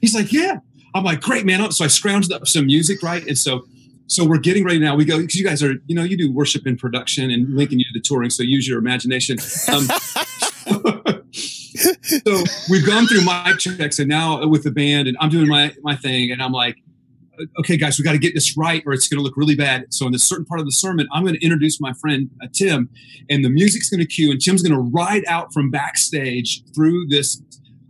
He's 0.00 0.14
like, 0.14 0.32
Yeah. 0.32 0.58
I'm 0.92 1.04
like, 1.04 1.20
Great, 1.20 1.46
man. 1.46 1.70
So 1.70 1.84
I 1.84 1.88
scrounged 1.88 2.32
up 2.32 2.46
some 2.48 2.66
music, 2.66 3.02
right, 3.02 3.24
and 3.26 3.38
so 3.38 3.64
so 4.10 4.24
we're 4.24 4.38
getting 4.38 4.64
ready 4.64 4.80
now. 4.80 4.96
We 4.96 5.04
go 5.04 5.20
because 5.20 5.36
you 5.36 5.44
guys 5.44 5.62
are, 5.62 5.74
you 5.86 5.94
know, 5.94 6.02
you 6.02 6.16
do 6.16 6.32
worship 6.32 6.66
in 6.66 6.76
production 6.76 7.30
and 7.30 7.54
linking 7.54 7.78
you 7.78 7.84
to 7.92 8.00
touring. 8.00 8.28
So 8.30 8.42
use 8.42 8.66
your 8.66 8.80
imagination. 8.80 9.38
Um, 9.72 9.84
so 11.32 12.42
we've 12.68 12.84
gone 12.84 13.06
through 13.06 13.24
mic 13.24 13.60
checks 13.60 14.00
and 14.00 14.08
now 14.08 14.44
with 14.48 14.64
the 14.64 14.72
band, 14.72 15.06
and 15.06 15.16
I'm 15.20 15.30
doing 15.30 15.46
my 15.46 15.72
my 15.82 15.94
thing, 15.94 16.32
and 16.32 16.42
I'm 16.42 16.50
like, 16.50 16.78
okay, 17.60 17.76
guys, 17.76 17.98
we 17.98 18.04
got 18.04 18.12
to 18.12 18.18
get 18.18 18.34
this 18.34 18.56
right, 18.56 18.82
or 18.84 18.92
it's 18.92 19.06
going 19.06 19.18
to 19.18 19.22
look 19.22 19.36
really 19.36 19.54
bad. 19.54 19.86
So 19.94 20.06
in 20.06 20.12
this 20.12 20.24
certain 20.24 20.44
part 20.44 20.58
of 20.58 20.66
the 20.66 20.72
sermon, 20.72 21.06
I'm 21.12 21.22
going 21.22 21.36
to 21.36 21.44
introduce 21.44 21.80
my 21.80 21.92
friend 21.92 22.30
uh, 22.42 22.48
Tim, 22.52 22.88
and 23.28 23.44
the 23.44 23.50
music's 23.50 23.88
going 23.88 24.00
to 24.00 24.06
cue, 24.06 24.32
and 24.32 24.40
Tim's 24.40 24.60
going 24.60 24.74
to 24.74 24.90
ride 24.90 25.22
out 25.28 25.52
from 25.52 25.70
backstage 25.70 26.64
through 26.74 27.06
this 27.06 27.40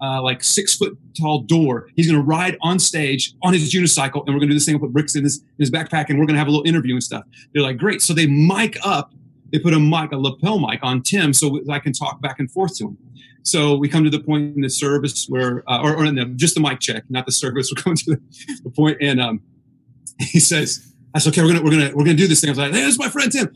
uh, 0.03 0.23
like 0.23 0.43
six 0.43 0.77
foot 0.77 0.97
tall 1.19 1.41
door. 1.41 1.89
He's 1.95 2.07
going 2.11 2.21
to 2.21 2.25
ride 2.27 2.57
on 2.63 2.79
stage 2.79 3.35
on 3.43 3.53
his 3.53 3.73
unicycle, 3.73 4.25
and 4.27 4.35
we're 4.35 4.41
going 4.41 4.43
to 4.43 4.49
do 4.49 4.55
this 4.55 4.67
thing. 4.67 4.79
Put 4.79 4.93
bricks 4.93 5.15
in 5.15 5.25
his, 5.25 5.39
in 5.39 5.47
his 5.59 5.71
backpack, 5.71 6.07
and 6.09 6.19
we're 6.19 6.27
going 6.27 6.35
to 6.35 6.39
have 6.39 6.49
a 6.49 6.51
little 6.51 6.67
interview 6.67 6.95
and 6.95 7.03
stuff. 7.03 7.25
They're 7.53 7.63
like, 7.63 7.79
great. 7.79 8.03
So 8.03 8.15
they 8.15 8.27
mic 8.27 8.77
up. 8.85 9.13
They 9.53 9.59
put 9.59 9.75
a 9.75 9.81
mic, 9.81 10.13
a 10.13 10.17
lapel 10.17 10.61
mic, 10.61 10.81
on 10.83 11.03
Tim, 11.03 11.33
so 11.33 11.61
I 11.69 11.81
can 11.81 11.93
talk 11.93 12.21
back 12.21 12.39
and 12.39 12.51
forth 12.51 12.77
to 12.79 12.89
him. 12.89 12.99
So 13.43 13.77
we 13.77 13.89
come 13.89 14.05
to 14.05 14.11
the 14.11 14.21
point 14.21 14.55
in 14.55 14.63
the 14.63 14.71
service 14.71 15.27
where, 15.29 15.65
uh, 15.69 15.81
or, 15.83 15.97
or 15.97 16.05
in 16.05 16.15
the, 16.15 16.27
just 16.27 16.55
the 16.55 16.61
mic 16.61 16.79
check, 16.81 17.05
not 17.09 17.27
the 17.27 17.33
service. 17.33 17.73
We're 17.77 17.83
coming 17.83 17.97
to 17.97 18.11
the, 18.13 18.21
the 18.65 18.71
point, 18.71 18.99
and 19.01 19.21
um, 19.21 19.43
he 20.21 20.39
says, 20.39 20.91
I 21.15 21.19
said, 21.19 21.33
okay, 21.33 21.43
we're 21.43 21.49
gonna 21.49 21.63
we're 21.65 21.71
gonna 21.73 21.91
we're 21.93 22.05
gonna 22.05 22.17
do 22.17 22.29
this 22.29 22.41
thing. 22.41 22.51
I 22.51 22.53
was 22.53 22.59
like, 22.59 22.73
hey, 22.73 22.83
this 22.83 22.93
is 22.93 22.99
my 22.99 23.09
friend 23.09 23.33
Tim. 23.33 23.53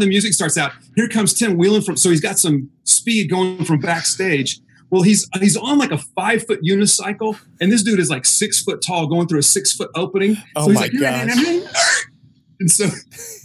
The 0.00 0.06
music 0.08 0.32
starts 0.32 0.58
out. 0.58 0.72
Here 0.96 1.08
comes 1.08 1.32
Tim 1.32 1.56
wheeling 1.56 1.82
from. 1.82 1.96
So 1.96 2.10
he's 2.10 2.20
got 2.20 2.36
some 2.36 2.68
speed 2.82 3.30
going 3.30 3.64
from 3.64 3.78
backstage. 3.78 4.60
Well, 4.90 5.02
he's 5.02 5.28
he's 5.38 5.56
on 5.56 5.78
like 5.78 5.92
a 5.92 5.98
five 5.98 6.46
foot 6.46 6.62
unicycle, 6.62 7.38
and 7.60 7.70
this 7.70 7.82
dude 7.82 8.00
is 8.00 8.10
like 8.10 8.26
six 8.26 8.62
foot 8.62 8.82
tall, 8.84 9.06
going 9.06 9.28
through 9.28 9.38
a 9.38 9.42
six 9.42 9.72
foot 9.72 9.90
opening. 9.94 10.36
Oh 10.56 10.66
so 10.66 10.72
my 10.72 10.80
like, 10.82 10.92
gosh. 10.98 12.06
And 12.58 12.70
so 12.70 12.88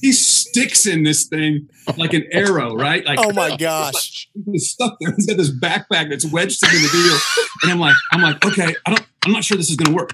he 0.01 0.11
sticks 0.11 0.85
in 0.85 1.03
this 1.03 1.23
thing 1.25 1.69
like 1.95 2.13
an 2.13 2.25
arrow, 2.33 2.75
right? 2.75 3.05
Like 3.05 3.19
Oh 3.21 3.31
my 3.31 3.55
gosh. 3.59 4.27
He's 4.51 4.71
stuck 4.71 4.97
there. 4.99 5.13
He's 5.15 5.25
got 5.25 5.37
this 5.37 5.57
backpack 5.57 6.09
that's 6.09 6.25
wedged 6.25 6.61
into 6.63 6.77
the 6.77 6.89
deal, 6.91 7.17
and 7.63 7.71
I'm 7.71 7.79
like, 7.79 7.95
I'm 8.11 8.21
like, 8.21 8.45
okay, 8.45 8.75
I 8.85 8.89
don't, 8.89 9.07
I'm 9.25 9.31
not 9.31 9.43
sure 9.43 9.55
this 9.55 9.69
is 9.69 9.77
going 9.77 9.91
to 9.91 9.95
work 9.95 10.11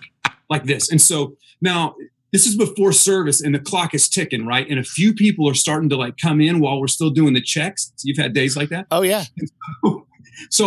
like 0.49 0.65
this. 0.65 0.91
And 0.91 1.01
so 1.01 1.35
now 1.61 1.95
this 2.31 2.45
is 2.45 2.55
before 2.55 2.91
service, 2.91 3.41
and 3.41 3.55
the 3.55 3.59
clock 3.59 3.93
is 3.93 4.07
ticking, 4.07 4.45
right? 4.45 4.69
And 4.69 4.79
a 4.79 4.83
few 4.83 5.13
people 5.13 5.49
are 5.49 5.53
starting 5.53 5.89
to 5.89 5.97
like 5.97 6.17
come 6.17 6.39
in 6.39 6.59
while 6.59 6.79
we're 6.79 6.87
still 6.87 7.09
doing 7.09 7.33
the 7.33 7.41
checks. 7.41 7.91
You've 8.03 8.17
had 8.17 8.33
days 8.33 8.55
like 8.55 8.69
that. 8.69 8.85
Oh 8.91 9.01
yeah. 9.01 9.23
So 9.83 10.05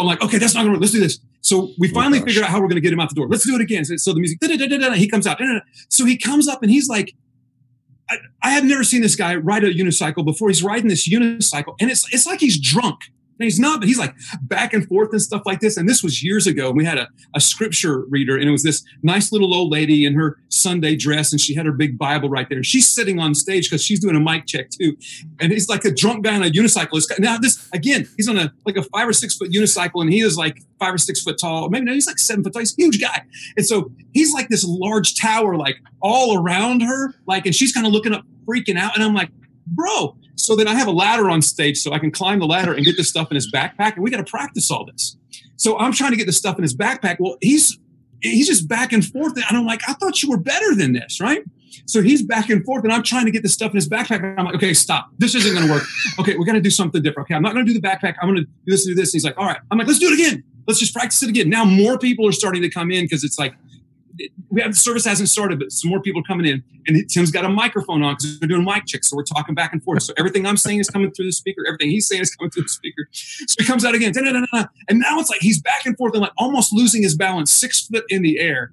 I'm 0.01 0.07
like, 0.07 0.23
okay, 0.23 0.39
that's 0.39 0.55
not 0.55 0.61
gonna 0.61 0.73
work. 0.73 0.81
Let's 0.81 0.93
do 0.93 1.01
this. 1.01 1.19
So 1.41 1.73
we 1.79 1.91
oh 1.91 1.95
finally 1.95 2.19
gosh. 2.19 2.29
figured 2.29 2.45
out 2.45 2.51
how 2.51 2.61
we're 2.61 2.69
gonna 2.69 2.81
get 2.81 2.93
him 2.93 3.01
out 3.01 3.09
the 3.09 3.15
door. 3.15 3.29
Let's 3.29 3.47
do 3.47 3.55
it 3.55 3.61
again. 3.61 3.85
So, 3.85 3.97
so 3.97 4.12
the 4.12 4.21
music, 4.21 4.39
he 4.43 5.09
comes 5.09 5.27
out. 5.27 5.41
So 5.89 6.05
he 6.05 6.17
comes 6.17 6.49
up 6.49 6.62
and 6.62 6.71
he's 6.71 6.89
like, 6.89 7.15
I, 8.11 8.19
I 8.43 8.51
have 8.51 8.65
never 8.65 8.85
seen 8.85 9.03
this 9.03 9.17
guy 9.17 9.35
ride 9.37 9.65
a 9.65 9.73
unicycle 9.73 10.25
before. 10.25 10.49
He's 10.49 10.62
riding 10.62 10.89
this 10.89 11.09
unicycle, 11.09 11.75
and 11.81 11.91
it's 11.91 12.12
it's 12.12 12.27
like 12.27 12.41
he's 12.41 12.59
drunk. 12.59 13.01
And 13.39 13.45
he's 13.45 13.59
not, 13.59 13.80
but 13.80 13.89
he's 13.89 13.99
like 13.99 14.14
back 14.43 14.72
and 14.72 14.87
forth 14.87 15.11
and 15.12 15.20
stuff 15.20 15.43
like 15.45 15.61
this. 15.61 15.76
And 15.76 15.89
this 15.89 16.03
was 16.03 16.22
years 16.22 16.47
ago. 16.47 16.68
And 16.68 16.76
we 16.76 16.85
had 16.85 16.99
a, 16.99 17.09
a 17.35 17.41
scripture 17.41 18.05
reader, 18.09 18.37
and 18.37 18.49
it 18.49 18.53
was 18.53 18.62
this 18.62 18.85
nice 19.03 19.32
little 19.32 19.53
old 19.53 19.72
lady 19.72 20.05
in 20.05 20.14
her 20.14 20.39
Sunday 20.49 20.95
dress, 20.95 21.32
and 21.32 21.41
she 21.41 21.55
had 21.55 21.66
her 21.66 21.72
big 21.72 21.99
Bible 21.99 22.28
right 22.28 22.49
there. 22.49 22.62
She's 22.62 22.89
sitting 22.89 23.18
on 23.18 23.35
stage 23.35 23.68
because 23.68 23.82
she's 23.85 23.99
doing 23.99 24.14
a 24.14 24.20
mic 24.20 24.47
check 24.47 24.70
too. 24.70 24.97
And 25.41 25.53
he's 25.53 25.68
like 25.68 25.85
a 25.85 25.91
drunk 25.91 26.24
guy 26.24 26.37
on 26.37 26.43
a 26.43 26.51
unicycle. 26.51 27.03
Now 27.18 27.39
this 27.39 27.68
again, 27.72 28.09
he's 28.16 28.28
on 28.28 28.39
a 28.39 28.53
like 28.64 28.76
a 28.76 28.82
five 28.85 29.09
or 29.09 29.12
six 29.12 29.37
foot 29.37 29.51
unicycle, 29.51 30.01
and 30.01 30.12
he 30.12 30.20
is 30.20 30.37
like 30.37 30.62
five 30.78 30.95
or 30.95 30.99
six 30.99 31.22
foot 31.22 31.39
tall. 31.39 31.68
Maybe 31.70 31.87
no, 31.87 31.93
he's 31.93 32.07
like 32.07 32.18
seven 32.18 32.45
foot 32.45 32.53
tall. 32.53 32.61
He's 32.61 32.72
a 32.78 32.82
huge 32.82 33.01
guy. 33.01 33.22
And 33.57 33.66
so 33.66 33.91
he's 34.12 34.32
like 34.32 34.49
this 34.49 34.64
large 34.64 35.16
tower, 35.20 35.57
like 35.57 35.76
all 36.01 36.39
around 36.39 36.82
her, 36.82 37.14
like, 37.26 37.47
and 37.47 37.55
she's 37.55 37.72
kind 37.72 37.87
of 37.87 37.93
looking 37.93 38.12
up, 38.12 38.24
freaking 38.47 38.78
out. 38.78 38.95
And 38.95 39.03
I'm 39.03 39.14
like, 39.14 39.30
bro. 39.66 40.16
So 40.45 40.55
then 40.55 40.68
I 40.68 40.74
have 40.74 40.86
a 40.86 40.92
ladder 40.92 41.30
on 41.30 41.40
stage 41.40 41.78
so 41.78 41.92
I 41.92 41.99
can 41.99 42.11
climb 42.11 42.38
the 42.38 42.47
ladder 42.47 42.74
and 42.74 42.84
get 42.84 42.97
this 42.97 43.09
stuff 43.09 43.30
in 43.30 43.34
his 43.34 43.51
backpack. 43.51 43.95
And 43.95 44.05
we 44.05 44.11
got 44.11 44.18
to 44.18 44.30
practice 44.30 44.70
all 44.70 44.84
this. 44.84 45.16
So 45.57 45.78
I'm 45.78 45.92
trying 45.92 46.11
to 46.11 46.16
get 46.16 46.26
the 46.26 46.32
stuff 46.32 46.57
in 46.59 46.62
his 46.62 46.76
backpack. 46.76 47.16
Well, 47.18 47.36
he's 47.40 47.78
he's 48.20 48.47
just 48.47 48.68
back 48.68 48.92
and 48.92 49.05
forth. 49.05 49.36
And 49.36 49.57
I'm 49.57 49.64
like, 49.64 49.80
I 49.88 49.95
thought 49.95 50.22
you 50.22 50.30
were 50.30 50.38
better 50.38 50.74
than 50.74 50.92
this, 50.92 51.20
right? 51.20 51.42
So 51.86 52.03
he's 52.03 52.22
back 52.22 52.51
and 52.51 52.64
forth, 52.64 52.84
and 52.84 52.92
I'm 52.92 53.03
trying 53.03 53.24
to 53.26 53.30
get 53.30 53.42
the 53.42 53.49
stuff 53.49 53.70
in 53.70 53.76
his 53.76 53.88
backpack. 53.88 54.22
And 54.22 54.38
I'm 54.38 54.47
like, 54.47 54.55
okay, 54.57 54.74
stop. 54.74 55.11
This 55.18 55.34
isn't 55.34 55.55
going 55.55 55.66
to 55.66 55.72
work. 55.72 55.82
Okay, 56.18 56.36
we're 56.36 56.45
going 56.45 56.55
to 56.55 56.61
do 56.61 56.70
something 56.70 57.03
different. 57.03 57.26
Okay, 57.26 57.34
I'm 57.34 57.42
not 57.42 57.53
going 57.53 57.66
to 57.66 57.72
do 57.72 57.78
the 57.78 57.86
backpack. 57.86 58.14
I'm 58.20 58.28
going 58.28 58.45
to 58.45 58.45
do 58.45 58.51
this, 58.66 58.86
and 58.86 58.95
do 58.95 59.01
this. 59.01 59.11
And 59.11 59.18
he's 59.18 59.24
like, 59.24 59.36
all 59.38 59.47
right. 59.47 59.59
I'm 59.70 59.78
like, 59.78 59.86
let's 59.86 59.99
do 59.99 60.09
it 60.09 60.14
again. 60.14 60.45
Let's 60.66 60.80
just 60.80 60.95
practice 60.95 61.22
it 61.22 61.28
again. 61.28 61.51
Now 61.51 61.64
more 61.64 61.99
people 61.99 62.26
are 62.28 62.32
starting 62.32 62.62
to 62.62 62.70
come 62.70 62.90
in 62.90 63.05
because 63.05 63.24
it's 63.24 63.38
like 63.38 63.55
we 64.51 64.61
have 64.61 64.73
the 64.73 64.77
service 64.79 65.05
hasn't 65.05 65.29
started, 65.29 65.59
but 65.59 65.73
some 65.73 65.91
more 65.91 66.01
people 66.01 66.21
are 66.21 66.25
coming 66.25 66.47
in, 66.47 66.62
and 66.87 67.09
Tim's 67.11 67.31
got 67.31 67.45
a 67.45 67.49
microphone 67.49 68.03
on 68.03 68.15
because 68.15 68.39
we're 68.41 68.49
doing 68.49 68.65
mic 68.65 68.87
checks, 68.87 69.09
so 69.11 69.17
we're 69.17 69.25
talking 69.25 69.55
back 69.55 69.73
and 69.73 69.83
forth. 69.83 70.03
So 70.03 70.12
everything 70.17 70.47
I'm 70.47 70.57
saying 70.57 70.79
is 70.79 70.89
coming 70.89 71.11
through 71.11 71.27
the 71.27 71.33
speaker, 71.33 71.62
everything 71.67 71.91
he's 71.91 72.07
saying 72.07 72.23
is 72.23 72.35
coming 72.35 72.51
through 72.51 72.62
the 72.65 72.69
speaker. 72.69 73.09
So 73.12 73.57
he 73.59 73.65
comes 73.65 73.85
out 73.85 73.95
again, 73.95 74.12
and 74.17 74.99
now 75.01 75.19
it's 75.19 75.31
like 75.31 75.41
he's 75.41 75.61
back 75.61 75.85
and 75.87 75.97
forth 75.97 76.12
and 76.15 76.23
like 76.23 76.33
almost 76.39 76.73
losing 76.73 77.03
his 77.03 77.17
balance, 77.17 77.51
six 77.53 77.87
foot 77.87 78.05
in 78.09 78.23
the 78.23 78.39
air. 78.39 78.73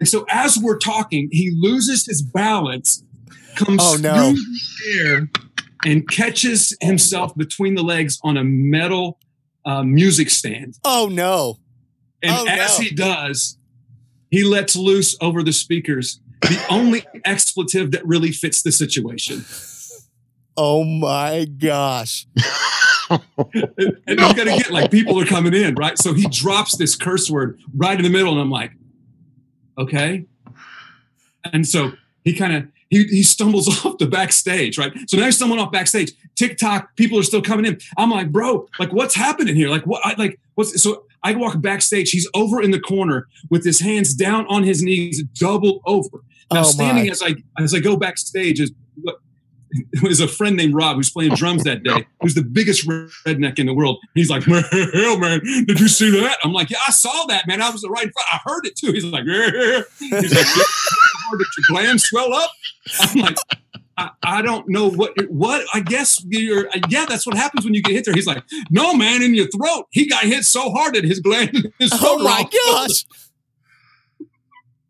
And 0.00 0.08
so 0.08 0.24
as 0.30 0.56
we're 0.56 0.78
talking, 0.78 1.28
he 1.32 1.50
loses 1.54 2.06
his 2.06 2.22
balance, 2.22 3.02
comes 3.56 3.80
Oh, 3.82 3.96
no. 4.00 4.30
through 4.30 4.34
the 4.34 5.08
air, 5.08 5.30
and 5.84 6.08
catches 6.08 6.76
himself 6.80 7.36
between 7.36 7.74
the 7.74 7.82
legs 7.82 8.18
on 8.22 8.36
a 8.36 8.44
metal 8.44 9.18
uh, 9.64 9.82
music 9.82 10.30
stand. 10.30 10.78
Oh 10.84 11.08
no. 11.12 11.58
And 12.22 12.32
Oh, 12.34 12.46
as 12.48 12.78
no. 12.78 12.84
he 12.84 12.94
does, 12.94 13.57
he 14.30 14.44
lets 14.44 14.76
loose 14.76 15.16
over 15.20 15.42
the 15.42 15.52
speakers 15.52 16.20
the 16.42 16.64
only 16.70 17.04
expletive 17.24 17.90
that 17.92 18.06
really 18.06 18.30
fits 18.30 18.62
the 18.62 18.72
situation. 18.72 19.44
Oh 20.56 20.84
my 20.84 21.44
gosh. 21.44 22.26
And, 23.10 23.22
and 24.06 24.20
you 24.20 24.34
got 24.34 24.44
to 24.44 24.44
get 24.44 24.70
like 24.70 24.90
people 24.90 25.18
are 25.20 25.24
coming 25.24 25.54
in, 25.54 25.74
right? 25.76 25.96
So 25.96 26.12
he 26.12 26.26
drops 26.28 26.76
this 26.76 26.94
curse 26.94 27.30
word 27.30 27.58
right 27.74 27.96
in 27.96 28.02
the 28.02 28.10
middle, 28.10 28.32
and 28.32 28.40
I'm 28.40 28.50
like, 28.50 28.72
okay. 29.78 30.26
And 31.52 31.66
so 31.66 31.92
he 32.22 32.34
kind 32.34 32.54
of 32.54 32.64
he 32.90 33.04
he 33.04 33.22
stumbles 33.22 33.68
off 33.84 33.98
the 33.98 34.06
backstage, 34.06 34.78
right? 34.78 34.92
So 35.08 35.16
now 35.16 35.24
he's 35.26 35.36
stumbling 35.36 35.60
off 35.60 35.72
backstage. 35.72 36.12
Tick 36.34 36.58
tock, 36.58 36.96
people 36.96 37.18
are 37.18 37.22
still 37.22 37.42
coming 37.42 37.66
in. 37.66 37.78
I'm 37.96 38.10
like, 38.10 38.32
bro, 38.32 38.68
like 38.78 38.92
what's 38.92 39.14
happening 39.14 39.56
here? 39.56 39.68
Like 39.68 39.86
what? 39.86 40.04
I, 40.04 40.14
like 40.18 40.38
what's 40.54 40.80
so? 40.82 41.04
I 41.22 41.34
walk 41.34 41.60
backstage. 41.60 42.10
He's 42.10 42.28
over 42.34 42.62
in 42.62 42.70
the 42.70 42.80
corner 42.80 43.26
with 43.50 43.64
his 43.64 43.80
hands 43.80 44.14
down 44.14 44.46
on 44.46 44.62
his 44.62 44.82
knees, 44.82 45.22
doubled 45.34 45.80
over. 45.84 46.22
Now, 46.52 46.60
Oh, 46.60 46.62
standing 46.62 47.10
as 47.10 47.22
I 47.22 47.34
as 47.58 47.74
I 47.74 47.80
go 47.80 47.96
backstage 47.96 48.60
is 48.60 48.72
what 49.02 49.16
is 50.04 50.20
a 50.20 50.28
friend 50.28 50.56
named 50.56 50.74
Rob 50.74 50.96
who's 50.96 51.10
playing 51.10 51.34
drums 51.34 51.64
that 51.64 51.82
day, 51.82 52.06
who's 52.22 52.34
the 52.34 52.42
biggest 52.42 52.86
redneck 52.88 53.58
in 53.58 53.66
the 53.66 53.74
world. 53.74 53.98
He's 54.14 54.30
like, 54.30 54.42
hell, 54.44 55.18
man, 55.18 55.40
did 55.66 55.78
you 55.80 55.88
see 55.88 56.10
that? 56.20 56.38
I'm 56.42 56.52
like, 56.52 56.70
yeah, 56.70 56.78
I 56.86 56.90
saw 56.90 57.26
that, 57.26 57.46
man. 57.46 57.60
I 57.60 57.70
was 57.70 57.84
right 57.88 58.04
in 58.04 58.12
front. 58.12 58.28
I 58.32 58.40
heard 58.44 58.66
it 58.66 58.76
too. 58.76 58.92
He's 58.92 59.04
like, 59.04 59.24
yeah. 59.26 59.82
he's 59.98 60.34
like, 60.34 60.46
"Yeah, 60.56 60.62
did 61.36 61.46
your 61.58 61.76
glands 61.76 62.04
swell 62.04 62.32
up? 62.32 62.50
I'm 63.00 63.20
like, 63.20 63.36
I, 63.98 64.10
I 64.22 64.42
don't 64.42 64.68
know 64.68 64.88
what 64.88 65.12
what. 65.28 65.66
I 65.74 65.80
guess 65.80 66.24
you're. 66.28 66.68
Yeah, 66.88 67.04
that's 67.06 67.26
what 67.26 67.36
happens 67.36 67.64
when 67.64 67.74
you 67.74 67.82
get 67.82 67.92
hit 67.92 68.04
there. 68.04 68.14
He's 68.14 68.26
like, 68.26 68.44
no, 68.70 68.94
man, 68.94 69.22
in 69.22 69.34
your 69.34 69.48
throat. 69.48 69.86
He 69.90 70.06
got 70.08 70.22
hit 70.24 70.44
so 70.44 70.70
hard 70.70 70.94
that 70.94 71.04
his 71.04 71.20
gland. 71.20 71.72
His 71.78 71.90
Oh 71.94 72.22
my 72.22 72.48
gosh. 72.66 73.04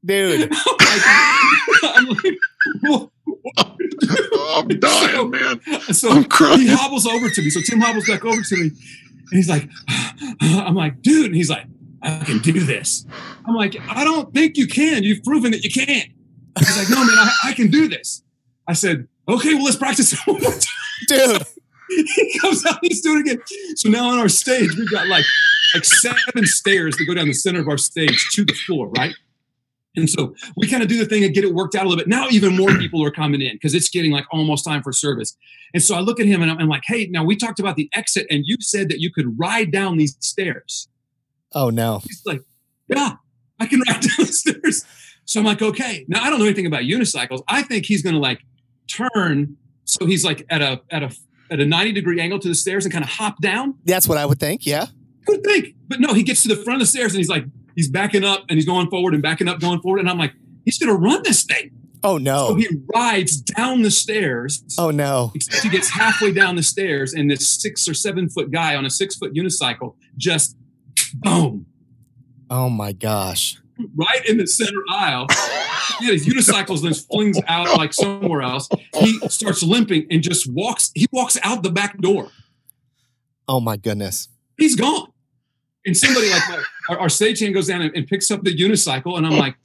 Dude. 0.05 0.53
I'm 1.83 2.07
like, 2.07 2.39
"What?" 2.83 3.11
I'm 3.59 4.69
dying, 4.79 5.31
man. 5.31 5.61
So 5.93 6.11
I'm 6.11 6.25
crying. 6.25 6.61
he 6.61 6.69
hobbles 6.69 7.07
over 7.07 7.29
to 7.29 7.43
me. 7.43 7.51
So 7.51 7.61
Tim 7.61 7.81
hobbles 7.81 8.07
back 8.07 8.25
over 8.25 8.41
to 8.41 8.57
me, 8.57 8.63
and 8.63 8.73
he's 9.33 9.49
like, 9.49 9.69
"I'm 10.41 10.75
like, 10.75 11.03
dude," 11.03 11.27
and 11.27 11.35
he's 11.35 11.51
like, 11.51 11.67
"I 12.03 12.25
can 12.25 12.39
do 12.39 12.53
this." 12.61 13.07
I'm 13.47 13.55
like, 13.55 13.77
"I 13.89 14.05
don't 14.05 14.33
think 14.33 14.57
you 14.57 14.67
can. 14.67 15.03
You've 15.03 15.23
proven 15.25 15.53
that 15.53 15.65
you 15.65 15.71
can't." 15.71 16.09
He's 16.59 16.77
like, 16.77 16.91
"No, 16.91 17.05
man, 17.05 17.17
I, 17.19 17.33
I 17.45 17.53
can 17.53 17.71
do 17.71 17.89
this." 17.89 18.23
I 18.67 18.73
said, 18.73 19.09
"Okay, 19.29 19.55
well, 19.55 19.65
let's 19.65 19.77
practice 19.77 20.13
it 20.13 20.19
one 20.27 20.41
more 20.43 20.53
time." 20.53 20.63
Dude. 21.09 21.43
he 21.89 22.39
comes 22.39 22.67
out, 22.67 22.79
he's 22.83 23.01
doing 23.01 23.27
it 23.27 23.33
again. 23.33 23.43
So 23.77 23.89
now 23.89 24.11
on 24.11 24.19
our 24.19 24.29
stage, 24.29 24.77
we've 24.77 24.91
got 24.91 25.07
like 25.09 25.25
like 25.75 25.85
seven 25.85 26.45
stairs 26.45 26.97
that 26.97 27.05
go 27.05 27.15
down 27.15 27.27
the 27.27 27.35
center 27.35 27.61
of 27.61 27.69
our 27.69 27.79
stage 27.79 28.29
to 28.33 28.45
the 28.45 28.53
floor, 28.53 28.89
right? 28.91 29.15
And 29.97 30.09
so 30.09 30.35
we 30.57 30.69
kind 30.69 30.83
of 30.83 30.89
do 30.89 30.99
the 30.99 31.07
thing 31.07 31.25
and 31.25 31.35
get 31.35 31.45
it 31.45 31.55
worked 31.55 31.75
out 31.75 31.85
a 31.85 31.89
little 31.89 31.99
bit. 31.99 32.09
Now 32.09 32.29
even 32.31 32.57
more 32.57 32.71
people 32.77 33.05
are 33.05 33.11
coming 33.11 33.41
in 33.43 33.55
because 33.55 33.75
it's 33.75 33.89
getting 33.89 34.13
like 34.13 34.27
almost 34.31 34.65
time 34.65 34.83
for 34.83 34.93
service. 34.93 35.37
And 35.75 35.83
so 35.83 35.97
I 35.97 36.01
look 36.01 36.21
at 36.21 36.27
him 36.27 36.41
and 36.41 36.51
I'm, 36.51 36.59
I'm 36.59 36.69
like, 36.69 36.85
hey, 36.87 37.07
now 37.07 37.25
we 37.25 37.37
talked 37.37 37.59
about 37.59 37.77
the 37.77 37.91
exit 37.95 38.27
and 38.31 38.45
you 38.47 38.57
said 38.61 38.89
that 38.91 39.01
you 39.01 39.11
could 39.13 39.39
ride 39.39 39.73
down 39.73 39.97
these 39.97 40.17
stairs. 40.21 40.89
Oh 41.55 41.71
no. 41.71 42.01
He's 42.05 42.23
like, 42.25 42.43
yeah, 42.87 43.15
I 43.59 43.67
can 43.67 43.81
ride 43.81 44.01
down 44.01 44.19
the 44.19 44.27
stairs. 44.27 44.85
So 45.29 45.39
I'm 45.41 45.45
like, 45.47 45.61
okay. 45.61 46.07
Now 46.09 46.23
I 46.25 46.31
don't 46.31 46.39
know 46.39 46.47
anything 46.47 46.65
about 46.65 46.83
unicycles. 46.83 47.43
I 47.49 47.61
think 47.63 47.85
he's 47.85 48.01
going 48.03 48.15
to 48.15 48.21
like 48.21 48.41
turn. 48.91 49.57
So 49.85 50.07
he's 50.07 50.25
like 50.25 50.47
at 50.49 50.63
a, 50.63 50.81
at 50.91 51.03
a, 51.03 51.15
at 51.51 51.61
a 51.61 51.67
90 51.67 51.93
degree 51.93 52.19
angle 52.19 52.39
to 52.39 52.49
the 52.49 52.55
stairs 52.55 52.87
and 52.87 52.93
kind 52.93 53.05
of 53.05 53.11
hop 53.11 53.41
down. 53.43 53.75
That's 53.85 54.09
what 54.09 54.17
I 54.17 54.25
would 54.25 54.41
think. 54.41 54.65
Yeah. 54.65 54.87
Good 55.27 55.45
think. 55.45 55.75
But 55.87 56.01
no, 56.01 56.15
he 56.15 56.23
gets 56.23 56.43
to 56.45 56.49
the 56.49 56.57
front 56.57 56.81
of 56.81 56.81
the 56.81 56.87
stairs 56.91 57.13
and 57.13 57.19
he's 57.19 57.29
like, 57.29 57.45
he's 57.77 57.91
backing 57.91 58.25
up 58.25 58.45
and 58.49 58.57
he's 58.57 58.65
going 58.65 58.89
forward 58.89 59.13
and 59.13 59.23
backing 59.23 59.49
up, 59.49 59.61
going 59.61 59.81
forward. 59.81 60.01
And 60.01 60.09
I'm 60.09 60.17
like, 60.19 60.33
he's 60.65 60.79
going 60.79 60.89
to 60.95 60.99
run 60.99 61.23
this 61.25 61.45
thing. 61.45 61.73
Oh 62.03 62.17
So 62.17 62.23
no. 62.23 62.55
he 62.55 62.69
rides 62.95 63.37
down 63.41 63.83
the 63.83 63.91
stairs. 63.91 64.63
Oh 64.79 64.91
no. 64.91 65.33
Except 65.35 65.63
he 65.63 65.69
gets 65.69 65.91
halfway 65.91 66.33
down 66.33 66.55
the 66.57 66.63
stairs, 66.63 67.13
and 67.13 67.29
this 67.29 67.61
six 67.61 67.89
or 67.89 67.93
seven 67.93 68.29
foot 68.31 68.51
guy 68.53 68.77
on 68.77 68.87
a 68.87 68.91
six 68.91 69.17
foot 69.17 69.35
unicycle 69.35 69.95
just 70.17 70.57
boom, 71.15 71.67
Oh 72.49 72.71
my 72.71 72.93
gosh. 72.93 73.61
Right 73.95 74.25
in 74.29 74.37
the 74.39 74.47
center 74.47 74.83
aisle. 74.91 75.27
Yeah, 76.01 76.13
his 76.13 76.27
unicycles 76.27 76.83
then 76.83 76.95
flings 76.95 77.39
out 77.47 77.77
like 77.77 77.93
somewhere 77.93 78.43
else. 78.43 78.69
He 78.99 79.19
starts 79.29 79.63
limping 79.63 80.07
and 80.11 80.23
just 80.23 80.51
walks. 80.51 80.91
He 80.95 81.07
walks 81.13 81.39
out 81.43 81.63
the 81.63 81.71
back 81.71 81.99
door. 81.99 82.31
Oh 83.49 83.61
my 83.61 83.77
goodness. 83.77 84.29
He's 84.57 84.77
gone. 84.77 85.13
and 85.87 85.97
somebody 85.97 86.31
like 86.31 86.43
my, 86.49 86.63
our, 86.91 86.99
our 87.01 87.07
stagehand 87.07 87.55
goes 87.55 87.69
down 87.69 87.81
and, 87.81 87.95
and 87.97 88.07
picks 88.07 88.31
up 88.31 88.43
the 88.43 88.55
unicycle, 88.55 89.17
and 89.17 89.27
I'm 89.27 89.35
oh 89.35 89.39
like, 89.39 89.57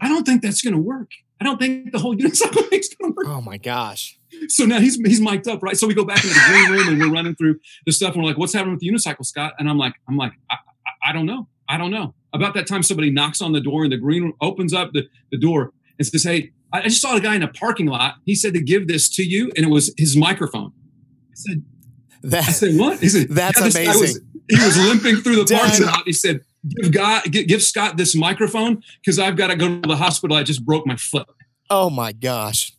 I 0.00 0.08
don't 0.08 0.24
think 0.24 0.42
that's 0.42 0.60
going 0.60 0.74
to 0.74 0.80
work. 0.80 1.10
I 1.40 1.44
don't 1.44 1.58
think 1.58 1.92
the 1.92 1.98
whole 1.98 2.16
unicycle 2.16 2.68
thing's 2.68 2.94
going 2.94 3.12
to 3.12 3.16
work. 3.16 3.26
Oh 3.28 3.40
my 3.40 3.56
gosh. 3.58 4.18
So 4.48 4.64
now 4.64 4.78
he's 4.78 4.96
he's 4.96 5.20
mic'd 5.20 5.48
up, 5.48 5.62
right? 5.62 5.76
So 5.76 5.86
we 5.86 5.94
go 5.94 6.04
back 6.04 6.22
into 6.22 6.34
the 6.34 6.44
green 6.48 6.70
room 6.70 6.88
and 6.88 7.00
we're 7.00 7.12
running 7.12 7.34
through 7.34 7.60
the 7.86 7.92
stuff. 7.92 8.14
And 8.14 8.22
we're 8.22 8.28
like, 8.28 8.38
"What's 8.38 8.52
happening 8.52 8.74
with 8.74 8.80
the 8.80 8.88
unicycle, 8.88 9.24
Scott?" 9.24 9.54
And 9.58 9.68
I'm 9.68 9.78
like, 9.78 9.94
"I'm 10.08 10.16
like, 10.16 10.32
I, 10.50 10.56
I, 10.86 11.10
I 11.10 11.12
don't 11.12 11.26
know. 11.26 11.48
I 11.68 11.78
don't 11.78 11.90
know." 11.90 12.14
About 12.34 12.54
that 12.54 12.66
time, 12.66 12.82
somebody 12.82 13.10
knocks 13.10 13.40
on 13.40 13.52
the 13.52 13.60
door, 13.60 13.84
and 13.84 13.92
the 13.92 13.96
green 13.96 14.22
room 14.22 14.34
opens 14.40 14.74
up 14.74 14.92
the, 14.92 15.08
the 15.30 15.38
door 15.38 15.72
and 15.98 16.06
says, 16.06 16.24
"Hey, 16.24 16.52
I 16.72 16.82
just 16.82 17.00
saw 17.00 17.16
a 17.16 17.20
guy 17.20 17.34
in 17.34 17.42
a 17.42 17.48
parking 17.48 17.86
lot. 17.86 18.16
He 18.24 18.34
said 18.34 18.54
to 18.54 18.60
give 18.60 18.86
this 18.88 19.08
to 19.10 19.22
you, 19.22 19.50
and 19.56 19.64
it 19.64 19.70
was 19.70 19.92
his 19.96 20.16
microphone." 20.16 20.72
I 21.30 21.34
said, 21.34 21.64
"I 22.32 22.42
said 22.52 22.78
what?" 22.78 23.00
He 23.00 23.08
said, 23.08 23.28
That's 23.30 23.58
"Yeah, 23.58 23.66
amazing. 23.66 24.00
Was, 24.00 24.20
he 24.48 24.64
was 24.64 24.76
limping 24.76 25.16
through 25.22 25.44
the 25.44 25.54
parking 25.56 25.86
lot. 25.86 26.02
He 26.04 26.12
said, 26.12 26.40
"Give 26.68 26.92
God, 26.92 27.24
give, 27.30 27.46
give 27.46 27.62
Scott 27.62 27.96
this 27.96 28.14
microphone 28.14 28.82
because 29.00 29.18
I've 29.18 29.36
got 29.36 29.48
to 29.48 29.56
go 29.56 29.80
to 29.80 29.88
the 29.88 29.96
hospital. 29.96 30.36
I 30.36 30.42
just 30.42 30.64
broke 30.64 30.86
my 30.86 30.96
foot." 30.96 31.26
oh 31.70 31.90
my 31.90 32.12
gosh. 32.12 32.72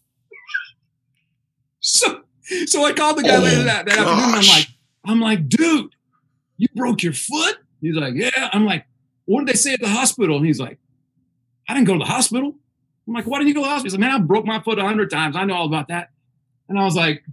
So, 1.80 2.22
so 2.66 2.84
I 2.84 2.94
called 2.94 3.18
the 3.18 3.24
guy 3.24 3.38
Oh, 3.38 3.40
later 3.42 3.64
that, 3.64 3.86
that 3.86 3.98
afternoon. 4.00 4.24
And 4.24 4.36
I'm 4.36 4.48
like, 4.48 4.68
I'm 5.06 5.22
like, 5.22 5.48
dude, 5.48 5.96
you 6.58 6.68
broke 6.76 7.04
your 7.04 7.14
foot? 7.14 7.58
He's 7.82 7.96
like, 7.96 8.14
yeah. 8.16 8.50
I'm 8.52 8.66
like, 8.66 8.86
what 9.30 9.46
did 9.46 9.54
they 9.54 9.58
say 9.58 9.74
at 9.74 9.80
the 9.80 9.88
hospital? 9.88 10.38
And 10.38 10.46
he's 10.46 10.60
like, 10.60 10.80
I 11.68 11.76
didn't 11.76 11.86
go 11.86 11.94
to 11.94 12.00
the 12.00 12.06
hospital. 12.06 12.56
I'm 13.08 13.14
like, 13.14 13.28
why 13.28 13.38
didn't 13.38 13.50
you 13.50 13.54
go 13.54 13.62
to 13.62 13.66
the 13.66 13.70
hospital? 13.70 13.86
He's 13.86 13.94
like, 13.94 14.00
man, 14.00 14.12
I 14.12 14.18
broke 14.18 14.44
my 14.44 14.60
foot 14.60 14.80
a 14.80 14.82
hundred 14.82 15.12
times. 15.12 15.36
I 15.36 15.46
know 15.46 15.54
all 15.54 15.68
about 15.68 15.90
that. 15.90 16.10
And 16.68 16.80
I 16.80 16.84
was 16.84 16.96
like, 16.96 17.24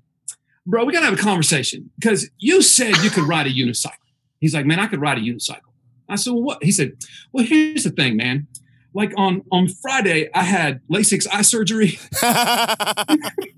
bro, 0.67 0.85
we 0.85 0.93
gotta 0.93 1.07
have 1.07 1.19
a 1.19 1.23
conversation 1.23 1.91
because 1.99 2.29
you 2.39 2.61
said 2.61 2.99
you 2.99 3.09
could 3.09 3.25
ride 3.25 3.47
a 3.47 3.51
unicycle. 3.51 3.93
He's 4.41 4.53
like, 4.53 4.67
man, 4.67 4.79
I 4.79 4.89
could 4.89 5.01
ride 5.01 5.17
a 5.17 5.23
unicycle. 5.23 5.61
I 6.07 6.17
said, 6.17 6.35
well, 6.35 6.43
what? 6.43 6.63
He 6.63 6.71
said, 6.71 6.93
well, 7.33 7.47
here's 7.47 7.85
the 7.85 7.91
thing, 7.91 8.19
man. 8.19 8.47
Like 8.93 9.15
on 9.17 9.43
on 9.51 9.69
Friday, 9.69 10.29
I 10.35 10.43
had 10.43 10.83
LASIK 10.89 11.27
eye 11.33 11.43
surgery. 11.43 11.99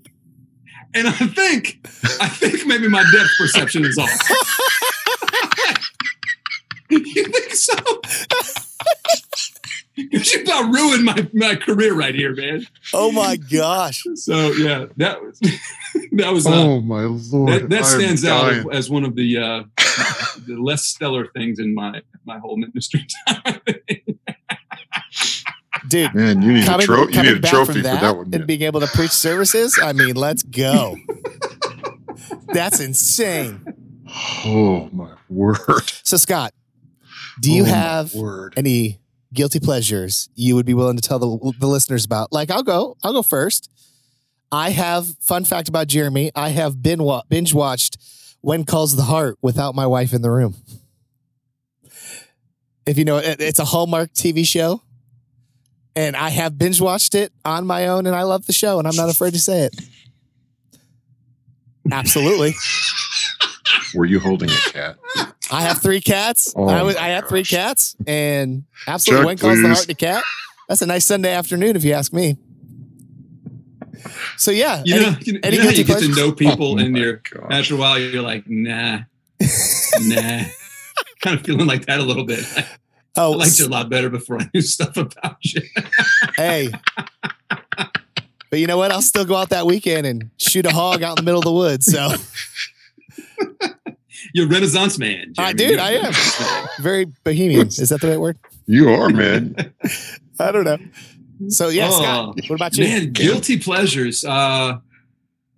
And 0.95 1.07
I 1.07 1.11
think, 1.11 1.79
I 2.19 2.27
think 2.27 2.65
maybe 2.65 2.87
my 2.87 3.03
depth 3.13 3.29
perception 3.37 3.85
is 3.85 3.97
off. 3.97 4.09
you 6.89 7.23
think 7.25 7.53
so? 7.53 7.73
you 9.95 10.41
about 10.43 10.73
ruined 10.73 11.03
my, 11.03 11.27
my 11.33 11.55
career 11.55 11.93
right 11.93 12.15
here, 12.15 12.33
man. 12.35 12.65
oh 12.93 13.11
my 13.11 13.35
gosh. 13.35 14.03
So 14.15 14.51
yeah, 14.51 14.85
that 14.97 15.21
was 15.21 15.39
that 16.13 16.31
was 16.33 16.47
uh, 16.47 16.51
Oh 16.53 16.81
my 16.81 17.01
lord! 17.03 17.51
that, 17.53 17.69
that 17.69 17.79
I'm 17.79 17.83
stands 17.85 18.23
out 18.25 18.49
dying. 18.51 18.67
as 18.71 18.89
one 18.89 19.03
of 19.03 19.15
the 19.15 19.37
uh, 19.37 19.63
the 20.47 20.55
less 20.57 20.85
stellar 20.85 21.27
things 21.27 21.59
in 21.59 21.73
my 21.75 22.01
my 22.25 22.37
whole 22.39 22.57
ministry 22.57 23.05
time. 23.27 23.59
Dude, 25.87 26.13
Man, 26.13 26.41
you 26.43 26.53
need 26.53 26.65
coming, 26.65 26.83
a, 26.83 26.85
tro- 26.85 27.07
you 27.07 27.23
need 27.23 27.37
a 27.37 27.39
back 27.39 27.51
trophy 27.51 27.65
from 27.73 27.81
for 27.81 27.87
that, 27.87 28.01
that 28.01 28.15
one. 28.17 28.29
and 28.33 28.45
being 28.45 28.61
able 28.61 28.79
to 28.81 28.87
preach 28.87 29.09
services, 29.11 29.79
I 29.81 29.93
mean, 29.93 30.15
let's 30.15 30.43
go. 30.43 30.95
That's 32.53 32.79
insane. 32.79 33.65
Oh 34.43 34.89
my 34.91 35.11
word! 35.29 35.83
So, 36.03 36.17
Scott, 36.17 36.51
do 37.41 37.51
you 37.51 37.63
Oh, 37.63 37.65
have 37.65 38.13
word? 38.13 38.53
any 38.57 38.99
guilty 39.33 39.59
pleasures 39.59 40.29
you 40.35 40.55
would 40.55 40.65
be 40.65 40.73
willing 40.73 40.95
to 40.97 41.01
tell 41.07 41.19
the, 41.19 41.53
the 41.59 41.67
listeners 41.67 42.05
about? 42.05 42.31
Like, 42.31 42.49
I'll 42.51 42.63
go. 42.63 42.97
I'll 43.03 43.13
go 43.13 43.21
first. 43.21 43.69
I 44.51 44.71
have 44.71 45.07
fun 45.19 45.45
fact 45.45 45.69
about 45.69 45.87
Jeremy. 45.87 46.31
I 46.35 46.49
have 46.49 46.81
been 46.81 47.03
wa- 47.03 47.21
binge 47.29 47.53
watched 47.53 47.97
"When 48.41 48.63
Calls 48.65 48.95
the 48.95 49.03
Heart" 49.03 49.37
without 49.41 49.75
my 49.75 49.85
wife 49.85 50.11
in 50.13 50.21
the 50.23 50.31
room. 50.31 50.55
If 52.85 52.97
you 52.97 53.05
know, 53.05 53.17
it, 53.17 53.39
it's 53.39 53.59
a 53.59 53.65
Hallmark 53.65 54.11
TV 54.13 54.43
show, 54.47 54.81
and 55.95 56.15
I 56.15 56.29
have 56.29 56.57
binge 56.57 56.81
watched 56.81 57.13
it 57.13 57.31
on 57.45 57.67
my 57.67 57.87
own, 57.87 58.07
and 58.07 58.15
I 58.15 58.23
love 58.23 58.47
the 58.47 58.53
show, 58.53 58.79
and 58.79 58.87
I'm 58.87 58.95
not 58.95 59.09
afraid 59.09 59.33
to 59.33 59.39
say 59.39 59.61
it. 59.65 59.75
Absolutely, 61.91 62.53
Were 63.95 64.05
you 64.05 64.19
holding 64.19 64.49
a 64.49 64.71
cat? 64.71 64.97
I 65.51 65.61
have 65.61 65.81
three 65.81 66.01
cats. 66.01 66.53
Oh 66.55 66.67
I, 66.67 66.83
was, 66.83 66.95
I 66.95 67.07
had 67.07 67.27
three 67.27 67.43
cats, 67.43 67.95
and 68.07 68.63
absolutely, 68.87 69.21
Chuck, 69.21 69.27
"When 69.27 69.37
Calls 69.37 69.57
the 69.57 69.67
please. 69.67 69.77
Heart" 69.77 69.87
to 69.87 69.93
cat. 69.95 70.23
That's 70.67 70.81
a 70.81 70.85
nice 70.85 71.05
Sunday 71.05 71.31
afternoon, 71.33 71.75
if 71.75 71.83
you 71.83 71.93
ask 71.93 72.13
me. 72.13 72.37
So 74.37 74.51
yeah, 74.51 74.81
You 74.85 74.95
any- 74.95 75.03
know, 75.05 75.17
you 75.21 75.39
any 75.43 75.55
you 75.57 75.61
know 75.63 75.69
how 75.69 75.75
you 75.75 75.83
get 75.83 75.99
to 75.99 76.07
know 76.15 76.31
people 76.31 76.73
Oh 76.73 76.77
and 76.77 76.93
my 76.93 76.99
you're 76.99 77.21
gosh. 77.29 77.47
after 77.51 77.73
a 77.75 77.77
while 77.77 77.99
you're 77.99 78.21
like, 78.21 78.43
nah, 78.47 78.99
nah. 80.01 80.41
kind 81.21 81.37
of 81.39 81.43
feeling 81.45 81.65
like 81.67 81.85
that 81.87 81.99
a 81.99 82.03
little 82.03 82.23
bit. 82.25 82.45
Oh, 83.15 83.31
I 83.31 83.33
oh, 83.33 83.37
liked 83.37 83.59
you 83.59 83.65
a 83.65 83.67
lot 83.67 83.89
better 83.89 84.09
before 84.09 84.39
I 84.39 84.49
knew 84.53 84.61
stuff 84.61 84.95
about 84.95 85.43
you. 85.43 85.61
hey. 86.37 86.69
But 88.51 88.59
you 88.59 88.67
know 88.67 88.77
what? 88.77 88.91
I'll 88.91 89.01
still 89.01 89.25
go 89.25 89.35
out 89.35 89.49
that 89.49 89.65
weekend 89.65 90.07
and 90.07 90.29
shoot 90.37 90.65
a 90.65 90.71
hog 90.71 91.03
out 91.03 91.19
in 91.19 91.25
the 91.25 91.29
middle 91.29 91.39
of 91.39 91.45
the 91.45 91.51
woods. 91.53 91.85
So 91.87 92.09
You're 94.33 94.45
a 94.45 94.49
Renaissance 94.49 94.97
man. 94.99 95.33
I- 95.37 95.53
Jeremy. 95.53 95.57
dude, 95.57 95.69
You're 95.71 95.79
a 95.79 95.83
I 95.83 95.91
am. 96.61 96.67
Very 96.83 97.05
bohemian. 97.23 97.67
Is 97.67 97.89
that 97.89 98.01
the 98.01 98.09
right 98.09 98.19
word? 98.19 98.37
You 98.65 98.89
are 98.89 99.09
man. 99.09 99.55
I 100.39 100.51
don't 100.51 100.63
know. 100.65 100.77
So 101.49 101.69
yeah, 101.69 101.89
Scott. 101.89 102.05
Oh, 102.29 102.33
What 102.47 102.51
about 102.55 102.77
you? 102.77 102.83
Man, 102.85 103.11
guilty 103.13 103.57
pleasures. 103.59 104.23
Uh, 104.25 104.77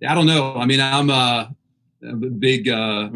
I 0.08 0.14
don't 0.14 0.26
know. 0.26 0.54
I 0.54 0.64
mean, 0.66 0.80
I'm 0.80 1.10
a, 1.10 1.54
a 2.08 2.12
big 2.14 2.68
uh, 2.68 3.10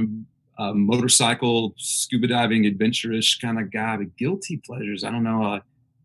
uh, 0.59 0.73
motorcycle, 0.73 1.75
scuba 1.77 2.27
diving, 2.29 2.67
adventurous 2.67 3.35
kind 3.37 3.59
of 3.61 3.71
guy. 3.71 3.97
But 3.97 4.17
guilty 4.17 4.57
pleasures, 4.65 5.05
I 5.05 5.11
don't 5.11 5.23
know. 5.25 5.43
Uh, 5.45 5.61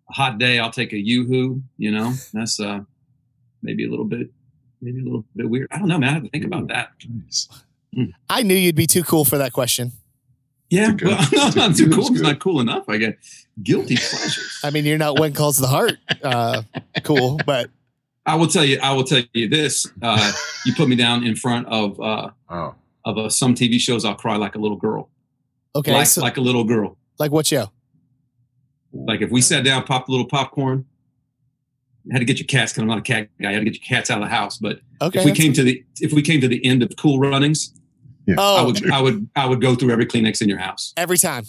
a 0.09 0.13
hot 0.13 0.37
day, 0.37 0.59
I'll 0.59 0.71
take 0.71 0.93
a 0.93 0.97
yoo-hoo. 0.99 1.61
You 1.77 1.91
know, 1.91 2.13
that's 2.33 2.59
uh, 2.59 2.79
maybe 3.61 3.85
a 3.85 3.89
little 3.89 4.05
bit, 4.05 4.29
maybe 4.81 4.99
a 4.99 5.03
little 5.03 5.25
bit 5.35 5.49
weird. 5.49 5.67
I 5.71 5.79
don't 5.79 5.87
know, 5.87 5.97
man. 5.99 6.09
I 6.09 6.13
have 6.13 6.23
to 6.23 6.29
think 6.29 6.45
about 6.45 6.67
that. 6.69 6.91
Nice. 7.09 7.47
I 8.29 8.43
knew 8.43 8.55
you'd 8.55 8.75
be 8.75 8.87
too 8.87 9.03
cool 9.03 9.25
for 9.25 9.37
that 9.37 9.53
question. 9.53 9.91
Yeah, 10.69 10.91
good. 10.91 11.09
well, 11.09 11.27
no, 11.33 11.67
not 11.67 11.75
too 11.75 11.89
cool. 11.89 11.99
It's 12.07 12.09
good. 12.11 12.21
not 12.23 12.39
cool 12.39 12.61
enough. 12.61 12.87
I 12.87 12.97
get 12.97 13.17
guilty 13.61 13.97
pleasures. 13.97 14.59
I 14.63 14.69
mean, 14.69 14.85
you're 14.85 14.97
not 14.97 15.19
when 15.19 15.33
calls 15.33 15.57
the 15.57 15.67
heart. 15.67 15.97
Uh, 16.23 16.61
cool, 17.03 17.39
but 17.45 17.69
I 18.25 18.35
will 18.35 18.47
tell 18.47 18.63
you. 18.63 18.79
I 18.81 18.93
will 18.93 19.03
tell 19.03 19.21
you 19.33 19.49
this. 19.49 19.85
Uh, 20.01 20.31
you 20.65 20.73
put 20.73 20.87
me 20.87 20.95
down 20.95 21.23
in 21.25 21.35
front 21.35 21.67
of 21.67 21.99
uh, 21.99 22.29
Wow. 22.49 22.75
of 23.03 23.17
uh, 23.17 23.29
some 23.29 23.53
TV 23.53 23.79
shows. 23.79 24.05
I'll 24.05 24.15
cry 24.15 24.37
like 24.37 24.55
a 24.55 24.59
little 24.59 24.77
girl. 24.77 25.09
okay. 25.75 25.91
like, 25.93 26.07
so, 26.07 26.21
like 26.21 26.37
a 26.37 26.41
little 26.41 26.63
girl. 26.63 26.97
like 27.19 27.31
what 27.31 27.45
show? 27.47 27.69
Like 28.93 29.21
if 29.21 29.29
we 29.31 29.41
sat 29.41 29.65
down, 29.65 29.83
popped 29.83 30.07
a 30.07 30.11
little 30.11 30.27
popcorn, 30.27 30.85
had 32.11 32.19
to 32.19 32.25
get 32.25 32.39
your 32.39 32.47
cats 32.47 32.71
because 32.71 32.81
I'm 32.83 32.87
not 32.87 32.97
a 32.99 33.01
cat 33.01 33.27
guy. 33.41 33.49
I 33.49 33.53
had 33.53 33.59
to 33.59 33.65
get 33.65 33.73
your 33.75 33.83
cats 33.85 34.09
out 34.09 34.21
of 34.21 34.23
the 34.29 34.33
house. 34.33 34.57
But 34.57 34.79
Okay. 35.01 35.19
if 35.19 35.25
we 35.25 35.31
that's- 35.31 35.37
came 35.37 35.51
to 35.53 35.63
the 35.63 35.83
if 35.99 36.13
we 36.13 36.21
came 36.21 36.39
to 36.39 36.47
the 36.47 36.63
end 36.65 36.81
of 36.83 36.91
Cool 36.97 37.19
Runnings, 37.19 37.73
Oh. 38.37 38.55
I 38.57 38.61
oh, 38.61 38.65
would 38.65 38.91
I 38.91 39.01
would 39.01 39.29
I 39.35 39.45
would 39.45 39.61
go 39.61 39.75
through 39.75 39.91
every 39.91 40.05
Kleenex 40.05 40.41
in 40.41 40.49
your 40.49 40.57
house. 40.59 40.93
every 40.97 41.17
time. 41.17 41.45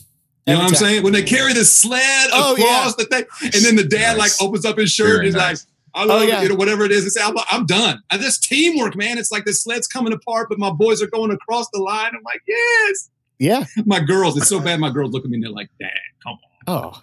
You 0.46 0.54
know 0.54 0.60
Every 0.60 0.64
what 0.64 0.64
I'm 0.64 0.68
time. 0.74 0.88
saying? 0.88 1.02
When 1.04 1.12
they 1.12 1.22
carry 1.22 1.52
the 1.52 1.64
sled 1.64 2.30
Oh, 2.32 2.54
across 2.54 2.96
the 2.96 3.04
thing, 3.04 3.24
and 3.42 3.52
then 3.64 3.76
the 3.76 3.84
dad 3.84 4.16
Nice. 4.16 4.40
like 4.40 4.48
opens 4.48 4.64
up 4.64 4.76
his 4.76 4.90
shirt 4.90 5.06
Very 5.06 5.16
and 5.18 5.26
he's 5.26 5.34
nice. 5.36 5.66
like, 5.94 6.02
"I 6.02 6.04
love 6.04 6.22
Oh, 6.22 6.24
yeah. 6.24 6.42
you 6.42 6.48
know, 6.48 6.56
whatever 6.56 6.84
it 6.84 6.90
is. 6.90 7.04
And 7.04 7.12
say, 7.12 7.22
I'm, 7.22 7.34
"I'm 7.50 7.64
done." 7.64 8.02
And 8.10 8.20
this 8.20 8.38
teamwork, 8.38 8.96
man. 8.96 9.18
It's 9.18 9.30
like 9.30 9.44
the 9.44 9.52
sled's 9.52 9.86
coming 9.86 10.12
apart, 10.12 10.48
but 10.48 10.58
my 10.58 10.70
boys 10.70 11.00
are 11.00 11.06
going 11.06 11.30
across 11.30 11.66
the 11.72 11.78
line. 11.80 12.10
I'm 12.16 12.22
like, 12.24 12.42
"Yes." 12.48 13.08
Yeah. 13.38 13.64
My 13.86 14.00
girls, 14.00 14.36
it's 14.36 14.48
so 14.48 14.58
bad. 14.60 14.80
My 14.80 14.90
girls 14.90 15.12
look 15.12 15.24
at 15.24 15.30
me 15.30 15.36
and 15.36 15.44
they're 15.44 15.50
like, 15.52 15.70
"Dad, 15.80 15.90
come 16.24 16.38
on." 16.66 16.92
Oh, 16.94 17.02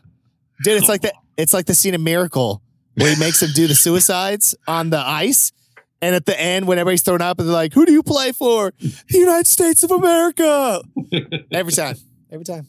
dude, 0.63 0.77
it's 0.77 0.89
like 0.89 1.01
the 1.01 1.13
it's 1.37 1.53
like 1.53 1.65
the 1.65 1.75
scene 1.75 1.93
of 1.95 2.01
Miracle 2.01 2.61
where 2.95 3.13
he 3.13 3.19
makes 3.19 3.39
them 3.39 3.51
do 3.55 3.67
the 3.67 3.75
suicides 3.75 4.53
on 4.67 4.89
the 4.89 4.99
ice, 4.99 5.53
and 6.01 6.15
at 6.15 6.25
the 6.25 6.39
end, 6.39 6.67
when 6.67 6.77
everybody's 6.79 7.01
thrown 7.01 7.21
up, 7.21 7.39
and 7.39 7.47
they're 7.47 7.53
like, 7.53 7.73
"Who 7.73 7.85
do 7.85 7.91
you 7.91 8.03
play 8.03 8.31
for?" 8.31 8.73
The 8.79 9.17
United 9.17 9.47
States 9.47 9.83
of 9.83 9.91
America. 9.91 10.81
Every 11.51 11.73
time. 11.73 11.95
Every 12.31 12.45
time. 12.45 12.67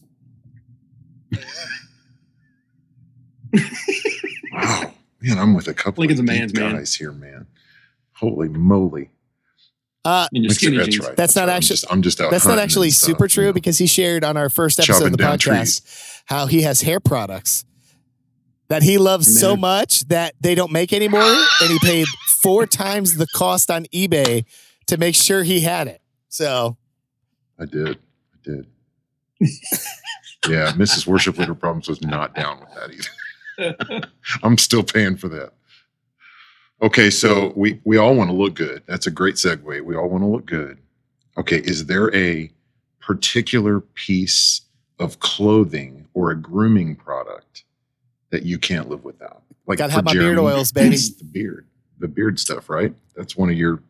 Wow. 4.53 4.93
Man, 5.23 5.39
I'm 5.39 5.55
with 5.55 5.69
a 5.69 5.75
couple 5.75 6.03
Lincoln's 6.03 6.21
of 6.21 6.25
a 6.25 6.29
deep 6.29 6.39
man's 6.41 6.55
man. 6.55 6.75
guys 6.77 6.95
here, 6.95 7.13
man. 7.13 7.47
Holy 8.15 8.49
moly. 8.49 9.11
Uh, 10.05 10.27
That's, 10.33 10.55
skinny 10.55 10.79
that's 10.79 10.99
right. 10.99 11.17
That's 11.17 11.37
not 11.37 11.43
right. 11.43 11.51
I'm 11.51 11.57
actually- 11.59 11.69
just, 11.75 11.93
I'm 11.93 12.03
just 12.03 12.21
out 12.21 12.31
that's 12.31 12.47
not 12.47 12.59
actually 12.59 12.91
stuff, 12.91 13.07
super 13.07 13.25
you 13.25 13.29
true 13.29 13.45
know. 13.47 13.53
because 13.53 13.77
he 13.79 13.87
shared 13.87 14.25
on 14.25 14.37
our 14.39 14.49
first 14.49 14.79
episode 14.81 14.93
Chopping 14.95 15.07
of 15.09 15.13
the 15.13 15.17
down 15.19 15.39
podcast 15.39 16.23
how 16.25 16.47
he 16.47 16.63
has 16.63 16.81
hair 16.83 17.01
products 17.01 17.65
that 18.69 18.83
he 18.83 18.97
loves 18.99 19.39
so 19.41 19.57
much 19.57 20.01
that 20.09 20.35
they 20.41 20.55
don't 20.55 20.73
make 20.73 20.93
anymore, 20.93 21.21
and 21.23 21.71
he 21.71 21.79
paid 21.81 22.07
four 22.43 22.67
times 22.67 23.17
the 23.17 23.27
cost 23.35 23.71
on 23.71 23.85
eBay 23.87 24.45
to 24.87 24.97
make 24.97 25.15
sure 25.15 25.43
he 25.43 25.61
had 25.61 25.89
it. 25.89 26.01
So 26.29 26.77
I 27.59 27.65
did. 27.67 27.99
I 28.35 28.39
did. 28.43 28.67
yeah, 30.49 30.73
Mrs. 30.73 31.07
Worship 31.07 31.39
Leader 31.39 31.55
Problems 31.55 31.89
was 31.89 32.03
not 32.03 32.35
down 32.35 32.61
with 32.61 32.69
that 32.75 32.91
either. 32.91 34.09
I'm 34.43 34.59
still 34.59 34.83
paying 34.83 35.17
for 35.17 35.29
that. 35.29 35.53
Okay, 36.83 37.11
so 37.11 37.53
we 37.57 37.81
we 37.85 37.99
all 37.99 38.15
want 38.15 38.31
to 38.31 38.37
look 38.37 38.55
good. 38.55 38.83
That's 38.87 39.07
a 39.07 39.11
great 39.11 39.35
segue. 39.35 39.83
We 39.85 39.97
all 39.97 40.09
want 40.09 40.23
to 40.23 40.29
look 40.29 40.47
good. 40.47 40.79
Okay, 41.37 41.59
is 41.59 41.87
there 41.87 42.15
a 42.15 42.51
particular 43.01 43.81
piece 43.81 44.63
of 44.99 45.21
clothing 45.21 46.07
or 46.15 46.31
a 46.31 46.37
grooming 46.37 46.97
product 46.97 47.65
that 48.31 48.45
you 48.45 48.59
can't 48.59 48.89
live 48.89 49.05
without? 49.05 49.43
Like 49.67 49.79
Gotta 49.79 49.93
have 49.93 50.05
my 50.05 50.13
beard 50.13 50.37
Jeremy, 50.37 50.43
oils, 50.43 50.73
baby. 50.73 50.95
it's 50.95 51.11
the 51.19 51.25
beard, 51.25 51.67
the 52.01 52.09
beard 52.09 52.39
stuff, 52.41 52.69
right? 52.69 52.93
That's 53.15 53.37
one 53.37 53.51
of 53.51 53.57
your. 53.57 53.83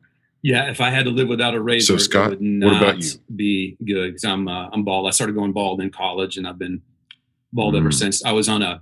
Yeah, 0.42 0.70
if 0.70 0.80
I 0.80 0.90
had 0.90 1.04
to 1.04 1.11
live 1.11 1.28
without 1.28 1.54
a 1.54 1.61
razor, 1.61 1.94
so 1.94 1.96
Scott, 1.98 2.32
it 2.32 2.40
would 2.40 2.62
what 2.64 2.76
about 2.82 2.98
you? 3.02 3.11
be 3.36 3.76
good 3.84 4.08
because 4.08 4.24
I'm 4.24 4.48
uh, 4.48 4.68
I'm 4.72 4.84
bald. 4.84 5.06
I 5.06 5.11
started 5.11 5.34
going 5.36 5.52
bald 5.52 5.80
in 5.80 5.90
college, 5.90 6.36
and 6.38 6.46
I've 6.46 6.58
been 6.58 6.80
bald 7.52 7.76
ever 7.76 7.90
Mm. 7.90 7.94
since. 7.94 8.24
I 8.24 8.32
was 8.32 8.48
on 8.48 8.62
a 8.62 8.80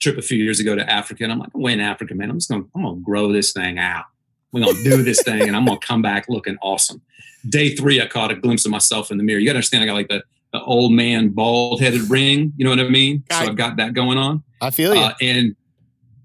trip 0.00 0.16
a 0.16 0.22
few 0.22 0.42
years 0.42 0.60
ago 0.60 0.74
to 0.76 0.90
Africa, 0.90 1.24
and 1.24 1.32
I'm 1.32 1.40
like, 1.40 1.50
I'm 1.54 1.60
way 1.60 1.72
in 1.74 1.80
Africa, 1.80 2.14
man. 2.14 2.30
I'm 2.30 2.38
just 2.38 2.48
gonna 2.50 2.64
I'm 2.74 2.82
gonna 2.82 3.00
grow 3.00 3.32
this 3.32 3.52
thing 3.52 3.78
out. 3.78 4.04
We're 4.52 4.64
gonna 4.64 4.82
do 4.82 5.02
this 5.02 5.22
thing, 5.22 5.42
and 5.42 5.54
I'm 5.54 5.66
gonna 5.66 5.78
come 5.80 6.00
back 6.00 6.26
looking 6.28 6.56
awesome. 6.62 7.02
Day 7.48 7.74
three, 7.74 8.00
I 8.00 8.06
caught 8.06 8.30
a 8.30 8.34
glimpse 8.34 8.64
of 8.64 8.70
myself 8.72 9.10
in 9.10 9.18
the 9.18 9.24
mirror. 9.24 9.38
You 9.40 9.46
gotta 9.46 9.56
understand, 9.58 9.84
I 9.84 9.86
got 9.86 9.94
like 9.94 10.08
the 10.08 10.22
the 10.54 10.62
old 10.62 10.92
man 10.92 11.28
bald 11.28 11.82
headed 11.82 12.08
ring. 12.08 12.54
You 12.56 12.64
know 12.64 12.70
what 12.70 12.80
I 12.80 12.88
mean? 12.88 13.24
So 13.30 13.36
I- 13.36 13.42
I've 13.48 13.56
got 13.56 13.76
that 13.76 13.92
going 13.92 14.16
on. 14.16 14.42
I 14.62 14.70
feel 14.70 14.94
you. 14.94 15.00
Uh, 15.02 15.12
and 15.20 15.54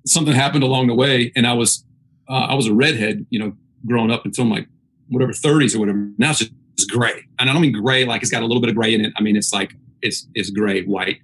something 0.05 0.33
happened 0.33 0.63
along 0.63 0.87
the 0.87 0.95
way, 0.95 1.33
and 1.35 1.45
I 1.45 1.51
was 1.53 1.83
uh, 2.29 2.47
I 2.49 2.53
was 2.53 2.67
a 2.67 2.73
redhead, 2.73 3.25
you 3.29 3.39
know, 3.39 3.53
growing 3.85 4.11
up 4.11 4.25
until 4.25 4.45
my 4.45 4.65
whatever 5.09 5.31
30s 5.31 5.75
or 5.75 5.79
whatever. 5.79 6.09
Now 6.17 6.31
it's 6.31 6.39
just 6.39 6.51
it's 6.73 6.85
gray, 6.85 7.25
and 7.39 7.49
I 7.49 7.53
don't 7.53 7.61
mean 7.61 7.73
gray 7.73 8.05
like 8.05 8.21
it's 8.21 8.31
got 8.31 8.41
a 8.41 8.45
little 8.45 8.61
bit 8.61 8.69
of 8.69 8.75
gray 8.75 8.93
in 8.93 9.05
it. 9.05 9.13
I 9.17 9.21
mean 9.21 9.35
it's 9.35 9.53
like 9.53 9.73
it's 10.01 10.27
it's 10.33 10.49
gray 10.49 10.83
white, 10.83 11.19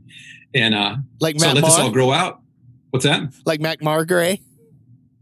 and 0.53 0.75
uh, 0.75 0.97
like 1.19 1.39
so 1.39 1.45
I 1.45 1.49
Matt 1.49 1.63
let 1.63 1.65
this 1.65 1.77
all 1.77 1.91
grow 1.91 2.11
out. 2.11 2.41
What's 2.91 3.05
that? 3.05 3.33
like 3.45 3.59
Mac 3.59 3.79
Margray. 3.79 4.41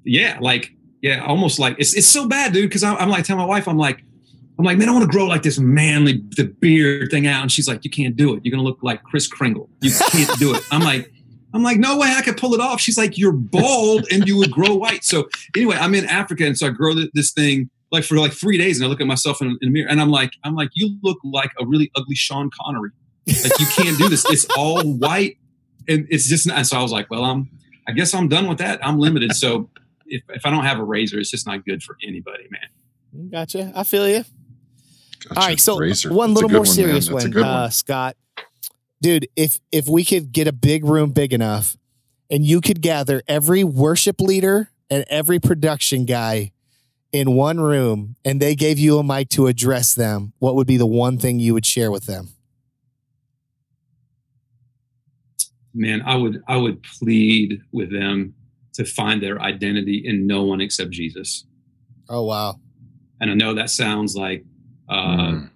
Yeah, 0.04 0.38
like 0.42 0.72
yeah, 1.02 1.24
almost 1.26 1.60
like 1.60 1.76
it's 1.80 1.96
it's 1.96 2.08
so 2.08 2.28
bad, 2.28 2.54
dude. 2.54 2.70
Because 2.70 2.84
I'm, 2.84 2.98
I'm 2.98 3.10
like 3.10 3.26
telling 3.26 3.42
my 3.42 3.48
wife, 3.48 3.68
I'm 3.68 3.78
like. 3.78 4.04
I'm 4.60 4.66
like, 4.66 4.80
man, 4.80 4.90
I 4.90 4.92
want 4.92 5.04
to 5.04 5.08
grow 5.08 5.28
like 5.28 5.44
this 5.44 5.60
manly, 5.60 6.24
the 6.36 6.46
beard 6.46 7.12
thing 7.12 7.28
out. 7.28 7.44
And 7.44 7.52
she's 7.52 7.68
like, 7.68 7.86
you 7.86 7.92
can't 7.92 8.16
do 8.16 8.34
it. 8.34 8.44
You're 8.44 8.50
going 8.50 8.64
to 8.64 8.68
look 8.68 8.80
like 8.82 9.04
Kris 9.04 9.28
Kringle. 9.28 9.70
You 9.82 9.92
can't 10.10 10.40
do 10.40 10.56
it. 10.56 10.64
I'm 10.72 10.82
like, 10.82 11.12
I'm 11.54 11.64
like, 11.64 11.78
no 11.78 11.98
way 11.98 12.14
I 12.16 12.22
could 12.22 12.38
pull 12.38 12.54
it 12.54 12.60
off. 12.60 12.82
She's 12.82 12.98
like, 12.98 13.18
you're 13.18 13.32
bald 13.32 14.06
and 14.12 14.28
you 14.28 14.38
would 14.38 14.52
grow 14.52 14.76
white. 14.76 15.04
So 15.04 15.30
anyway, 15.56 15.78
I'm 15.80 15.96
in 15.96 16.06
Africa. 16.06 16.46
And 16.46 16.58
so 16.58 16.68
I 16.68 16.70
grow 16.70 16.94
this 17.14 17.32
thing 17.32 17.70
like 17.92 18.04
for 18.04 18.18
like 18.18 18.34
three 18.34 18.58
days. 18.58 18.78
And 18.78 18.86
I 18.86 18.90
look 18.90 19.00
at 19.02 19.08
myself 19.08 19.42
in, 19.42 19.48
in 19.48 19.58
the 19.62 19.70
mirror 19.70 19.90
and 19.90 20.02
I'm 20.02 20.10
like, 20.10 20.34
I'm 20.44 20.56
like, 20.56 20.70
you 20.74 20.98
look 21.04 21.18
like 21.24 21.52
a 21.60 21.66
really 21.66 21.90
ugly 21.96 22.16
Sean 22.16 22.50
Connery. 22.62 22.92
Like 23.28 23.60
you 23.60 23.66
can't 23.68 23.98
do 23.98 24.10
this. 24.10 24.26
It's 24.30 24.46
all 24.58 24.82
white. 24.84 25.38
And 25.88 26.06
it's 26.10 26.28
just 26.28 26.46
not. 26.48 26.58
And 26.58 26.68
so 26.68 26.78
I 26.78 26.82
was 26.82 26.92
like, 26.92 27.10
well, 27.10 27.24
I'm, 27.24 27.50
I 27.88 27.94
guess 27.94 28.14
I'm 28.14 28.28
done 28.28 28.48
with 28.50 28.58
that. 28.58 28.86
I'm 28.86 29.00
limited. 29.00 29.34
So 29.34 29.70
if, 30.06 30.22
if 30.30 30.46
I 30.46 30.50
don't 30.50 30.66
have 30.66 30.80
a 30.80 30.84
razor, 30.84 31.18
it's 31.18 31.32
just 31.32 31.48
not 31.48 31.66
good 31.66 31.82
for 31.82 31.98
anybody, 32.06 32.48
man. 32.52 33.30
Gotcha. 33.32 33.72
I 33.74 33.84
feel 33.84 34.08
you. 34.08 34.26
Gotcha, 35.28 35.40
All 35.40 35.48
right, 35.48 35.60
so 35.60 35.78
razor. 35.78 36.14
one 36.14 36.30
That's 36.32 36.36
little 36.36 36.50
more 36.50 36.64
man. 36.64 36.74
serious 36.74 37.08
That's 37.08 37.24
one, 37.24 37.32
good 37.32 37.44
uh, 37.46 37.70
Scott. 37.70 38.16
Dude, 39.02 39.28
if 39.36 39.60
if 39.72 39.88
we 39.88 40.04
could 40.04 40.32
get 40.32 40.48
a 40.48 40.52
big 40.52 40.84
room 40.84 41.12
big 41.12 41.34
enough, 41.34 41.78
and 42.30 42.44
you 42.46 42.62
could 42.62 42.82
gather 42.82 43.22
every 43.28 43.64
worship 43.64 44.20
leader 44.20 44.70
and 44.90 45.06
every 45.10 45.40
production 45.40 46.06
guy 46.06 46.52
in 47.12 47.32
one 47.36 47.60
room, 47.60 48.16
and 48.26 48.42
they 48.42 48.56
gave 48.56 48.78
you 48.80 48.98
a 49.00 49.04
mic 49.04 49.30
to 49.30 49.48
address 49.48 49.94
them, 49.94 50.34
what 50.40 50.56
would 50.56 50.68
be 50.68 50.78
the 50.78 50.86
one 50.86 51.18
thing 51.18 51.40
you 51.40 51.54
would 51.54 51.66
share 51.66 51.92
with 51.92 52.06
them? 52.06 52.30
man 55.74 56.02
i 56.08 56.16
would 56.16 56.42
i 56.48 56.58
would 56.58 56.82
plead 56.82 57.62
with 57.72 57.92
them 57.92 58.34
to 58.74 58.84
find 58.84 59.22
their 59.22 59.40
identity 59.42 60.02
in 60.06 60.26
no 60.26 60.44
one 60.44 60.60
except 60.62 60.90
jesus 60.92 61.46
Oh 62.10 62.24
wow, 62.24 62.56
and 63.20 63.30
i 63.30 63.34
know 63.34 63.54
that 63.54 63.70
sounds 63.70 64.16
like 64.16 64.44
uh, 64.90 65.18
Mm. 65.18 65.50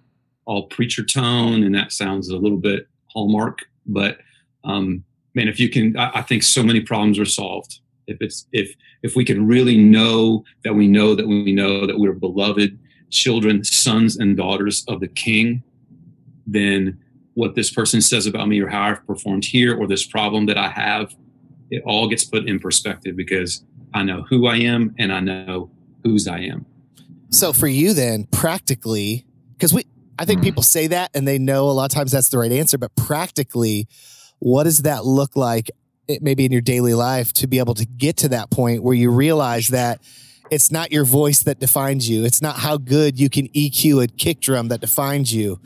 all 0.44 0.66
preacher 0.68 1.02
tone 1.04 1.62
and 1.64 1.74
that 1.74 1.90
sounds 1.92 2.28
a 2.28 2.36
little 2.36 2.58
bit 2.58 2.86
hallmark 3.12 3.60
but 3.86 4.18
um, 4.64 5.04
man 5.34 5.48
if 5.48 5.58
you 5.58 5.68
can 5.68 5.96
I, 5.96 6.10
I 6.16 6.22
think 6.22 6.42
so 6.42 6.62
many 6.62 6.80
problems 6.80 7.18
are 7.18 7.24
solved 7.24 7.80
if 8.06 8.18
it's 8.20 8.46
if 8.52 8.74
if 9.02 9.16
we 9.16 9.24
can 9.24 9.46
really 9.46 9.76
know 9.76 10.44
that 10.64 10.74
we 10.74 10.88
know 10.88 11.14
that 11.14 11.26
we 11.26 11.52
know 11.52 11.86
that 11.86 11.98
we're 11.98 12.12
beloved 12.12 12.78
children 13.10 13.62
sons 13.64 14.16
and 14.16 14.36
daughters 14.36 14.84
of 14.88 15.00
the 15.00 15.08
king 15.08 15.62
then 16.46 16.98
what 17.34 17.54
this 17.54 17.70
person 17.70 18.00
says 18.00 18.26
about 18.26 18.48
me 18.48 18.60
or 18.60 18.68
how 18.68 18.82
I've 18.82 19.06
performed 19.06 19.44
here 19.44 19.76
or 19.78 19.86
this 19.86 20.06
problem 20.06 20.46
that 20.46 20.58
I 20.58 20.68
have, 20.68 21.14
it 21.70 21.82
all 21.86 22.08
gets 22.08 22.24
put 22.24 22.46
in 22.46 22.58
perspective 22.58 23.16
because 23.16 23.64
I 23.94 24.02
know 24.02 24.22
who 24.28 24.46
I 24.46 24.56
am 24.56 24.94
and 24.98 25.12
I 25.12 25.20
know 25.20 25.70
whose 26.04 26.28
I 26.28 26.40
am. 26.40 26.66
So 27.30 27.52
for 27.52 27.66
you 27.66 27.94
then, 27.94 28.24
practically, 28.24 29.24
because 29.54 29.72
we, 29.72 29.86
I 30.22 30.24
think 30.24 30.40
Mhm. 30.40 30.44
people 30.44 30.62
say 30.62 30.86
that 30.86 31.10
and 31.14 31.26
they 31.26 31.36
know 31.36 31.68
a 31.68 31.72
lot 31.72 31.86
of 31.86 31.90
times 31.90 32.12
that's 32.12 32.28
the 32.28 32.38
right 32.38 32.52
answer, 32.52 32.78
but 32.78 32.94
practically, 32.94 33.88
what 34.38 34.62
does 34.64 34.78
that 34.82 35.04
look 35.04 35.34
like? 35.34 35.68
It 36.06 36.22
maybe 36.22 36.44
in 36.44 36.52
your 36.52 36.60
daily 36.60 36.94
life 36.94 37.32
to 37.34 37.48
be 37.48 37.58
able 37.58 37.74
to 37.74 37.84
get 37.84 38.18
to 38.18 38.28
that 38.28 38.48
point 38.48 38.84
where 38.84 38.94
you 38.94 39.10
realize 39.10 39.66
that 39.68 40.00
it's 40.48 40.70
not 40.70 40.92
your 40.92 41.04
voice 41.04 41.40
that 41.40 41.58
defines 41.58 42.08
you. 42.08 42.24
It's 42.24 42.40
not 42.40 42.58
how 42.58 42.76
good 42.76 43.18
you 43.18 43.28
can 43.28 43.48
EQ 43.48 44.00
a 44.00 44.06
kick 44.06 44.38
drum 44.40 44.68
that 44.68 44.80
defines 44.80 45.34
you. 45.34 45.58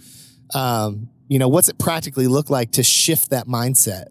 Um, 0.55 1.11
you 1.29 1.39
know, 1.39 1.49
what's 1.49 1.69
it 1.69 1.77
practically 1.77 2.27
look 2.27 2.49
like 2.49 2.71
to 2.73 2.83
shift 2.83 3.29
that 3.31 3.47
mindset? 3.47 4.07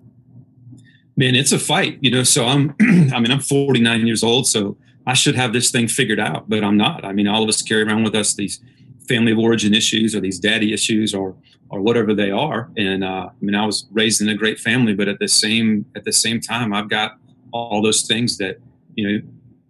Man, 1.18 1.34
it's 1.34 1.54
a 1.54 1.60
fight, 1.60 1.98
you 2.02 2.12
know. 2.12 2.22
So 2.22 2.46
I'm, 2.46 2.76
I 3.12 3.20
mean, 3.20 3.32
I'm 3.32 3.40
49 3.40 4.06
years 4.06 4.22
old, 4.22 4.46
so 4.46 4.78
I 5.08 5.16
should 5.16 5.36
have 5.36 5.54
this 5.54 5.72
thing 5.72 5.88
figured 5.88 6.20
out, 6.20 6.48
but 6.48 6.64
I'm 6.64 6.78
not. 6.78 7.04
I 7.04 7.14
mean, 7.14 7.28
all 7.28 7.42
of 7.42 7.50
us 7.50 7.64
carry 7.64 7.82
around 7.82 8.04
with 8.04 8.14
us 8.14 8.36
these 8.36 8.60
family 9.08 9.32
of 9.32 9.40
origin 9.40 9.74
issues 9.74 10.16
or 10.16 10.20
these 10.20 10.40
daddy 10.40 10.74
issues 10.74 11.14
or 11.14 11.36
or 11.70 11.82
whatever 11.82 12.14
they 12.14 12.32
are. 12.32 12.70
And 12.78 13.04
uh, 13.04 13.30
I 13.30 13.32
mean, 13.42 13.56
I 13.56 13.66
was 13.66 13.88
raised 13.92 14.22
in 14.22 14.30
a 14.30 14.36
great 14.36 14.60
family, 14.60 14.94
but 14.94 15.08
at 15.08 15.20
the 15.20 15.28
same 15.28 15.86
at 15.96 16.04
the 16.04 16.14
same 16.14 16.40
time, 16.40 16.74
I've 16.74 16.90
got 16.90 17.18
all 17.52 17.82
those 17.82 18.04
things 18.04 18.38
that 18.38 18.58
you 18.96 19.08
know 19.08 19.22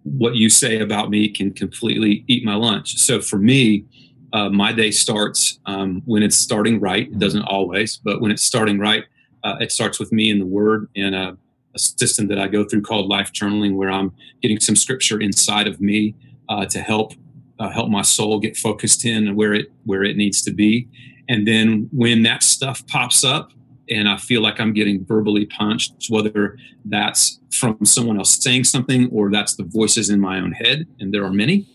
what 0.04 0.36
you 0.36 0.50
say 0.50 0.80
about 0.80 1.10
me 1.10 1.28
can 1.30 1.52
completely 1.52 2.24
eat 2.28 2.46
my 2.46 2.56
lunch. 2.56 2.98
So 2.98 3.22
for 3.22 3.38
me, 3.38 3.86
uh, 4.34 4.50
my 4.50 4.72
day 4.72 4.92
starts 4.92 5.60
um, 5.66 6.02
when 6.06 6.22
it's 6.22 6.36
starting 6.36 6.80
right. 6.80 7.08
It 7.08 7.20
doesn't 7.20 7.44
always, 7.44 7.98
but 7.98 8.22
when 8.22 8.32
it's 8.32 8.44
starting 8.44 8.78
right, 8.78 9.06
uh, 9.44 9.56
it 9.60 9.72
starts 9.72 10.00
with 10.00 10.12
me 10.12 10.30
in 10.30 10.40
the 10.40 10.46
Word 10.46 10.90
and 10.96 11.16
a, 11.16 11.38
a 11.74 11.80
system 11.80 12.28
that 12.28 12.38
I 12.38 12.48
go 12.48 12.64
through 12.64 12.82
called 12.82 13.08
Life 13.08 13.32
Journaling, 13.32 13.76
where 13.76 13.90
I'm 13.90 14.14
getting 14.42 14.60
some 14.60 14.76
scripture 14.76 15.20
inside 15.20 15.68
of 15.68 15.82
me 15.82 16.16
uh, 16.50 16.66
to 16.66 16.80
help 16.80 17.14
uh, 17.60 17.70
help 17.70 17.90
my 17.90 18.02
soul 18.02 18.40
get 18.40 18.58
focused 18.58 19.06
in 19.06 19.36
where 19.36 19.54
it 19.54 19.68
where 19.86 20.04
it 20.04 20.18
needs 20.18 20.42
to 20.44 20.52
be. 20.52 20.88
And 21.28 21.48
then 21.48 21.90
when 21.92 22.24
that 22.24 22.44
stuff 22.44 22.86
pops 22.88 23.24
up, 23.24 23.52
and 23.90 24.10
I 24.10 24.18
feel 24.18 24.42
like 24.42 24.60
I'm 24.60 24.74
getting 24.74 25.06
verbally 25.06 25.46
punched, 25.46 26.08
whether 26.10 26.58
that's 26.86 27.40
from 27.52 27.78
someone 27.84 28.18
else 28.18 28.44
saying 28.44 28.64
something 28.66 29.10
or 29.12 29.32
that's 29.32 29.56
the 29.56 29.64
voices 29.64 30.10
in 30.10 30.20
my 30.20 30.40
own 30.40 30.52
head, 30.52 30.86
and 31.00 31.14
there 31.14 31.24
are 31.24 31.32
many. 31.32 31.68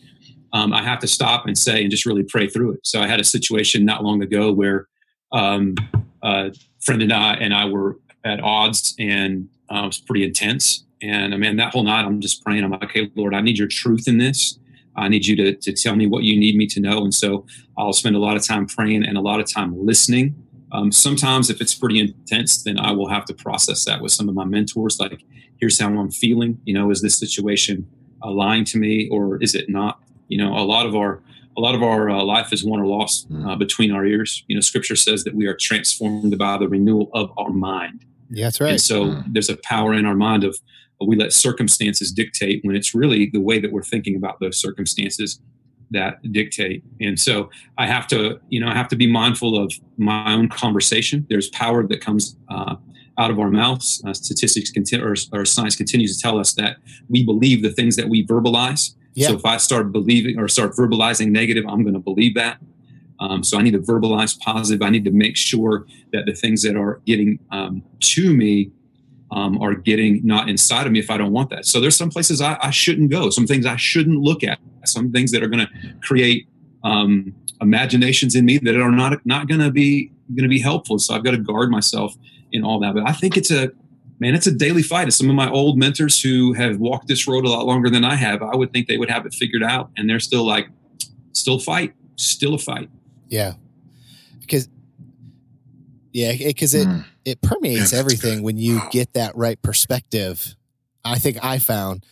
Um, 0.52 0.72
I 0.72 0.82
have 0.82 0.98
to 1.00 1.06
stop 1.06 1.46
and 1.46 1.56
say 1.56 1.82
and 1.82 1.90
just 1.90 2.04
really 2.04 2.24
pray 2.24 2.48
through 2.48 2.72
it. 2.72 2.80
So 2.82 3.00
I 3.00 3.06
had 3.06 3.20
a 3.20 3.24
situation 3.24 3.84
not 3.84 4.02
long 4.02 4.22
ago 4.22 4.52
where 4.52 4.88
um, 5.32 5.76
a 6.22 6.52
friend 6.80 7.02
and 7.02 7.12
I 7.12 7.34
and 7.34 7.54
I 7.54 7.66
were 7.66 7.98
at 8.24 8.40
odds, 8.40 8.94
and 8.98 9.48
uh, 9.72 9.82
it 9.84 9.86
was 9.86 10.00
pretty 10.00 10.24
intense. 10.24 10.84
And 11.02 11.32
I 11.32 11.36
mean, 11.38 11.56
that 11.56 11.72
whole 11.72 11.84
night, 11.84 12.04
I'm 12.04 12.20
just 12.20 12.44
praying. 12.44 12.62
I'm 12.64 12.70
like, 12.70 12.84
okay, 12.84 13.10
Lord, 13.14 13.34
I 13.34 13.40
need 13.40 13.58
your 13.58 13.68
truth 13.68 14.06
in 14.06 14.18
this. 14.18 14.58
I 14.96 15.08
need 15.08 15.26
you 15.26 15.36
to, 15.36 15.54
to 15.54 15.72
tell 15.72 15.96
me 15.96 16.06
what 16.06 16.24
you 16.24 16.38
need 16.38 16.56
me 16.56 16.66
to 16.68 16.80
know. 16.80 17.04
And 17.04 17.14
so 17.14 17.46
I'll 17.78 17.92
spend 17.92 18.16
a 18.16 18.18
lot 18.18 18.36
of 18.36 18.46
time 18.46 18.66
praying 18.66 19.06
and 19.06 19.16
a 19.16 19.20
lot 19.20 19.40
of 19.40 19.50
time 19.50 19.74
listening. 19.86 20.34
Um, 20.72 20.92
sometimes, 20.92 21.50
if 21.50 21.60
it's 21.60 21.74
pretty 21.74 21.98
intense, 22.00 22.62
then 22.62 22.78
I 22.78 22.92
will 22.92 23.08
have 23.08 23.24
to 23.26 23.34
process 23.34 23.84
that 23.86 24.00
with 24.00 24.12
some 24.12 24.28
of 24.28 24.34
my 24.34 24.44
mentors. 24.44 25.00
Like, 25.00 25.22
here's 25.60 25.80
how 25.80 25.88
I'm 25.88 26.10
feeling. 26.10 26.58
You 26.64 26.74
know, 26.74 26.90
is 26.90 27.02
this 27.02 27.18
situation 27.18 27.86
uh, 28.22 28.30
lying 28.30 28.64
to 28.66 28.78
me 28.78 29.08
or 29.10 29.42
is 29.42 29.54
it 29.54 29.68
not? 29.68 30.00
You 30.28 30.38
know, 30.38 30.54
a 30.56 30.62
lot 30.64 30.86
of 30.86 30.94
our 30.94 31.22
a 31.56 31.60
lot 31.60 31.74
of 31.74 31.82
our 31.82 32.08
uh, 32.08 32.22
life 32.22 32.52
is 32.52 32.64
won 32.64 32.80
or 32.80 32.86
lost 32.86 33.26
uh, 33.44 33.56
between 33.56 33.90
our 33.90 34.06
ears. 34.06 34.44
You 34.46 34.54
know, 34.56 34.60
Scripture 34.60 34.94
says 34.94 35.24
that 35.24 35.34
we 35.34 35.46
are 35.46 35.56
transformed 35.60 36.38
by 36.38 36.56
the 36.56 36.68
renewal 36.68 37.10
of 37.12 37.32
our 37.36 37.50
mind. 37.50 38.04
Yeah, 38.30 38.46
that's 38.46 38.60
right. 38.60 38.70
And 38.70 38.80
so 38.80 39.06
Mm. 39.06 39.24
there's 39.32 39.48
a 39.50 39.56
power 39.64 39.92
in 39.92 40.06
our 40.06 40.14
mind 40.14 40.44
of 40.44 40.56
we 41.08 41.16
let 41.16 41.32
circumstances 41.32 42.12
dictate 42.12 42.60
when 42.64 42.76
it's 42.76 42.94
really 42.94 43.30
the 43.32 43.40
way 43.40 43.58
that 43.60 43.72
we're 43.72 43.82
thinking 43.82 44.16
about 44.16 44.40
those 44.40 44.60
circumstances 44.60 45.40
that 45.90 46.20
dictate. 46.32 46.84
And 47.00 47.18
so 47.18 47.50
I 47.76 47.86
have 47.86 48.06
to, 48.08 48.40
you 48.48 48.60
know, 48.60 48.68
I 48.68 48.74
have 48.74 48.88
to 48.88 48.96
be 48.96 49.10
mindful 49.10 49.60
of 49.60 49.72
my 49.96 50.32
own 50.32 50.48
conversation. 50.48 51.26
There's 51.28 51.48
power 51.50 51.86
that 51.86 52.00
comes 52.00 52.36
uh, 52.48 52.76
out 53.18 53.30
of 53.30 53.38
our 53.38 53.50
mouths. 53.50 54.02
Uh, 54.06 54.12
statistics 54.12 54.70
continue, 54.70 55.04
or, 55.04 55.14
or 55.32 55.44
science 55.44 55.76
continues 55.76 56.16
to 56.16 56.22
tell 56.22 56.38
us 56.38 56.54
that 56.54 56.76
we 57.08 57.24
believe 57.24 57.62
the 57.62 57.72
things 57.72 57.96
that 57.96 58.08
we 58.08 58.26
verbalize. 58.26 58.94
Yeah. 59.14 59.28
So 59.28 59.34
if 59.34 59.44
I 59.44 59.56
start 59.56 59.90
believing 59.90 60.38
or 60.38 60.46
start 60.48 60.72
verbalizing 60.72 61.30
negative, 61.30 61.64
I'm 61.68 61.82
going 61.82 61.94
to 61.94 62.00
believe 62.00 62.34
that. 62.36 62.58
Um, 63.18 63.42
so 63.42 63.58
I 63.58 63.62
need 63.62 63.72
to 63.72 63.80
verbalize 63.80 64.38
positive. 64.38 64.82
I 64.82 64.90
need 64.90 65.04
to 65.04 65.10
make 65.10 65.36
sure 65.36 65.86
that 66.12 66.24
the 66.26 66.32
things 66.32 66.62
that 66.62 66.76
are 66.76 67.02
getting 67.04 67.38
um, 67.50 67.82
to 68.00 68.34
me 68.34 68.70
um, 69.32 69.60
are 69.62 69.74
getting 69.74 70.24
not 70.26 70.48
inside 70.48 70.86
of 70.86 70.92
me 70.92 70.98
if 70.98 71.10
I 71.10 71.16
don't 71.16 71.32
want 71.32 71.50
that. 71.50 71.66
So 71.66 71.80
there's 71.80 71.96
some 71.96 72.10
places 72.10 72.40
I, 72.40 72.58
I 72.62 72.70
shouldn't 72.70 73.10
go, 73.10 73.30
some 73.30 73.46
things 73.46 73.66
I 73.66 73.76
shouldn't 73.76 74.18
look 74.18 74.42
at, 74.42 74.58
some 74.84 75.12
things 75.12 75.30
that 75.32 75.42
are 75.42 75.48
going 75.48 75.66
to 75.66 75.72
create 76.02 76.48
um, 76.82 77.34
imaginations 77.60 78.34
in 78.34 78.44
me 78.44 78.58
that 78.58 78.76
are 78.76 78.90
not 78.90 79.24
not 79.24 79.48
going 79.48 79.60
to 79.60 79.70
be 79.70 80.10
going 80.34 80.44
to 80.44 80.48
be 80.48 80.60
helpful. 80.60 80.98
So 80.98 81.14
I've 81.14 81.24
got 81.24 81.32
to 81.32 81.38
guard 81.38 81.70
myself 81.70 82.16
in 82.52 82.64
all 82.64 82.80
that. 82.80 82.94
But 82.94 83.08
I 83.08 83.12
think 83.12 83.36
it's 83.36 83.50
a 83.50 83.70
man, 84.18 84.34
it's 84.34 84.46
a 84.46 84.52
daily 84.52 84.82
fight. 84.82 85.08
As 85.08 85.16
some 85.16 85.28
of 85.28 85.36
my 85.36 85.50
old 85.50 85.78
mentors 85.78 86.20
who 86.20 86.52
have 86.54 86.78
walked 86.78 87.08
this 87.08 87.26
road 87.26 87.44
a 87.44 87.48
lot 87.48 87.66
longer 87.66 87.90
than 87.90 88.04
I 88.04 88.14
have, 88.16 88.42
I 88.42 88.56
would 88.56 88.72
think 88.72 88.88
they 88.88 88.96
would 88.96 89.10
have 89.10 89.26
it 89.26 89.34
figured 89.34 89.62
out, 89.62 89.90
and 89.96 90.08
they're 90.08 90.20
still 90.20 90.44
like, 90.44 90.68
still 91.32 91.58
fight, 91.58 91.94
still 92.16 92.54
a 92.54 92.58
fight. 92.58 92.88
Yeah, 93.28 93.54
because 94.40 94.68
yeah, 96.12 96.32
because 96.36 96.74
it, 96.74 96.88
Mm. 96.88 97.04
It 97.24 97.40
permeates 97.42 97.92
everything 97.92 98.42
when 98.42 98.56
you 98.56 98.80
get 98.90 99.12
that 99.14 99.36
right 99.36 99.60
perspective. 99.62 100.54
I 101.04 101.18
think 101.18 101.42
I 101.44 101.58
found, 101.58 102.04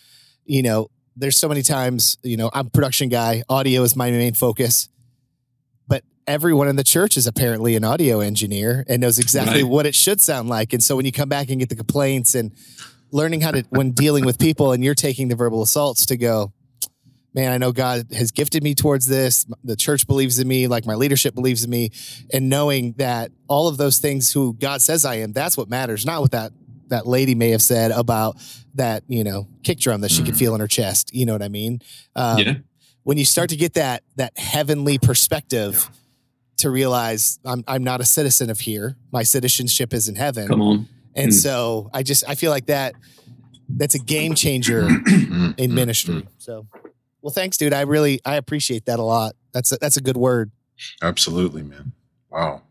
you 0.45 0.63
know, 0.63 0.89
there's 1.17 1.37
so 1.37 1.49
many 1.49 1.63
times, 1.63 2.17
you 2.23 2.37
know, 2.37 2.51
I'm 2.53 2.67
a 2.69 2.71
production 2.71 3.09
guy, 3.09 3.43
audio 3.49 3.83
is 3.83 3.97
my 3.97 4.11
main 4.11 4.35
focus, 4.35 4.89
but 5.89 6.05
everyone 6.27 6.69
in 6.69 6.77
the 6.77 6.85
church 6.85 7.17
is 7.17 7.27
apparently 7.27 7.75
an 7.77 7.85
audio 7.85 8.21
engineer 8.21 8.85
and 8.89 9.01
knows 9.01 9.19
exactly 9.19 9.63
Right. 9.63 9.71
what 9.71 9.87
it 9.87 9.95
should 9.95 10.21
sound 10.21 10.49
like. 10.49 10.73
And 10.73 10.83
so 10.83 10.95
when 10.97 11.05
you 11.07 11.13
come 11.13 11.29
back 11.29 11.51
and 11.51 11.59
get 11.59 11.69
the 11.71 11.77
complaints 11.77 12.35
and 12.35 12.53
learning 13.11 13.41
how 13.41 13.51
to, 13.51 13.65
when 13.71 13.91
dealing 13.93 14.25
with 14.25 14.39
people 14.39 14.73
and 14.73 14.85
you're 14.85 14.95
taking 14.95 15.29
the 15.29 15.35
verbal 15.35 15.63
assaults 15.63 16.07
to 16.07 16.17
go, 16.17 16.53
man, 17.35 17.53
I 17.53 17.59
know 17.59 17.73
God 17.73 18.07
has 18.13 18.31
gifted 18.33 18.63
me 18.63 18.75
towards 18.75 19.07
this. 19.07 19.47
The 19.65 19.77
church 19.77 20.07
believes 20.07 20.39
in 20.39 20.49
me, 20.49 20.67
like 20.67 20.87
my 20.87 20.95
leadership 20.95 21.35
believes 21.35 21.65
in 21.65 21.71
me, 21.71 21.91
and 22.33 22.49
knowing 22.49 22.93
that 22.99 23.31
all 23.49 23.69
of 23.69 23.77
those 23.77 23.99
things 23.99 24.33
who 24.33 24.55
God 24.55 24.81
says 24.83 25.05
I 25.05 25.17
am, 25.17 25.33
that's 25.33 25.57
what 25.57 25.69
matters, 25.69 26.05
not 26.07 26.21
what 26.21 26.31
that 26.33 26.53
that 26.89 27.07
lady 27.07 27.35
may 27.35 27.51
have 27.51 27.61
said 27.61 27.91
about 27.91 28.37
that, 28.75 29.03
you 29.09 29.23
know, 29.23 29.47
kick 29.63 29.79
drum 29.79 30.01
that 30.01 30.11
she 30.11 30.23
could 30.25 30.35
Mhm. 30.35 30.39
feel 30.39 30.55
in 30.55 30.61
her 30.61 30.67
chest. 30.67 31.15
You 31.15 31.27
know 31.27 31.35
what 31.35 31.43
I 31.43 31.49
mean? 31.49 31.81
Um, 32.17 32.39
yeah. 32.47 32.55
When 33.03 33.19
you 33.19 33.27
start 33.27 33.51
to 33.51 33.57
get 33.57 33.75
that 33.75 34.03
that 34.17 34.37
heavenly 34.39 34.99
perspective 34.99 35.91
to 36.59 36.71
realize 36.71 37.39
I'm 37.45 37.63
I'm 37.69 37.85
not 37.85 38.01
a 38.01 38.05
citizen 38.07 38.49
of 38.51 38.61
here. 38.61 38.97
My 39.13 39.23
citizenship 39.23 39.93
is 39.93 40.09
in 40.09 40.17
heaven. 40.17 40.49
Come 40.49 40.61
on. 40.63 40.89
And 41.15 41.31
Mm. 41.31 41.35
so 41.43 41.91
I 41.93 42.03
just 42.03 42.25
I 42.27 42.35
feel 42.35 42.51
like 42.51 42.67
that 42.67 42.95
that's 43.77 43.95
a 43.95 43.99
game 43.99 44.35
changer 44.35 44.89
Mm, 45.07 45.55
in 45.59 45.71
mm, 45.71 45.75
ministry. 45.75 46.27
So, 46.39 46.67
well, 47.23 47.33
thanks, 47.33 47.57
dude. 47.57 47.73
I 47.73 47.83
really 47.83 48.21
I 48.25 48.37
appreciate 48.37 48.85
that 48.87 48.99
a 48.99 49.03
lot. 49.03 49.35
That's 49.53 49.73
a, 49.73 49.77
that's 49.81 49.97
a 49.97 50.01
good 50.01 50.17
word. 50.17 50.51
Absolutely, 51.03 51.63
man. 51.63 51.93
Wow. 52.31 52.63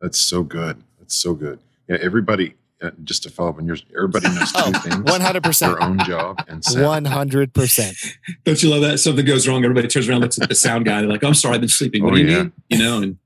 That's 0.00 0.18
so 0.18 0.42
good. 0.42 0.82
That's 0.98 1.14
so 1.14 1.34
good. 1.34 1.58
Yeah, 1.88 1.98
everybody, 2.00 2.54
uh, 2.80 2.90
just 3.04 3.22
to 3.24 3.30
follow 3.30 3.50
up 3.50 3.58
on 3.58 3.66
yours, 3.66 3.84
everybody 3.94 4.28
knows 4.28 4.52
two 4.52 4.60
Oh, 4.64 4.72
things 4.72 4.96
One 5.10 5.20
hundred 5.20 5.42
percent. 5.42 5.72
their 5.78 5.82
own 5.82 5.98
job 6.06 6.42
and 6.48 6.64
sound. 6.64 6.84
One 6.86 7.04
hundred 7.04 7.52
percent. 7.52 7.96
Don't 8.44 8.62
you 8.62 8.70
love 8.70 8.80
that? 8.82 8.98
Something 8.98 9.26
goes 9.26 9.46
wrong. 9.46 9.62
Everybody 9.64 9.88
turns 9.88 10.08
around, 10.08 10.20
looks 10.22 10.40
at 10.40 10.48
the 10.48 10.54
sound 10.54 10.84
guy. 10.86 11.00
They're 11.00 11.10
like, 11.10 11.22
I'm 11.24 11.34
sorry, 11.34 11.56
I've 11.56 11.60
been 11.60 11.68
sleeping. 11.68 12.02
What 12.04 12.14
Oh, 12.14 12.16
do 12.16 12.22
you 12.22 12.28
yeah. 12.30 12.42
mean? 12.44 12.52
You 12.70 12.78
know, 12.78 13.02
and 13.02 13.18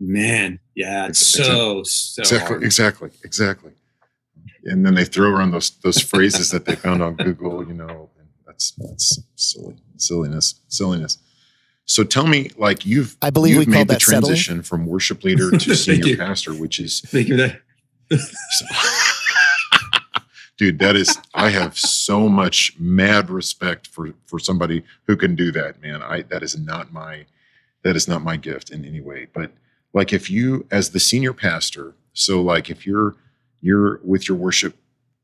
man, 0.00 0.58
yeah, 0.74 1.06
it's 1.06 1.34
It's- 1.34 1.48
it's 1.48 1.48
so, 1.48 1.82
so 1.84 2.22
exactly, 2.22 2.48
hard. 2.54 2.62
exactly, 2.64 3.10
exactly. 3.24 3.70
And 4.64 4.84
then 4.84 4.94
they 4.94 5.04
throw 5.04 5.30
around 5.30 5.52
those 5.52 5.70
those 5.82 6.00
phrases 6.00 6.50
that 6.50 6.64
they 6.66 6.74
found 6.74 7.02
on 7.02 7.14
Google, 7.16 7.66
you 7.66 7.72
know, 7.72 8.10
and 8.15 8.15
that's 8.56 8.70
that's 8.72 9.18
silly, 9.36 9.76
silliness, 9.96 10.54
silliness. 10.68 11.18
So 11.84 12.02
tell 12.04 12.26
me, 12.26 12.50
like 12.56 12.86
you've 12.86 13.16
I 13.20 13.30
believe 13.30 13.56
you've 13.56 13.66
we 13.66 13.72
made 13.72 13.88
the 13.88 13.94
that 13.94 14.02
settling. 14.02 14.22
transition 14.22 14.62
from 14.62 14.86
worship 14.86 15.22
leader 15.24 15.50
to 15.50 15.74
senior 15.76 16.16
pastor, 16.16 16.54
which 16.54 16.80
is 16.80 17.00
Thank 17.02 17.28
you 17.28 17.36
that. 17.36 17.60
dude 20.56 20.78
that 20.78 20.94
is 20.96 21.18
i 21.34 21.50
have 21.50 21.76
so 21.76 22.28
much 22.28 22.72
mad 22.78 23.28
respect 23.28 23.88
for 23.88 24.14
for 24.26 24.38
somebody 24.38 24.82
who 25.06 25.16
can 25.16 25.34
do 25.34 25.50
that 25.52 25.82
man 25.82 26.00
i 26.02 26.22
that 26.22 26.42
is 26.42 26.56
not 26.56 26.92
my 26.92 27.26
that 27.82 27.96
is 27.96 28.06
not 28.08 28.22
my 28.22 28.36
gift 28.36 28.70
in 28.70 28.84
any 28.84 29.00
way 29.00 29.26
but 29.34 29.50
like 29.92 30.12
if 30.12 30.30
you 30.30 30.64
as 30.70 30.90
the 30.90 31.00
senior 31.00 31.32
pastor 31.32 31.94
so 32.14 32.40
like 32.40 32.70
if 32.70 32.86
you're 32.86 33.16
you're 33.60 34.00
with 34.04 34.28
your 34.28 34.36
worship 34.38 34.76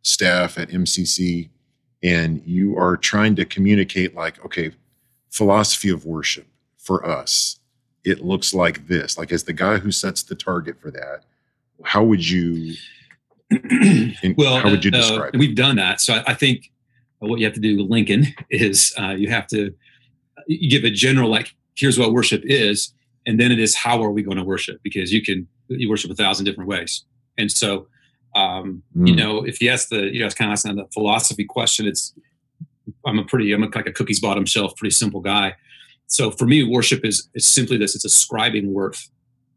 staff 0.03 0.59
at 0.59 0.69
mcc 0.71 1.49
and 2.03 2.43
you 2.45 2.77
are 2.77 2.97
trying 2.97 3.37
to 3.37 3.45
communicate 3.45 4.15
like 4.15 4.45
okay 4.45 4.71
philosophy 5.31 5.89
of 5.89 6.05
worship 6.05 6.47
for 6.77 7.07
us 7.07 7.59
it 8.05 8.25
looks 8.25 8.53
like 8.53 8.87
this 8.89 9.17
like 9.17 9.33
as 9.33 9.45
the 9.45 9.53
guy 9.53 9.79
who 9.79 9.91
sets 9.91 10.23
the 10.23 10.35
target 10.35 10.81
for 10.81 10.91
that 10.91 11.25
how 11.85 12.03
would 12.03 12.29
you 12.29 12.75
well, 14.37 14.61
how 14.61 14.71
would 14.71 14.85
you 14.85 14.91
uh, 14.91 14.97
describe 14.97 15.35
it? 15.35 15.39
we've 15.39 15.55
done 15.55 15.77
that. 15.77 16.01
So 16.01 16.15
I, 16.15 16.25
I 16.29 16.35
think 16.35 16.71
what 17.19 17.39
you 17.39 17.47
have 17.47 17.55
to 17.55 17.61
do, 17.61 17.77
with 17.77 17.91
Lincoln, 17.91 18.27
is 18.51 18.95
uh, 18.99 19.11
you 19.11 19.29
have 19.31 19.47
to 19.49 19.75
you 20.47 20.71
give 20.71 20.85
a 20.85 20.91
general 20.91 21.31
like, 21.31 21.55
here's 21.75 21.99
what 21.99 22.13
worship 22.13 22.43
is, 22.45 22.93
and 23.27 23.39
then 23.39 23.53
it 23.53 23.61
is 23.61 23.77
how 23.77 24.03
are 24.03 24.11
we 24.11 24.23
going 24.23 24.37
to 24.37 24.45
worship? 24.45 24.81
Because 24.83 25.13
you 25.13 25.23
can 25.23 25.47
you 25.69 25.89
worship 25.89 26.11
a 26.11 26.15
thousand 26.15 26.47
different 26.47 26.69
ways, 26.69 27.05
and 27.39 27.51
so 27.51 27.87
um, 28.35 28.83
you 28.95 29.15
Mm. 29.15 29.17
know 29.17 29.45
if 29.45 29.61
you 29.61 29.71
ask 29.71 29.89
the 29.89 30.03
you 30.13 30.21
know 30.21 30.27
it's 30.27 30.35
kind 30.35 30.51
of 30.51 30.53
asking 30.53 30.77
the 30.77 30.87
philosophy 30.93 31.45
question, 31.45 31.87
it's 31.87 32.15
I'm 33.07 33.19
a 33.19 33.25
pretty 33.25 33.53
I'm 33.53 33.63
a, 33.63 33.69
like 33.75 33.87
a 33.87 33.93
cookies 33.93 34.21
bottom 34.21 34.45
shelf, 34.47 34.77
pretty 34.77 34.95
simple 34.95 35.21
guy. 35.21 35.55
So 36.07 36.31
for 36.31 36.47
me, 36.47 36.63
worship 36.65 37.05
is 37.05 37.29
is 37.35 37.47
simply 37.47 37.77
this: 37.77 37.95
it's 37.95 38.05
ascribing 38.05 38.73
worth. 38.73 39.09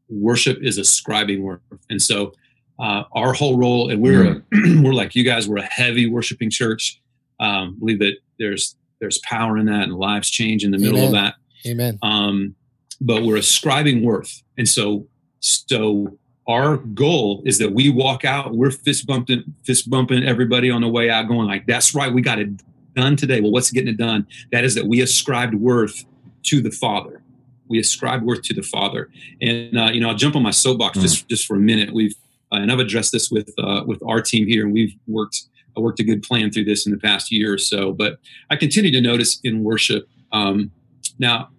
Worship 0.09 0.59
is 0.61 0.77
ascribing 0.77 1.41
worth, 1.43 1.61
and 1.89 2.01
so 2.01 2.33
uh, 2.79 3.03
our 3.13 3.33
whole 3.33 3.57
role, 3.57 3.89
and 3.89 4.01
we're 4.01 4.23
a, 4.25 4.41
we're 4.83 4.93
like 4.93 5.15
you 5.15 5.23
guys. 5.23 5.47
We're 5.47 5.57
a 5.57 5.63
heavy 5.63 6.07
worshiping 6.07 6.49
church. 6.51 7.01
Um, 7.39 7.77
believe 7.79 7.99
that 7.99 8.17
there's 8.39 8.75
there's 8.99 9.19
power 9.19 9.57
in 9.57 9.65
that, 9.65 9.83
and 9.83 9.93
lives 9.95 10.29
change 10.29 10.63
in 10.63 10.71
the 10.71 10.77
middle 10.77 10.99
of 11.05 11.11
that. 11.13 11.35
Amen. 11.65 11.97
Um, 12.03 12.55
but 13.01 13.23
we're 13.23 13.37
ascribing 13.37 14.03
worth, 14.03 14.43
and 14.57 14.67
so 14.69 15.07
so 15.39 16.17
our 16.47 16.77
goal 16.77 17.41
is 17.45 17.57
that 17.57 17.71
we 17.71 17.89
walk 17.89 18.23
out. 18.23 18.53
We're 18.53 18.71
fist 18.71 19.07
bumping 19.07 19.43
fist 19.63 19.89
bumping 19.89 20.23
everybody 20.23 20.69
on 20.69 20.81
the 20.81 20.87
way 20.87 21.09
out, 21.09 21.27
going 21.27 21.47
like, 21.47 21.65
"That's 21.65 21.95
right, 21.95 22.13
we 22.13 22.21
got 22.21 22.39
it 22.39 22.49
done 22.95 23.15
today." 23.15 23.41
Well, 23.41 23.51
what's 23.51 23.71
getting 23.71 23.89
it 23.89 23.97
done? 23.97 24.27
That 24.51 24.63
is 24.63 24.75
that 24.75 24.85
we 24.85 25.01
ascribed 25.01 25.55
worth 25.55 26.05
to 26.43 26.61
the 26.61 26.71
Father. 26.71 27.21
We 27.67 27.79
ascribe 27.79 28.21
worth 28.21 28.43
to 28.43 28.53
the 28.53 28.61
Father, 28.61 29.09
and 29.41 29.77
uh, 29.77 29.89
you 29.91 29.99
know, 29.99 30.09
I'll 30.09 30.15
jump 30.15 30.35
on 30.35 30.43
my 30.43 30.51
soapbox 30.51 30.97
Mm. 30.97 31.01
just 31.01 31.27
just 31.27 31.45
for 31.47 31.55
a 31.55 31.59
minute. 31.59 31.93
We've 31.93 32.15
uh, 32.51 32.57
and 32.57 32.71
I've 32.71 32.79
addressed 32.79 33.11
this 33.11 33.31
with 33.31 33.51
uh, 33.57 33.83
with 33.85 34.01
our 34.03 34.21
team 34.21 34.47
here, 34.47 34.63
and 34.65 34.73
we've 34.73 34.95
worked 35.07 35.43
I 35.75 35.79
worked 35.79 35.99
a 35.99 36.03
good 36.03 36.23
plan 36.23 36.51
through 36.51 36.65
this 36.65 36.85
in 36.85 36.91
the 36.91 36.99
past 36.99 37.31
year 37.31 37.53
or 37.53 37.57
so. 37.57 37.91
But 37.91 38.19
I 38.51 38.55
continue 38.55 38.91
to 38.91 39.01
notice 39.01 39.39
in 39.43 39.63
worship 39.63 40.07
um, 40.31 40.71
now. 41.17 41.49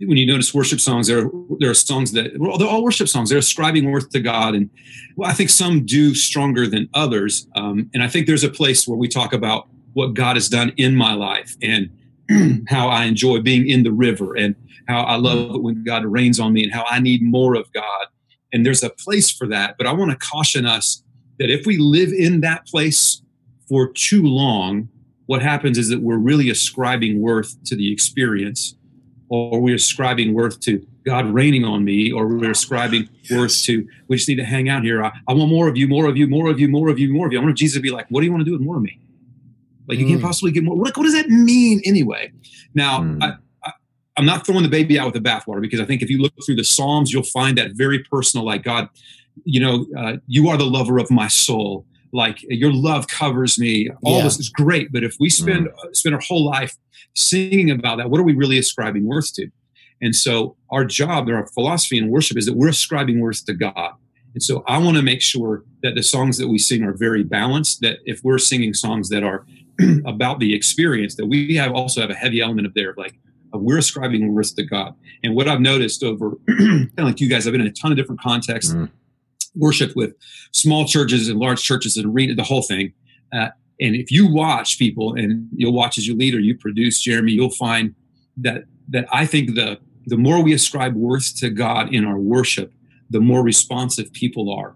When 0.00 0.16
you 0.16 0.26
notice 0.26 0.52
worship 0.52 0.80
songs, 0.80 1.06
there 1.06 1.26
are, 1.26 1.30
there 1.58 1.70
are 1.70 1.74
songs 1.74 2.12
that 2.12 2.38
well, 2.38 2.58
they're 2.58 2.68
all 2.68 2.82
worship 2.82 3.08
songs. 3.08 3.30
They're 3.30 3.38
ascribing 3.38 3.90
worth 3.90 4.10
to 4.10 4.20
God, 4.20 4.54
and 4.54 4.70
well, 5.16 5.30
I 5.30 5.32
think 5.32 5.50
some 5.50 5.86
do 5.86 6.14
stronger 6.14 6.66
than 6.66 6.88
others. 6.94 7.46
Um, 7.54 7.90
and 7.94 8.02
I 8.02 8.08
think 8.08 8.26
there's 8.26 8.44
a 8.44 8.50
place 8.50 8.86
where 8.88 8.98
we 8.98 9.08
talk 9.08 9.32
about 9.32 9.68
what 9.92 10.14
God 10.14 10.36
has 10.36 10.48
done 10.48 10.72
in 10.76 10.94
my 10.94 11.14
life 11.14 11.56
and 11.62 11.90
how 12.68 12.88
I 12.88 13.04
enjoy 13.04 13.40
being 13.40 13.68
in 13.68 13.82
the 13.82 13.92
river 13.92 14.36
and 14.36 14.54
how 14.88 15.02
I 15.02 15.16
love 15.16 15.54
it 15.54 15.62
when 15.62 15.84
God 15.84 16.04
rains 16.04 16.38
on 16.38 16.52
me 16.52 16.62
and 16.62 16.72
how 16.72 16.84
I 16.88 17.00
need 17.00 17.22
more 17.22 17.54
of 17.54 17.72
God. 17.72 18.06
And 18.52 18.64
there's 18.64 18.82
a 18.82 18.90
place 18.90 19.30
for 19.30 19.46
that. 19.48 19.76
But 19.78 19.86
I 19.86 19.92
want 19.92 20.10
to 20.10 20.16
caution 20.18 20.66
us 20.66 21.02
that 21.38 21.50
if 21.50 21.66
we 21.66 21.78
live 21.78 22.12
in 22.12 22.40
that 22.42 22.66
place 22.66 23.22
for 23.68 23.90
too 23.92 24.22
long, 24.22 24.88
what 25.26 25.42
happens 25.42 25.76
is 25.76 25.88
that 25.88 26.00
we're 26.00 26.18
really 26.18 26.50
ascribing 26.50 27.20
worth 27.20 27.56
to 27.64 27.76
the 27.76 27.92
experience, 27.92 28.75
or 29.28 29.60
we're 29.60 29.74
ascribing 29.76 30.34
worth 30.34 30.60
to 30.60 30.84
God 31.04 31.26
raining 31.26 31.64
on 31.64 31.84
me, 31.84 32.12
or 32.12 32.26
we're 32.26 32.50
ascribing 32.50 33.08
worth 33.30 33.62
to, 33.64 33.86
we 34.08 34.16
just 34.16 34.28
need 34.28 34.36
to 34.36 34.44
hang 34.44 34.68
out 34.68 34.82
here. 34.82 35.04
I, 35.04 35.12
I 35.28 35.34
want 35.34 35.50
more 35.50 35.68
of 35.68 35.76
you, 35.76 35.86
more 35.88 36.06
of 36.06 36.16
you, 36.16 36.26
more 36.26 36.48
of 36.50 36.58
you, 36.60 36.68
more 36.68 36.88
of 36.88 36.98
you, 36.98 37.12
more 37.12 37.26
of 37.26 37.32
you. 37.32 37.40
I 37.40 37.44
want 37.44 37.56
Jesus 37.56 37.76
to 37.76 37.80
be 37.82 37.90
like, 37.90 38.06
what 38.08 38.20
do 38.20 38.26
you 38.26 38.32
want 38.32 38.40
to 38.40 38.44
do 38.44 38.52
with 38.52 38.60
more 38.60 38.76
of 38.76 38.82
me? 38.82 39.00
Like, 39.88 39.98
you 39.98 40.06
can't 40.06 40.20
Mm. 40.20 40.24
possibly 40.24 40.50
get 40.50 40.64
more. 40.64 40.76
What, 40.76 40.96
what 40.96 41.04
does 41.04 41.12
that 41.14 41.28
mean 41.28 41.80
anyway? 41.84 42.32
Now, 42.74 43.00
Mm. 43.00 43.22
I, 43.22 43.34
I, 43.64 43.72
I'm 44.16 44.26
not 44.26 44.44
throwing 44.44 44.64
the 44.64 44.68
baby 44.68 44.98
out 44.98 45.12
with 45.12 45.22
the 45.22 45.28
bathwater 45.28 45.60
because 45.60 45.78
I 45.80 45.84
think 45.84 46.02
if 46.02 46.10
you 46.10 46.18
look 46.18 46.32
through 46.44 46.56
the 46.56 46.64
Psalms, 46.64 47.12
you'll 47.12 47.22
find 47.22 47.56
that 47.58 47.72
very 47.74 48.00
personal, 48.00 48.44
like, 48.44 48.64
God, 48.64 48.88
you 49.44 49.60
know, 49.60 49.86
uh, 49.96 50.16
you 50.26 50.48
are 50.48 50.56
the 50.56 50.66
lover 50.66 50.98
of 50.98 51.10
my 51.10 51.28
soul. 51.28 51.86
Like 52.12 52.38
your 52.42 52.72
love 52.72 53.08
covers 53.08 53.58
me. 53.58 53.88
All 54.02 54.18
Yeah. 54.18 54.24
this 54.24 54.38
is 54.38 54.48
great, 54.48 54.92
but 54.92 55.02
if 55.04 55.16
we 55.20 55.28
spend 55.30 55.68
uh, 55.68 55.88
spend 55.92 56.14
our 56.14 56.20
whole 56.20 56.44
life 56.44 56.76
singing 57.14 57.70
about 57.70 57.96
that, 57.98 58.10
what 58.10 58.20
are 58.20 58.24
we 58.24 58.34
really 58.34 58.58
ascribing 58.58 59.06
worth 59.06 59.32
to? 59.34 59.48
And 60.02 60.14
so 60.14 60.56
our 60.70 60.84
job, 60.84 61.28
our 61.28 61.46
philosophy 61.48 61.96
in 61.98 62.08
worship 62.10 62.36
is 62.36 62.46
that 62.46 62.54
we're 62.56 62.68
ascribing 62.68 63.20
worth 63.20 63.44
to 63.46 63.54
God. 63.54 63.92
And 64.34 64.42
so 64.42 64.62
I 64.66 64.76
want 64.78 64.98
to 64.98 65.02
make 65.02 65.22
sure 65.22 65.64
that 65.82 65.94
the 65.94 66.02
songs 66.02 66.36
that 66.36 66.48
we 66.48 66.58
sing 66.58 66.82
are 66.84 66.92
very 66.92 67.22
balanced. 67.22 67.80
That 67.80 67.98
if 68.04 68.20
we're 68.22 68.38
singing 68.38 68.74
songs 68.74 69.08
that 69.08 69.22
are 69.24 69.46
about 70.04 70.40
the 70.40 70.54
experience, 70.54 71.14
that 71.16 71.26
we 71.26 71.54
have 71.56 71.72
also 71.72 72.00
have 72.02 72.10
a 72.10 72.14
heavy 72.14 72.40
element 72.42 72.66
of 72.66 72.74
there, 72.74 72.94
like 72.98 73.14
we're 73.54 73.78
ascribing 73.78 74.34
worth 74.34 74.54
to 74.56 74.62
God. 74.62 74.94
And 75.24 75.34
what 75.34 75.48
I've 75.48 75.62
noticed 75.62 76.02
over, 76.04 76.32
kind 76.48 76.90
of 76.98 77.04
like 77.06 77.20
you 77.22 77.28
guys, 77.28 77.46
I've 77.46 77.52
been 77.52 77.62
in 77.62 77.66
a 77.66 77.72
ton 77.72 77.90
of 77.90 77.96
different 77.96 78.20
contexts, 78.20 78.74
Mm. 78.74 78.90
Worship 79.56 79.94
with 79.96 80.14
small 80.52 80.84
churches 80.86 81.28
and 81.28 81.38
large 81.38 81.62
churches 81.62 81.96
and 81.96 82.14
read 82.14 82.36
the 82.36 82.42
whole 82.42 82.62
thing. 82.62 82.92
Uh, 83.32 83.48
and 83.80 83.94
if 83.94 84.10
you 84.10 84.26
watch 84.26 84.78
people, 84.78 85.14
and 85.14 85.48
you'll 85.54 85.72
watch 85.72 85.98
as 85.98 86.06
you 86.06 86.16
lead 86.16 86.34
or 86.34 86.40
you 86.40 86.56
produce, 86.56 87.00
Jeremy, 87.00 87.32
you'll 87.32 87.50
find 87.50 87.94
that 88.38 88.64
that 88.88 89.06
I 89.12 89.26
think 89.26 89.54
the 89.54 89.78
the 90.06 90.16
more 90.16 90.42
we 90.42 90.52
ascribe 90.52 90.94
worth 90.94 91.36
to 91.40 91.50
God 91.50 91.92
in 91.92 92.04
our 92.04 92.18
worship, 92.18 92.72
the 93.10 93.20
more 93.20 93.42
responsive 93.42 94.12
people 94.12 94.52
are. 94.52 94.74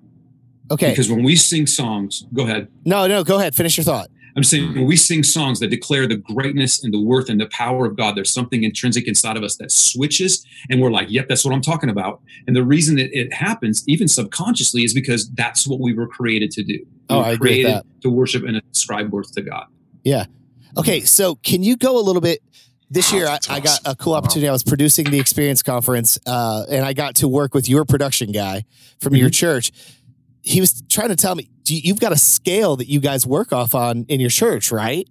Okay. 0.70 0.90
Because 0.90 1.10
when 1.10 1.22
we 1.22 1.36
sing 1.36 1.66
songs, 1.66 2.26
go 2.32 2.44
ahead. 2.44 2.68
No, 2.84 3.06
no, 3.06 3.24
go 3.24 3.38
ahead. 3.38 3.54
Finish 3.54 3.76
your 3.76 3.84
thought. 3.84 4.08
I'm 4.36 4.42
saying 4.44 4.74
when 4.74 4.86
we 4.86 4.96
sing 4.96 5.22
songs 5.22 5.60
that 5.60 5.68
declare 5.68 6.06
the 6.06 6.16
greatness 6.16 6.82
and 6.84 6.92
the 6.94 7.00
worth 7.00 7.28
and 7.28 7.40
the 7.40 7.46
power 7.48 7.86
of 7.86 7.96
God, 7.96 8.16
there's 8.16 8.30
something 8.32 8.62
intrinsic 8.62 9.08
inside 9.08 9.36
of 9.36 9.42
us 9.42 9.56
that 9.56 9.70
switches, 9.72 10.44
and 10.70 10.80
we're 10.80 10.90
like, 10.90 11.10
yep, 11.10 11.26
that's 11.28 11.44
what 11.44 11.52
I'm 11.54 11.60
talking 11.62 11.90
about. 11.90 12.20
And 12.46 12.54
the 12.54 12.62
reason 12.64 12.96
that 12.96 13.10
it 13.18 13.32
happens, 13.32 13.82
even 13.88 14.08
subconsciously, 14.08 14.84
is 14.84 14.94
because 14.94 15.28
that's 15.30 15.66
what 15.66 15.80
we 15.80 15.92
were 15.92 16.06
created 16.06 16.50
to 16.52 16.62
do. 16.62 16.74
We 16.74 16.86
Oh, 17.10 17.18
were 17.18 17.24
I 17.24 17.30
agree 17.32 17.64
with 17.64 17.72
that. 17.74 17.86
to 18.02 18.10
worship 18.10 18.44
and 18.44 18.62
ascribe 18.72 19.12
worth 19.12 19.32
to 19.34 19.42
God. 19.42 19.64
Yeah. 20.04 20.26
Okay, 20.76 21.00
so 21.00 21.34
can 21.36 21.62
you 21.62 21.76
go 21.76 21.98
a 21.98 22.02
little 22.02 22.22
bit? 22.22 22.40
This 22.92 23.12
Wow, 23.12 23.18
year, 23.18 23.26
I, 23.28 23.30
that's 23.32 23.50
I 23.50 23.60
got 23.60 23.80
a 23.84 23.94
cool 23.94 24.14
opportunity. 24.14 24.48
I 24.48 24.52
was 24.52 24.64
producing 24.64 25.10
the 25.10 25.20
Experience 25.20 25.62
Conference, 25.62 26.18
uh, 26.26 26.64
and 26.68 26.84
I 26.84 26.92
got 26.92 27.14
to 27.16 27.28
work 27.28 27.54
with 27.54 27.68
your 27.68 27.84
production 27.84 28.32
guy 28.32 28.64
from 29.00 29.14
your 29.14 29.30
church. 29.30 29.70
He 30.42 30.60
was 30.60 30.82
trying 30.88 31.08
to 31.08 31.16
tell 31.16 31.34
me, 31.34 31.50
do 31.64 31.74
you, 31.74 31.82
you've 31.84 32.00
got 32.00 32.12
a 32.12 32.16
scale 32.18 32.76
that 32.76 32.88
you 32.88 33.00
guys 33.00 33.26
work 33.26 33.52
off 33.52 33.74
on 33.74 34.04
in 34.08 34.20
your 34.20 34.30
church, 34.30 34.72
right? 34.72 35.06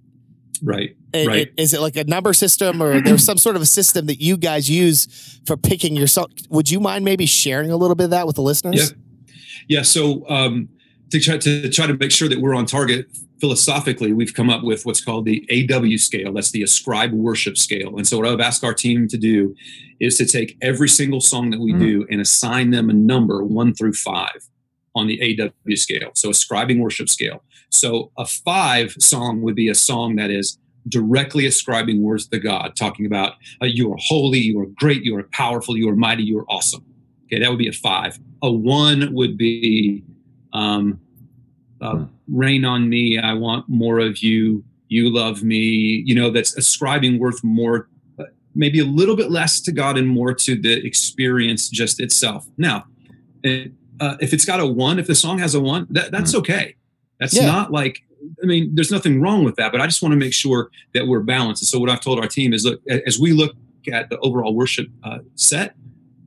Right. 0.62 0.96
And 1.14 1.28
Right. 1.28 1.40
it- 1.48 1.54
Is 1.58 1.74
it 1.74 1.82
like 1.82 1.96
a 1.96 2.04
number 2.04 2.34
system, 2.34 2.82
or 2.84 3.00
there's 3.02 3.24
some 3.24 3.38
sort 3.38 3.56
of 3.56 3.62
a 3.62 3.66
system 3.66 4.08
that 4.08 4.22
you 4.22 4.38
guys 4.38 4.70
use 4.70 5.40
for 5.46 5.56
picking 5.56 5.96
your 5.96 6.08
song? 6.08 6.28
Would 6.50 6.70
you 6.70 6.80
mind 6.80 7.06
maybe 7.06 7.26
sharing 7.26 7.72
a 7.72 7.78
little 7.78 7.96
bit 7.96 8.06
of 8.06 8.10
that 8.12 8.28
with 8.28 8.36
the 8.36 8.42
listeners? 8.42 8.76
Yeah. 8.92 9.34
Yeah. 9.68 9.82
So 9.84 10.28
um, 10.30 10.70
to 11.12 11.20
try 11.20 11.38
to 11.38 11.70
try 11.70 11.88
to 11.88 11.94
make 11.96 12.12
sure 12.12 12.28
that 12.28 12.40
we're 12.42 12.56
on 12.56 12.66
target 12.66 13.08
philosophically, 13.40 14.12
we've 14.12 14.34
come 14.34 14.50
up 14.50 14.64
with 14.64 14.86
what's 14.86 15.00
called 15.02 15.26
the 15.26 15.48
AW 15.50 15.98
scale. 15.98 16.34
That's 16.34 16.52
the 16.52 16.62
ascribe 16.64 17.14
worship 17.14 17.58
scale. 17.58 17.96
And 17.98 18.06
so 18.06 18.18
what 18.18 18.28
I've 18.28 18.42
asked 18.42 18.64
our 18.66 18.74
team 18.74 19.08
to 19.08 19.18
do 19.18 19.56
is 20.02 20.18
to 20.18 20.26
take 20.26 20.58
every 20.62 20.90
single 20.90 21.22
song 21.22 21.50
that 21.52 21.60
we 21.62 21.72
Mm. 21.74 21.80
do 21.80 22.08
and 22.12 22.20
assign 22.20 22.72
them 22.72 22.90
a 22.90 22.94
number 22.94 23.44
one 23.44 23.74
through 23.74 23.94
five 23.94 24.48
on 25.00 25.08
the 25.08 25.41
AW 25.41 25.76
scale. 25.76 26.12
So 26.14 26.30
ascribing 26.30 26.80
worship 26.80 27.10
scale. 27.10 27.43
So 27.70 28.12
a 28.18 28.26
five 28.26 28.95
song 29.00 29.41
would 29.41 29.56
be 29.56 29.70
a 29.70 29.76
song 29.76 30.16
that 30.18 30.30
is 30.30 30.58
directly 30.88 31.45
ascribing 31.45 32.02
words 32.02 32.28
to 32.28 32.39
God, 32.39 32.76
talking 32.76 33.06
about 33.06 33.34
uh, 33.62 33.66
you 33.66 33.91
are 33.93 33.97
holy, 34.00 34.39
you 34.39 34.60
are 34.60 34.68
great, 34.76 35.04
you 35.04 35.16
are 35.18 35.24
powerful, 35.32 35.78
you 35.78 35.89
are 35.89 35.95
mighty, 35.95 36.24
you 36.24 36.39
are 36.39 36.50
awesome. 36.50 36.86
Okay, 37.26 37.39
that 37.39 37.50
would 37.50 37.60
be 37.60 37.68
a 37.68 37.74
five. 37.74 38.20
A 38.41 38.52
one 38.52 39.14
would 39.14 39.38
be 39.38 40.04
um, 40.54 41.00
uh, 41.82 42.06
rain 42.28 42.66
on 42.66 42.89
me. 42.89 43.20
I 43.20 43.34
want 43.34 43.66
more 43.70 44.00
of 44.00 44.20
you. 44.20 44.64
You 44.88 45.14
love 45.14 45.43
me. 45.43 46.04
You 46.06 46.16
know, 46.16 46.32
that's 46.32 46.58
ascribing 46.58 47.20
worth 47.20 47.43
more, 47.43 47.88
uh, 48.20 48.24
maybe 48.56 48.80
a 48.80 48.86
little 48.86 49.16
bit 49.16 49.30
less 49.30 49.62
to 49.62 49.72
God 49.72 49.97
and 49.97 50.08
more 50.08 50.34
to 50.34 50.60
the 50.60 50.84
experience 50.86 51.70
just 51.70 52.00
itself. 52.00 52.47
Now, 52.58 52.86
it, 53.43 53.72
uh, 54.00 54.18
if 54.20 54.34
it's 54.34 54.45
got 54.45 54.60
a 54.60 54.66
one, 54.66 55.00
if 55.00 55.08
the 55.08 55.16
song 55.16 55.39
has 55.39 55.56
a 55.56 55.60
one, 55.60 55.88
that, 55.91 56.12
that's 56.12 56.34
okay. 56.36 56.76
That's 57.20 57.36
Yeah. 57.36 57.45
not 57.47 57.72
like, 57.72 58.02
I 58.41 58.45
mean, 58.45 58.74
there's 58.76 58.91
nothing 58.91 59.22
wrong 59.22 59.43
with 59.43 59.56
that, 59.56 59.72
but 59.72 59.82
I 59.82 59.86
just 59.88 60.02
want 60.02 60.12
to 60.14 60.18
make 60.18 60.34
sure 60.34 60.72
that 60.93 61.08
we're 61.08 61.22
balanced. 61.22 61.62
And 61.64 61.68
so, 61.68 61.80
what 61.80 61.89
I've 61.89 62.02
told 62.02 62.20
our 62.20 62.28
team 62.28 62.54
is 62.54 62.66
look, 62.66 62.82
as 63.08 63.18
we 63.20 63.32
look 63.34 63.56
at 63.91 64.10
the 64.10 64.18
overall 64.20 64.54
worship 64.54 64.88
uh, 65.04 65.20
set, 65.36 65.76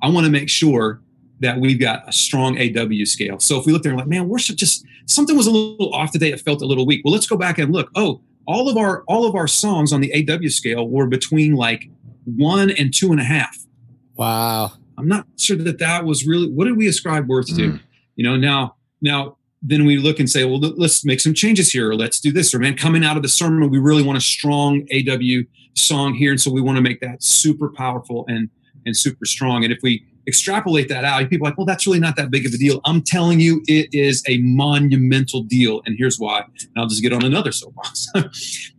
I 0.01 0.09
want 0.09 0.25
to 0.27 0.33
make 0.33 0.49
sure 0.49 1.01
that 1.41 1.59
we've 1.59 1.79
got 1.79 2.09
a 2.09 2.13
strong 2.13 2.57
AW 2.59 3.05
scale. 3.05 3.39
So 3.41 3.59
if 3.59 3.67
we 3.67 3.73
look 3.73 3.83
there 3.83 3.93
and 3.93 3.99
like, 3.99 4.09
man, 4.09 4.29
worship 4.29 4.57
just 4.57 4.85
something 5.07 5.37
was 5.37 5.47
a 5.47 5.51
little 5.51 5.93
off 5.95 6.13
today, 6.13 6.31
it 6.33 6.41
felt 6.41 6.63
a 6.63 6.67
little 6.67 6.87
weak. 6.87 7.03
Well, 7.05 7.13
let's 7.13 7.27
go 7.27 7.37
back 7.37 7.59
and 7.59 7.73
look. 7.73 7.91
Oh, 7.97 8.21
all 8.47 8.69
of 8.69 8.77
our 8.77 9.03
all 9.09 9.27
of 9.27 9.35
our 9.35 9.47
songs 9.49 9.93
on 9.93 10.01
the 10.01 10.13
AW 10.31 10.49
scale 10.49 10.89
were 10.89 11.07
between 11.07 11.55
like 11.55 11.89
one 12.25 12.71
and 12.71 12.95
two 12.95 13.11
and 13.11 13.21
a 13.21 13.25
half. 13.25 13.57
Wow. 14.17 14.73
I'm 14.99 15.09
not 15.09 15.27
sure 15.39 15.57
that 15.57 15.79
that 15.79 16.05
was 16.05 16.27
really 16.27 16.49
what 16.51 16.65
did 16.67 16.77
we 16.77 16.87
ascribe 16.89 17.29
worth 17.29 17.47
to? 17.57 17.73
Mm. 17.73 17.81
You 18.17 18.25
know, 18.25 18.37
now 18.37 18.77
now 19.01 19.37
then 19.65 19.85
we 19.87 19.97
look 19.97 20.19
and 20.19 20.29
say, 20.29 20.45
well, 20.45 20.59
let- 20.59 20.77
let's 20.79 21.05
make 21.05 21.21
some 21.21 21.33
changes 21.35 21.71
here, 21.71 21.91
or 21.91 21.95
let's 21.95 22.19
do 22.19 22.33
this, 22.33 22.53
or 22.53 22.59
man, 22.59 22.77
coming 22.77 23.05
out 23.05 23.17
of 23.17 23.23
the 23.23 23.29
sermon, 23.29 23.71
we 23.71 23.79
really 23.79 24.03
want 24.03 24.19
a 24.19 24.21
strong 24.21 24.85
AW 24.93 25.43
song 25.75 26.15
here, 26.15 26.33
and 26.33 26.41
so 26.41 26.51
we 26.51 26.61
want 26.61 26.77
to 26.77 26.83
make 26.83 27.01
that 27.01 27.23
super 27.23 27.69
powerful 27.71 28.25
and 28.29 28.49
and 28.85 28.97
super 28.97 29.25
strong. 29.25 29.63
And 29.65 29.73
if 29.73 29.79
we 29.83 30.05
extrapolate 30.27 30.89
that 30.89 31.05
out, 31.05 31.29
people 31.31 31.47
are 31.47 31.51
like, 31.51 31.59
well, 31.59 31.65
that's 31.67 31.87
really 31.87 32.01
not 32.01 32.17
that 32.17 32.31
big 32.33 32.45
of 32.47 32.53
a 32.53 32.57
deal. 32.59 32.81
I'm 32.85 33.01
telling 33.03 33.39
you, 33.41 33.63
it 33.69 33.89
is 33.93 34.23
a 34.29 34.39
monumental 34.39 35.43
deal, 35.45 35.83
and 35.87 35.95
here's 35.99 36.19
why. 36.19 36.41
And 36.41 36.71
I'll 36.77 36.87
just 36.89 37.03
get 37.03 37.13
on 37.13 37.25
another 37.25 37.53
soapbox. 37.53 38.09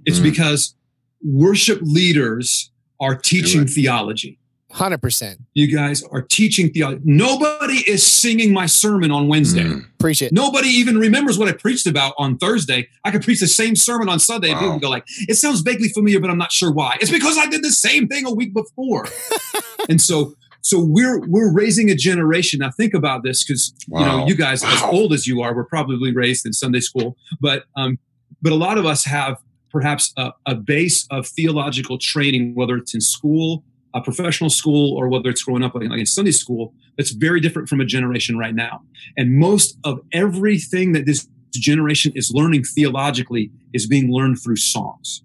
it's 0.05 0.20
Mm. 0.20 0.24
because 0.24 0.76
worship 1.24 1.80
leaders 1.82 2.72
are 2.99 3.16
teaching 3.16 3.66
theology 3.68 4.39
Hundred 4.74 5.04
percent. 5.04 5.40
you 5.54 5.68
guys 5.68 6.02
are 6.02 6.24
teaching 6.24 6.72
theology. 6.72 7.00
Nobody 7.06 7.88
is 7.88 8.06
singing 8.06 8.52
my 8.52 8.66
sermon 8.66 9.12
on 9.12 9.28
Wednesday. 9.28 9.64
Mm. 9.64 9.86
Appreciate 10.00 10.30
it. 10.30 10.34
Nobody 10.34 10.68
even 10.68 10.98
remembers 10.98 11.38
what 11.38 11.48
I 11.48 11.52
preached 11.52 11.86
about 11.86 12.16
on 12.18 12.40
Thursday. 12.40 12.88
I 13.04 13.12
could 13.12 13.22
preach 13.22 13.40
the 13.40 13.48
same 13.48 13.76
sermon 13.76 14.10
on 14.10 14.20
Sunday 14.20 14.50
and 14.50 14.60
people 14.60 14.80
go 14.80 14.90
like, 14.90 15.06
it 15.30 15.36
sounds 15.36 15.62
vaguely 15.62 15.90
familiar, 15.90 16.20
but 16.20 16.32
I'm 16.32 16.40
not 16.40 16.52
sure 16.52 16.72
why. 16.72 16.98
It's 17.00 17.12
because 17.12 17.38
I 17.38 17.46
did 17.46 17.64
the 17.64 17.72
same 17.72 18.08
thing 18.08 18.26
a 18.26 18.34
week 18.34 18.52
before. 18.54 19.08
and 19.90 20.02
so 20.02 20.34
so 20.62 20.84
we're 20.84 21.20
we're 21.28 21.52
raising 21.52 21.92
a 21.92 21.96
generation. 21.96 22.60
Now 22.60 22.72
think 22.72 22.96
about 22.96 23.24
this 23.24 23.44
because 23.44 23.74
you 23.88 24.00
know, 24.00 24.26
you 24.26 24.36
guys 24.36 24.64
as 24.64 24.82
old 24.82 25.14
as 25.14 25.28
you 25.28 25.44
are, 25.44 25.54
were 25.54 25.66
probably 25.66 26.12
raised 26.14 26.48
in 26.48 26.54
Sunday 26.54 26.80
school, 26.80 27.16
but 27.40 27.66
um, 27.76 28.00
but 28.42 28.52
a 28.52 28.56
lot 28.56 28.80
of 28.80 28.86
us 28.88 29.06
have 29.06 29.38
perhaps 29.72 30.14
a, 30.18 30.32
a 30.46 30.56
base 30.56 31.06
of 31.12 31.28
theological 31.28 31.98
training, 31.98 32.56
whether 32.56 32.78
it's 32.78 32.94
in 32.94 33.02
school, 33.02 33.64
a 33.94 34.02
professional 34.02 34.50
school, 34.50 34.96
or 34.98 35.08
whether 35.08 35.30
it's 35.30 35.44
growing 35.44 35.64
up 35.64 35.76
like, 35.76 35.89
like 35.89 36.00
in 36.00 36.06
Sunday 36.06 36.32
school, 36.32 36.74
that's 36.98 37.12
very 37.12 37.39
different 37.39 37.70
from 37.70 37.80
a 37.80 37.86
generation 37.86 38.38
right 38.38 38.56
now. 38.56 38.82
And 39.18 39.38
most 39.38 39.78
of 39.84 40.00
everything 40.12 40.94
that 40.94 41.06
this 41.06 41.28
generation 41.54 42.12
is 42.16 42.32
learning 42.34 42.64
theologically 42.64 43.52
is 43.74 43.86
being 43.86 44.12
learned 44.12 44.41
through 44.41 44.56
songs. 44.56 45.24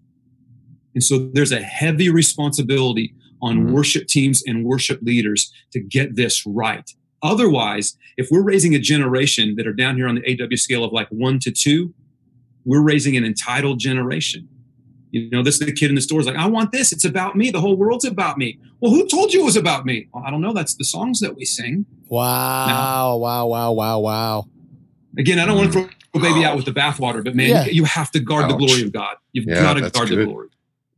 And 0.95 1.03
so 1.03 1.31
there's 1.33 1.53
a 1.53 1.61
heavy 1.61 2.11
responsibility 2.11 3.15
on 3.41 3.59
Mhm. 3.59 3.71
worship 3.71 4.07
teams 4.09 4.43
and 4.47 4.65
worship 4.65 5.01
leaders 5.01 5.53
to 5.73 5.81
get 5.81 6.17
this 6.17 6.45
right. 6.45 6.91
Otherwise, 7.23 7.97
if 8.17 8.29
we're 8.31 8.43
raising 8.43 8.75
a 8.75 8.79
generation 8.79 9.55
that 9.57 9.67
are 9.67 9.73
down 9.73 9.97
here 9.97 10.09
on 10.09 10.17
the 10.17 10.29
AW 10.29 10.57
scale 10.57 10.85
of 10.85 10.93
like 10.93 11.09
one 11.11 11.39
to 11.41 11.51
two, 11.51 11.95
we're 12.65 12.83
raising 12.83 13.17
an 13.17 13.25
entitled 13.25 13.81
generation. 13.81 14.49
You 15.11 15.31
know, 15.31 15.43
this 15.43 15.61
is 15.61 15.67
the 15.67 15.73
kid 15.73 15.89
in 15.89 15.95
the 15.95 16.01
store 16.03 16.21
is 16.21 16.27
like, 16.27 16.37
I 16.37 16.47
want 16.47 16.71
this. 16.73 16.93
It's 16.93 17.05
about 17.05 17.35
me. 17.37 17.51
The 17.51 17.61
whole 17.61 17.77
world's 17.77 18.05
about 18.05 18.37
me. 18.39 18.59
Well, 18.81 18.91
who 18.93 19.07
told 19.09 19.33
you 19.33 19.41
it 19.41 19.45
was 19.45 19.57
about 19.57 19.87
me? 19.87 20.09
Well, 20.13 20.23
I 20.27 20.31
don't 20.31 20.41
know. 20.43 20.53
That's 20.53 20.75
the 20.75 20.85
songs 20.85 21.21
that 21.21 21.35
we 21.37 21.45
sing. 21.45 21.87
Wow. 22.09 23.17
Wow. 23.17 23.47
Wow. 23.47 23.73
Wow. 23.73 23.99
Wow. 24.01 24.47
Again, 25.17 25.39
I 25.39 25.47
don't 25.47 25.57
want 25.57 25.73
to 25.73 25.81
throw 25.81 25.89
a 26.15 26.21
baby 26.21 26.45
out 26.45 26.57
with 26.57 26.65
the 26.67 26.73
bathwater, 26.73 27.25
but 27.25 27.35
man, 27.35 27.49
Yeah. 27.51 27.65
you, 27.67 27.73
you 27.73 27.85
have 27.85 28.11
to 28.13 28.21
guard 28.21 28.51
the 28.51 28.57
glory 28.57 28.83
of 28.83 28.93
God. 28.93 29.17
You've 29.33 29.47
Yeah, 29.47 29.55
got 29.63 29.75
to 29.75 29.81
that's 29.81 29.97
guard 29.97 30.09
the 30.11 30.25
glory. 30.25 30.49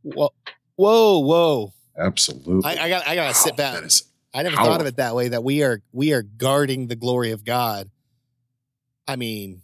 Whoa. 0.03 0.29
Whoa. 0.75 1.19
Whoa. 1.19 1.73
Absolutely. 1.97 2.65
I, 2.77 2.85
I 2.85 2.89
got. 2.89 3.07
I 3.07 3.15
gotta 3.15 3.33
sit 3.33 3.55
back. 3.57 3.75
That 3.75 3.83
is 3.83 4.03
I 4.33 4.43
never 4.43 4.55
Power. 4.55 4.65
thought 4.65 4.81
of 4.81 4.87
it 4.87 4.95
that 4.97 5.13
way. 5.15 5.27
That 5.29 5.43
we 5.43 5.61
are 5.63 5.81
we 5.91 6.13
are 6.13 6.21
guarding 6.23 6.87
the 6.87 6.95
glory 6.95 7.31
of 7.31 7.43
God. 7.43 7.89
I 9.07 9.15
mean, 9.17 9.61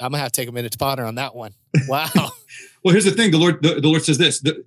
I'm 0.00 0.10
gonna 0.12 0.22
have 0.22 0.32
to 0.32 0.40
take 0.40 0.48
a 0.48 0.52
minute 0.52 0.72
to 0.72 0.78
ponder 0.78 1.04
on 1.04 1.16
that 1.16 1.34
one. 1.34 1.54
Wow. 1.88 2.08
Well, 2.84 2.92
here's 2.92 3.04
the 3.04 3.10
thing. 3.12 3.30
The 3.30 3.38
Lord, 3.38 3.62
the, 3.62 3.80
the 3.80 3.88
Lord 3.88 4.04
says 4.04 4.18
this. 4.18 4.40
The, 4.40 4.64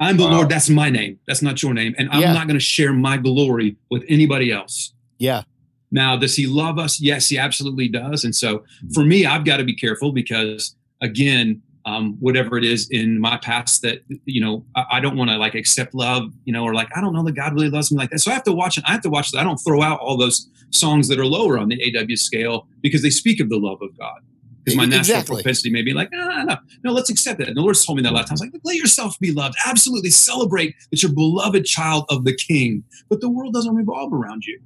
I'm 0.00 0.16
the 0.16 0.24
Wow. 0.24 0.32
Lord. 0.32 0.48
That's 0.48 0.68
my 0.70 0.90
name. 0.90 1.18
That's 1.26 1.42
not 1.42 1.62
your 1.62 1.72
name. 1.74 1.94
And 1.98 2.08
I'm 2.10 2.20
Yeah. 2.20 2.32
not 2.32 2.46
going 2.48 2.58
to 2.58 2.64
share 2.64 2.92
my 2.92 3.16
glory 3.16 3.76
with 3.90 4.02
anybody 4.08 4.50
else. 4.52 4.92
yeah. 5.18 5.42
Now, 5.90 6.16
does 6.16 6.34
he 6.34 6.48
love 6.48 6.76
us? 6.76 7.00
Yes, 7.00 7.28
he 7.28 7.38
absolutely 7.38 7.86
does. 7.86 8.24
And 8.24 8.34
so 8.34 8.64
for 8.94 9.04
me, 9.04 9.26
I've 9.26 9.44
got 9.44 9.58
to 9.58 9.64
be 9.64 9.76
careful 9.76 10.10
because, 10.10 10.74
again, 11.00 11.62
um, 11.86 12.16
whatever 12.18 12.58
it 12.58 12.64
is 12.64 12.88
in 12.90 13.20
my 13.20 13.36
past 13.36 13.82
that, 13.82 14.00
you 14.24 14.40
know, 14.40 14.64
I, 14.74 14.84
I 14.92 15.00
don't 15.00 15.16
want 15.16 15.30
to 15.30 15.36
like 15.36 15.54
accept 15.54 15.94
love, 15.94 16.32
you 16.46 16.52
know, 16.52 16.64
or 16.64 16.74
like, 16.74 16.88
I 16.96 17.00
don't 17.00 17.12
know 17.12 17.22
that 17.22 17.36
God 17.36 17.52
really 17.54 17.70
loves 17.70 17.92
me 17.92 17.98
like 17.98 18.10
that. 18.10 18.18
So 18.18 18.32
I 18.32 18.34
have 18.34 18.42
to 18.44 18.52
watch 18.52 18.76
it. 18.76 18.82
I 18.88 18.90
have 18.92 19.02
to 19.02 19.08
watch 19.10 19.30
that. 19.30 19.38
I 19.38 19.44
don't 19.44 19.58
throw 19.58 19.82
out 19.82 20.00
all 20.00 20.16
those 20.16 20.48
songs 20.70 21.06
that 21.08 21.20
are 21.20 21.26
lower 21.26 21.58
on 21.60 21.68
the 21.68 21.80
AW 21.96 22.16
scale 22.16 22.66
because 22.80 23.02
they 23.02 23.10
speak 23.10 23.38
of 23.38 23.48
the 23.48 23.58
love 23.58 23.80
of 23.80 23.96
God. 23.96 24.18
Because 24.64 24.76
my 24.78 24.84
natural 24.86 25.00
Exactly. 25.18 25.36
propensity 25.42 25.70
may 25.70 25.82
be 25.82 25.92
like, 25.92 26.08
ah, 26.14 26.44
no, 26.46 26.56
no, 26.82 26.92
let's 26.92 27.10
accept 27.10 27.38
it. 27.40 27.48
And 27.48 27.56
the 27.56 27.60
Lord's 27.60 27.84
told 27.84 27.96
me 27.96 28.02
that 28.02 28.10
a 28.12 28.14
lot 28.14 28.22
of 28.22 28.28
times, 28.28 28.40
like, 28.40 28.52
let 28.64 28.76
yourself 28.76 29.18
be 29.20 29.30
loved. 29.30 29.56
Absolutely 29.66 30.08
celebrate 30.10 30.74
that 30.90 31.02
you're 31.02 31.12
beloved 31.12 31.66
child 31.66 32.06
of 32.08 32.24
the 32.24 32.34
King. 32.34 32.82
But 33.10 33.20
the 33.20 33.28
world 33.28 33.52
doesn't 33.52 33.74
revolve 33.74 34.12
around 34.12 34.44
you. 34.46 34.60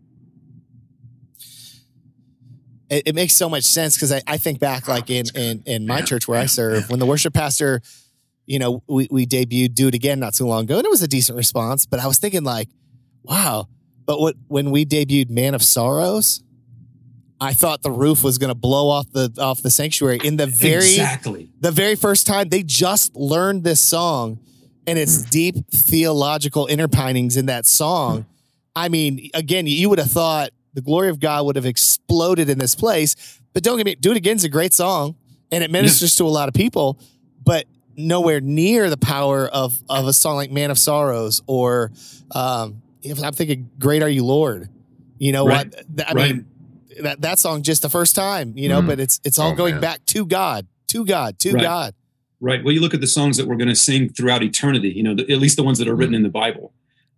It, 2.90 3.02
it 3.08 3.14
makes 3.14 3.34
so 3.34 3.48
much 3.48 3.64
sense 3.64 3.96
because 3.96 4.12
I, 4.12 4.22
I 4.26 4.36
think 4.38 4.60
back 4.60 4.88
like 4.88 5.10
in 5.10 5.26
in 5.34 5.62
in 5.66 5.86
my 5.86 5.96
Man, 5.96 6.06
church 6.06 6.26
where 6.26 6.38
I 6.38 6.42
man, 6.42 6.48
serve 6.48 6.88
when 6.90 6.98
the 6.98 7.06
worship 7.06 7.34
pastor, 7.34 7.82
you 8.46 8.58
know, 8.58 8.82
we 8.88 9.08
we 9.10 9.26
debuted 9.26 9.74
"Do 9.74 9.88
It 9.88 9.94
Again" 9.94 10.20
not 10.20 10.34
too 10.34 10.46
long 10.46 10.64
ago 10.64 10.76
and 10.78 10.86
it 10.86 10.90
was 10.90 11.02
a 11.02 11.08
decent 11.08 11.36
response. 11.36 11.84
But 11.86 12.00
I 12.00 12.06
was 12.06 12.18
thinking 12.18 12.44
like, 12.44 12.68
wow. 13.22 13.68
But 14.06 14.20
what 14.20 14.36
when 14.46 14.70
we 14.70 14.86
debuted 14.86 15.28
"Man 15.28 15.54
of 15.54 15.62
Sorrows," 15.62 16.42
I 17.40 17.52
thought 17.52 17.82
the 17.82 17.90
roof 17.90 18.24
was 18.24 18.38
going 18.38 18.48
to 18.48 18.54
blow 18.54 18.88
off 18.88 19.10
the 19.12 19.32
off 19.38 19.62
the 19.62 19.70
sanctuary 19.70 20.18
in 20.22 20.36
the 20.36 20.46
very 20.46 20.84
exactly. 20.84 21.48
the 21.60 21.70
very 21.70 21.94
first 21.94 22.26
time 22.26 22.48
they 22.48 22.62
just 22.62 23.14
learned 23.14 23.64
this 23.64 23.80
song 23.80 24.40
and 24.86 24.98
its 24.98 25.22
deep 25.24 25.54
theological 25.70 26.66
interpinings 26.66 27.36
in 27.36 27.46
that 27.46 27.66
song. 27.66 28.26
I 28.74 28.88
mean, 28.88 29.30
again, 29.34 29.66
you 29.66 29.88
would 29.90 29.98
have 29.98 30.10
thought 30.10 30.50
the 30.74 30.80
glory 30.80 31.08
of 31.10 31.20
God 31.20 31.44
would 31.46 31.56
have 31.56 31.66
exploded 31.66 32.48
in 32.48 32.58
this 32.58 32.74
place. 32.74 33.40
But 33.52 33.62
don't 33.62 33.76
get 33.76 33.86
me, 33.86 33.94
Do 33.96 34.12
It 34.12 34.16
Again's 34.16 34.44
a 34.44 34.48
great 34.48 34.72
song 34.72 35.16
and 35.50 35.64
it 35.64 35.70
ministers 35.70 36.14
to 36.16 36.24
a 36.24 36.28
lot 36.28 36.48
of 36.48 36.54
people, 36.54 36.98
but 37.44 37.66
nowhere 37.96 38.40
near 38.40 38.88
the 38.90 38.96
power 38.96 39.46
of 39.48 39.80
of 39.88 40.06
a 40.06 40.12
song 40.12 40.36
like 40.36 40.50
Man 40.50 40.70
of 40.70 40.78
Sorrows 40.78 41.42
or 41.46 41.90
um, 42.32 42.82
if 43.02 43.22
I'm 43.22 43.32
thinking 43.32 43.70
Great 43.78 44.02
Are 44.02 44.08
You 44.08 44.24
Lord. 44.24 44.68
You 45.18 45.32
know 45.32 45.46
Right. 45.46 45.66
what? 45.96 46.08
I 46.08 46.12
Right. 46.12 46.44
Mean 46.98 47.04
that 47.04 47.20
that 47.22 47.38
song 47.38 47.62
just 47.62 47.82
the 47.82 47.88
first 47.88 48.14
time, 48.14 48.52
you 48.56 48.68
know, 48.68 48.80
Mm. 48.82 48.86
but 48.86 49.00
it's 49.00 49.20
it's 49.24 49.38
all 49.38 49.52
Oh, 49.52 49.54
going 49.54 49.74
man. 49.74 49.80
back 49.80 50.06
to 50.06 50.26
God, 50.26 50.66
to 50.88 51.04
God, 51.04 51.38
to 51.40 51.52
Right. 51.52 51.62
God. 51.62 51.94
Right. 52.40 52.62
Well, 52.64 52.72
you 52.72 52.80
look 52.80 52.94
at 52.94 53.00
the 53.00 53.06
songs 53.08 53.36
that 53.36 53.46
we're 53.48 53.56
going 53.56 53.68
to 53.68 53.74
sing 53.74 54.10
throughout 54.10 54.42
eternity. 54.44 54.90
You 54.90 55.02
know, 55.02 55.14
the, 55.14 55.22
at 55.32 55.38
least 55.40 55.56
the 55.56 55.64
ones 55.64 55.78
that 55.78 55.88
are 55.88 55.94
written 55.96 56.14
in 56.14 56.22
the 56.22 56.28
Bible. 56.28 56.72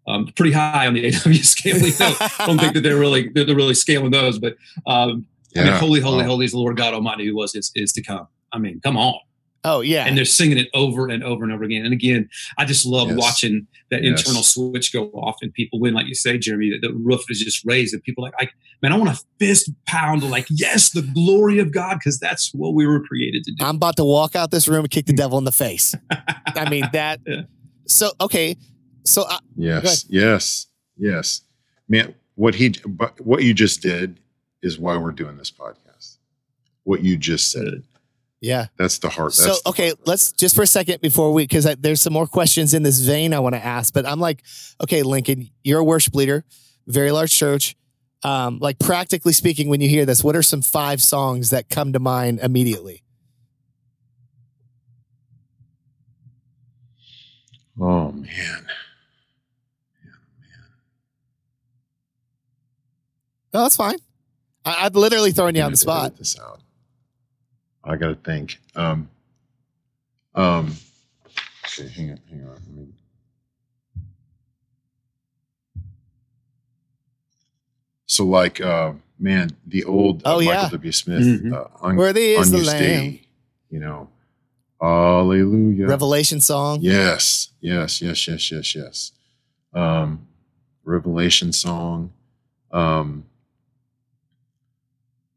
Um, 0.08 0.26
pretty 0.34 0.52
high 0.52 0.86
on 0.86 0.94
the 0.94 1.06
AW 1.08 1.32
scale. 1.42 1.76
You 1.76 1.92
know, 2.00 2.16
I 2.20 2.46
don't 2.46 2.58
think 2.58 2.72
that 2.74 2.80
they're 2.82 2.98
really 2.98 3.28
they're, 3.28 3.44
they're 3.44 3.54
really 3.56 3.74
scaling 3.74 4.10
those, 4.12 4.38
but 4.38 4.56
um, 4.86 5.26
I 5.56 5.64
mean, 5.64 5.72
holy, 5.74 6.00
holy, 6.00 6.24
Oh, 6.24 6.28
holy 6.28 6.44
is 6.46 6.52
the 6.52 6.58
Lord 6.58 6.76
God 6.76 6.94
Almighty 6.94 7.26
who 7.26 7.34
was 7.36 7.54
is, 7.54 7.70
is 7.74 7.92
to 7.94 8.02
come. 8.02 8.26
I 8.52 8.58
mean, 8.58 8.80
come 8.80 8.96
on. 8.96 9.18
Oh 9.62 9.80
yeah. 9.82 10.06
And 10.06 10.16
they're 10.16 10.24
singing 10.24 10.56
it 10.58 10.68
over 10.72 11.08
and 11.08 11.22
over 11.22 11.44
and 11.44 11.52
over 11.52 11.64
again. 11.64 11.84
And 11.84 11.92
again, 11.92 12.28
I 12.56 12.64
just 12.64 12.86
love 12.86 13.08
Yes. 13.08 13.18
watching 13.18 13.66
that 13.90 14.02
Yes. 14.02 14.20
internal 14.20 14.42
switch 14.42 14.92
go 14.92 15.08
off 15.10 15.36
and 15.42 15.52
people 15.52 15.78
win, 15.80 15.92
like 15.92 16.06
you 16.06 16.14
say, 16.14 16.38
Jeremy, 16.38 16.70
that 16.70 16.80
the 16.86 16.94
roof 16.94 17.24
is 17.28 17.40
just 17.40 17.62
raised 17.66 17.92
and 17.92 18.02
people 18.02 18.24
are 18.24 18.28
like, 18.38 18.48
I, 18.48 18.50
man, 18.80 18.92
I 18.92 18.96
want 18.96 19.14
to 19.14 19.22
fist 19.38 19.70
pound 19.86 20.22
like, 20.30 20.46
yes, 20.48 20.88
the 20.90 21.02
glory 21.02 21.58
of 21.58 21.72
God, 21.72 21.98
because 21.98 22.18
that's 22.18 22.54
what 22.54 22.72
we 22.74 22.86
were 22.86 23.00
created 23.00 23.44
to 23.44 23.52
do. 23.52 23.62
I'm 23.64 23.76
about 23.76 23.96
to 23.96 24.04
walk 24.04 24.34
out 24.34 24.50
this 24.50 24.66
room 24.66 24.80
and 24.84 24.90
kick 24.90 25.04
the 25.06 25.12
devil 25.12 25.36
in 25.36 25.44
the 25.44 25.52
face. 25.52 25.94
I 26.10 26.70
mean 26.70 26.88
that. 26.94 27.20
Yeah. 27.26 27.42
So 27.86 28.12
okay, 28.20 28.56
so 29.04 29.22
uh, 29.28 29.38
Yes, 29.56 30.06
yes, 30.08 30.68
yes, 30.96 31.42
man. 31.88 32.14
What 32.36 32.54
he, 32.54 32.70
but 32.86 33.20
what 33.20 33.42
you 33.42 33.52
just 33.52 33.82
did 33.82 34.20
is 34.62 34.78
why 34.78 34.96
we're 34.96 35.10
doing 35.12 35.36
this 35.36 35.50
podcast. 35.50 36.16
What 36.84 37.02
you 37.02 37.18
just 37.18 37.50
said. 37.50 37.82
Yeah. 38.40 38.66
That's 38.78 38.98
the 38.98 39.10
heart. 39.10 39.34
So 39.34 39.52
the 39.52 39.68
okay, 39.68 39.86
heart. 39.88 40.00
let's 40.06 40.32
just 40.32 40.56
for 40.56 40.62
a 40.62 40.66
second 40.66 41.00
before 41.00 41.32
we 41.32 41.44
because 41.44 41.64
there's 41.78 42.00
some 42.00 42.12
more 42.12 42.26
questions 42.26 42.72
in 42.72 42.82
this 42.82 42.98
vein 43.00 43.34
I 43.34 43.40
want 43.40 43.54
to 43.54 43.64
ask. 43.64 43.92
But 43.92 44.06
I'm 44.06 44.20
like, 44.20 44.42
okay, 44.82 45.02
Lincoln, 45.02 45.50
you're 45.62 45.80
a 45.80 45.84
worship 45.84 46.14
leader, 46.14 46.44
very 46.86 47.10
large 47.10 47.32
church. 47.32 47.76
Um, 48.22 48.58
like 48.58 48.78
practically 48.78 49.32
speaking, 49.32 49.68
when 49.68 49.80
you 49.80 49.88
hear 49.88 50.04
this, 50.04 50.22
what 50.22 50.36
are 50.36 50.42
some 50.42 50.62
five 50.62 51.02
songs 51.02 51.50
that 51.50 51.68
come 51.68 51.92
to 51.92 51.98
mind 51.98 52.40
immediately? 52.40 53.02
Oh 57.78 58.12
man. 58.12 58.66
No, 63.52 63.62
that's 63.62 63.76
fine. 63.76 63.96
I, 64.64 64.86
I'm 64.86 64.92
literally 64.92 65.32
throwing 65.32 65.56
you 65.56 65.62
on 65.62 65.72
the 65.72 65.76
spot. 65.76 66.16
This 66.16 66.38
out. 66.38 66.60
I 67.84 67.96
got 67.96 68.08
to 68.08 68.14
think. 68.16 68.58
Um. 68.76 69.08
Um. 70.34 70.74
Okay, 71.64 71.88
hang 71.88 72.10
on, 72.12 72.20
hang 72.30 72.42
on. 72.42 72.48
Let 72.50 72.68
me. 72.76 72.86
So, 78.06 78.24
like, 78.24 78.60
uh, 78.60 78.92
man, 79.18 79.50
the 79.66 79.84
old 79.84 80.22
uh, 80.24 80.34
Oh, 80.34 80.38
Michael 80.38 80.52
yeah. 80.52 80.68
W. 80.70 80.92
Smith, 80.92 81.20
Mhm. 81.22 81.52
uh, 81.52 81.68
un- 81.86 81.96
Worthy 81.96 82.32
is 82.32 82.50
the 82.50 82.58
Lamb. 82.62 82.78
Day, 82.78 83.22
you 83.70 83.78
know, 83.78 84.08
Hallelujah. 84.80 85.86
Revelation 85.86 86.40
song. 86.40 86.78
Yes, 86.80 87.50
yes, 87.60 88.00
yes, 88.00 88.26
yes, 88.26 88.50
yes, 88.50 88.74
yes. 88.74 89.12
Um, 89.74 90.26
Revelation 90.84 91.52
song. 91.52 92.12
Um, 92.72 93.26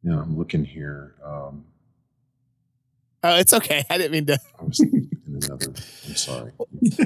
yeah, 0.01 0.19
I'm 0.21 0.37
looking 0.37 0.63
here. 0.65 1.13
Um, 1.23 1.65
Oh, 3.23 3.37
it's 3.37 3.53
okay. 3.53 3.83
I 3.89 3.97
didn't 3.97 4.11
mean 4.11 4.25
to. 4.27 4.39
I 4.59 4.63
was 4.63 4.79
in 4.81 5.09
another. 5.25 5.67
I'm 6.07 6.15
sorry. 6.15 6.51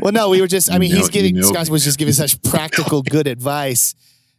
Well, 0.02 0.12
no, 0.12 0.30
we 0.30 0.42
were 0.42 0.48
just. 0.48 0.70
I 0.72 0.74
You 0.76 0.80
mean, 0.80 0.92
he's 0.92 1.06
you 1.06 1.12
giving 1.12 1.36
know 1.36 1.44
Scott 1.44 1.70
was 1.70 1.84
just 1.84 2.00
giving 2.00 2.14
such 2.14 2.42
practical, 2.50 3.04
good 3.04 3.28
advice, 3.28 3.94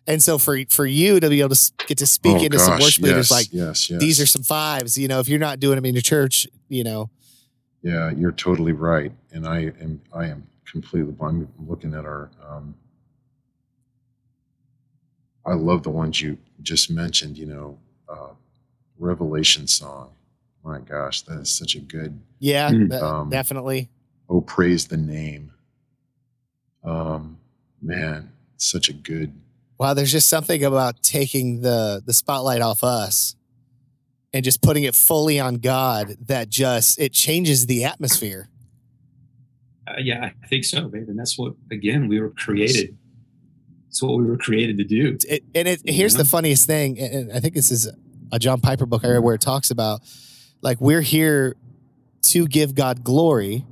and 0.06 0.20
so 0.22 0.38
for 0.38 0.58
for 0.68 0.84
you 0.86 1.20
to 1.20 1.28
be 1.28 1.40
able 1.40 1.54
to 1.54 1.72
get 1.86 1.98
to 1.98 2.06
speak 2.06 2.38
Oh, 2.38 2.44
into 2.44 2.58
some 2.58 2.74
gosh, 2.74 2.82
worship 2.82 3.04
leaders 3.04 3.30
like 3.30 3.46
yes, 3.52 3.88
yes. 3.88 4.00
these 4.00 4.20
are 4.20 4.26
some 4.26 4.42
fives. 4.42 4.98
You 4.98 5.06
know, 5.08 5.20
if 5.20 5.28
you're 5.28 5.38
not 5.38 5.60
doing 5.60 5.76
them 5.76 5.84
in 5.84 5.94
your 5.94 6.02
church, 6.02 6.46
you 6.68 6.82
know, 6.82 7.10
Yeah, 7.82 8.10
you're 8.10 8.32
totally 8.32 8.72
right, 8.72 9.12
and 9.32 9.46
I 9.46 9.72
am. 9.80 10.00
I 10.12 10.26
am 10.26 10.48
completely. 10.70 11.14
I'm 11.20 11.48
looking 11.66 11.94
at 11.94 12.04
our. 12.04 12.30
Um, 12.48 12.74
I 15.46 15.54
love 15.54 15.82
the 15.84 15.90
ones 15.90 16.20
you 16.20 16.38
just 16.60 16.90
mentioned. 16.90 17.38
You 17.38 17.46
know, 17.46 17.78
uh, 18.08 18.30
Revelation 18.98 19.68
song. 19.68 20.10
My 20.68 20.80
gosh, 20.80 21.22
that 21.22 21.40
is 21.40 21.48
such 21.50 21.74
a 21.76 21.80
good. 21.80 22.20
yeah, 22.40 22.70
Mm. 22.70 22.92
Um, 23.02 23.30
definitely. 23.30 23.88
Oh, 24.28 24.42
praise 24.42 24.86
the 24.86 24.98
name. 24.98 25.50
Um, 26.84 27.38
man, 27.80 28.30
such 28.58 28.88
a 28.90 28.92
good. 28.92 29.32
Wow, 29.78 29.94
there's 29.94 30.12
just 30.12 30.28
something 30.28 30.62
about 30.64 31.02
taking 31.02 31.62
the 31.62 32.02
the 32.04 32.12
spotlight 32.12 32.60
off 32.60 32.84
us 32.84 33.34
and 34.34 34.44
just 34.44 34.60
putting 34.60 34.82
it 34.84 34.94
fully 34.94 35.40
on 35.40 35.54
God 35.56 36.16
that 36.26 36.50
just 36.50 37.00
it 37.00 37.12
changes 37.14 37.64
the 37.66 37.84
atmosphere. 37.84 38.48
Uh, 39.86 39.94
yeah, 40.00 40.30
I 40.42 40.46
think 40.48 40.64
so, 40.66 40.86
babe. 40.88 41.08
And 41.08 41.18
that's 41.18 41.38
what, 41.38 41.54
again, 41.70 42.08
we 42.08 42.20
were 42.20 42.28
created. 42.30 42.98
It's 43.88 44.02
what 44.02 44.18
we 44.18 44.24
were 44.24 44.36
created 44.36 44.76
to 44.78 44.84
do. 44.84 45.16
It, 45.26 45.44
and 45.54 45.66
it 45.66 45.80
here's 45.88 46.12
Yeah. 46.14 46.22
the 46.24 46.28
funniest 46.28 46.66
thing, 46.66 46.98
and 46.98 47.14
and 47.14 47.32
I 47.32 47.40
think 47.40 47.54
this 47.54 47.70
is 47.70 47.88
a 48.30 48.38
John 48.38 48.60
Piper 48.60 48.84
book 48.84 49.02
I 49.04 49.08
read 49.08 49.20
where 49.20 49.34
it 49.34 49.40
talks 49.40 49.70
about 49.70 50.02
like 50.60 50.80
we're 50.80 51.00
here 51.00 51.56
to 52.22 52.46
give 52.46 52.74
God 52.74 53.04
glory, 53.04 53.64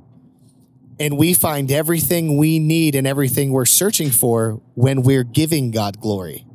and 0.99 1.17
we 1.17 1.33
find 1.33 1.71
everything 1.71 2.37
we 2.37 2.59
need 2.59 2.95
and 2.95 3.05
everything 3.05 3.51
we're 3.51 3.65
searching 3.65 4.09
for 4.09 4.61
when 4.75 5.03
we're 5.03 5.23
giving 5.23 5.71
God 5.71 5.99
glory. 5.99 6.45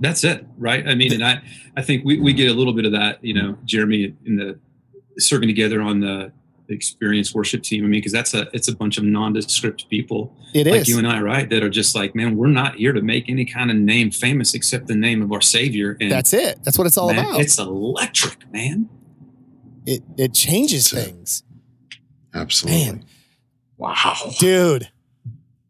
That's 0.00 0.24
it, 0.24 0.44
right? 0.58 0.86
I 0.86 0.96
mean, 0.96 1.12
and 1.12 1.24
I, 1.24 1.42
I 1.76 1.82
think 1.82 2.04
we, 2.04 2.18
we 2.18 2.32
get 2.32 2.50
a 2.50 2.54
little 2.54 2.72
bit 2.72 2.84
of 2.84 2.92
that, 2.92 3.24
you 3.24 3.34
know, 3.34 3.56
Jeremy 3.64 4.14
in 4.24 4.36
the 4.36 4.58
serving 5.18 5.48
together 5.48 5.80
on 5.80 6.00
the, 6.00 6.32
the 6.72 6.76
experience 6.76 7.34
worship 7.34 7.62
team. 7.62 7.84
I 7.84 7.88
mean, 7.88 7.98
because 8.00 8.12
that's 8.12 8.32
a 8.32 8.48
it's 8.54 8.66
a 8.68 8.74
bunch 8.74 8.96
of 8.96 9.04
nondescript 9.04 9.88
people 9.90 10.34
It 10.54 10.66
is. 10.66 10.72
like 10.72 10.88
you 10.88 10.96
and 10.98 11.06
I, 11.06 11.20
right? 11.20 11.48
That 11.50 11.62
are 11.62 11.68
just 11.68 11.94
like, 11.94 12.14
man, 12.14 12.34
we're 12.36 12.46
not 12.48 12.76
here 12.76 12.92
to 12.94 13.02
make 13.02 13.28
any 13.28 13.44
kind 13.44 13.70
of 13.70 13.76
name 13.76 14.10
famous 14.10 14.54
except 14.54 14.86
the 14.86 14.94
name 14.96 15.20
of 15.22 15.30
our 15.32 15.42
Savior. 15.42 15.96
And 16.00 16.10
That's 16.10 16.32
it. 16.32 16.58
That's 16.64 16.78
what 16.78 16.86
it's 16.86 16.96
all 16.96 17.12
man, 17.12 17.24
about. 17.26 17.40
It's 17.40 17.58
electric, 17.58 18.50
man. 18.52 18.88
it 19.86 20.02
it 20.16 20.32
changes 20.34 20.84
It's 20.86 20.92
a- 20.92 21.04
things, 21.04 21.42
Absolutely. 22.34 22.84
Man. 22.86 23.04
Wow, 23.76 24.14
dude. 24.38 24.88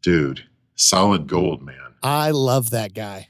dude, 0.01 0.43
solid 0.75 1.27
gold, 1.27 1.61
man. 1.61 1.75
I 2.01 2.31
love 2.31 2.69
that 2.69 2.93
guy. 2.93 3.27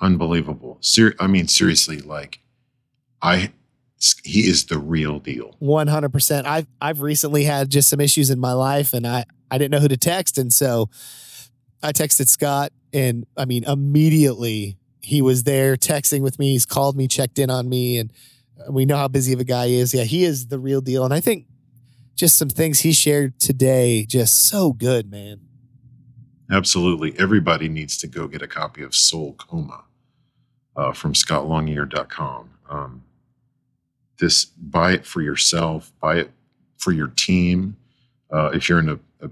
Unbelievable. 0.00 0.78
Ser- 0.80 1.14
I 1.18 1.26
mean, 1.26 1.48
seriously, 1.48 2.00
like, 2.00 2.40
I. 3.22 3.52
He 4.22 4.48
is 4.48 4.66
the 4.66 4.78
real 4.78 5.18
deal. 5.18 5.56
One 5.58 5.86
hundred 5.86 6.12
percent. 6.12 6.46
I've 6.46 6.66
I've 6.80 7.00
recently 7.00 7.44
had 7.44 7.70
just 7.70 7.88
some 7.88 8.00
issues 8.00 8.30
in 8.30 8.38
my 8.38 8.52
life, 8.52 8.92
and 8.92 9.06
I 9.06 9.24
I 9.50 9.58
didn't 9.58 9.70
know 9.70 9.80
who 9.80 9.88
to 9.88 9.96
text, 9.96 10.36
and 10.38 10.52
so 10.52 10.90
I 11.82 11.92
texted 11.92 12.28
Scott, 12.28 12.72
and 12.92 13.26
I 13.36 13.44
mean 13.44 13.64
immediately 13.64 14.78
he 15.00 15.22
was 15.22 15.44
there 15.44 15.76
texting 15.76 16.22
with 16.22 16.38
me. 16.38 16.52
He's 16.52 16.66
called 16.66 16.96
me, 16.96 17.08
checked 17.08 17.38
in 17.38 17.50
on 17.50 17.68
me, 17.68 17.98
and 17.98 18.12
we 18.70 18.84
know 18.84 18.96
how 18.96 19.08
busy 19.08 19.32
of 19.32 19.40
a 19.40 19.44
guy 19.44 19.68
he 19.68 19.76
is. 19.76 19.94
Yeah, 19.94 20.04
he 20.04 20.24
is 20.24 20.48
the 20.48 20.58
real 20.58 20.80
deal, 20.80 21.04
and 21.04 21.14
I 21.14 21.20
think 21.20 21.46
just 22.14 22.36
some 22.36 22.48
things 22.48 22.80
he 22.80 22.92
shared 22.92 23.38
today, 23.40 24.06
just 24.06 24.48
so 24.48 24.72
good, 24.72 25.10
man. 25.10 25.40
Absolutely. 26.50 27.18
Everybody 27.18 27.68
needs 27.68 27.96
to 27.98 28.06
go 28.06 28.28
get 28.28 28.42
a 28.42 28.46
copy 28.46 28.82
of 28.82 28.94
Soul 28.94 29.34
Coma 29.34 29.84
uh, 30.76 30.92
from 30.92 31.14
scottlongyear.com. 31.14 32.50
Um, 32.68 33.02
this 34.24 34.46
buy 34.46 34.92
it 34.92 35.04
for 35.04 35.20
yourself, 35.20 35.92
buy 36.00 36.16
it 36.16 36.30
for 36.78 36.92
your 36.92 37.08
team. 37.08 37.76
Uh, 38.32 38.50
if 38.54 38.68
you're 38.68 38.78
in 38.78 38.88
a, 38.88 38.98
a, 39.20 39.30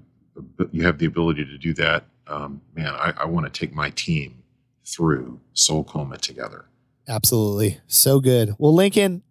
a, 0.58 0.66
you 0.70 0.84
have 0.84 0.98
the 0.98 1.06
ability 1.06 1.44
to 1.44 1.58
do 1.58 1.72
that. 1.74 2.04
Um, 2.26 2.60
man, 2.74 2.94
I, 2.94 3.14
I 3.16 3.24
want 3.24 3.46
to 3.46 3.52
take 3.52 3.74
my 3.74 3.90
team 3.90 4.42
through 4.84 5.40
Soul 5.54 5.84
Coma 5.84 6.18
together. 6.18 6.66
Absolutely. 7.08 7.80
So 7.86 8.20
good. 8.20 8.54
Well, 8.58 8.74
Lincoln, 8.74 9.22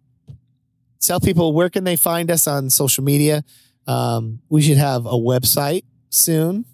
tell 1.00 1.20
people 1.20 1.52
where 1.52 1.70
can 1.70 1.84
they 1.84 1.96
find 1.96 2.30
us 2.30 2.46
on 2.46 2.68
social 2.70 3.04
media? 3.04 3.44
Um, 3.86 4.40
we 4.48 4.62
should 4.62 4.76
have 4.76 5.06
a 5.06 5.10
website 5.10 5.84
soon. 6.10 6.64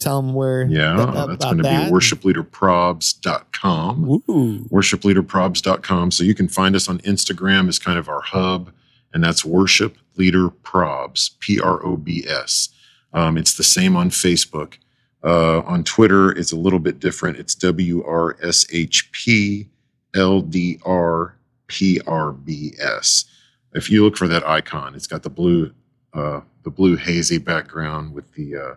Tell 0.00 0.20
them 0.20 0.34
where. 0.34 0.64
Yeah, 0.64 0.96
that- 0.96 1.28
that's 1.28 1.44
going 1.44 1.58
to 1.58 1.62
that. 1.62 1.86
be 1.86 1.92
worshipleaderprobs.com. 1.92 4.22
Ooh. 4.28 4.58
worshipleaderprobs.com. 4.70 6.10
So 6.10 6.24
you 6.24 6.34
can 6.34 6.48
find 6.48 6.74
us 6.74 6.88
on 6.88 6.98
Instagram 7.00 7.68
as 7.68 7.78
kind 7.78 7.98
of 7.98 8.08
our 8.08 8.22
hub, 8.22 8.72
and 9.12 9.22
that's 9.22 9.44
Worship 9.44 9.96
Leader 10.16 10.48
Probs, 10.48 11.30
P 11.40 11.60
R 11.60 11.84
O 11.84 11.96
B 11.96 12.24
S. 12.28 12.70
Um, 13.12 13.36
it's 13.36 13.54
the 13.54 13.64
same 13.64 13.96
on 13.96 14.10
Facebook, 14.10 14.74
Uh, 15.22 15.60
on 15.66 15.84
Twitter, 15.84 16.32
it's 16.32 16.50
a 16.52 16.56
little 16.56 16.78
bit 16.78 16.98
different. 16.98 17.36
It's 17.38 17.54
W 17.56 18.02
R 18.06 18.36
S 18.42 18.64
H 18.72 19.12
P 19.12 19.68
L 20.14 20.40
D 20.40 20.78
R 20.86 21.36
P 21.66 22.00
R 22.06 22.32
B 22.32 22.72
S. 22.80 23.26
If 23.74 23.90
you 23.90 24.02
look 24.02 24.16
for 24.16 24.26
that 24.28 24.46
icon, 24.48 24.94
it's 24.94 25.06
got 25.06 25.22
the 25.22 25.28
blue, 25.30 25.72
uh, 26.14 26.40
the 26.62 26.70
blue 26.70 26.96
hazy 26.96 27.36
background 27.38 28.14
with 28.14 28.32
the 28.32 28.56
uh, 28.56 28.74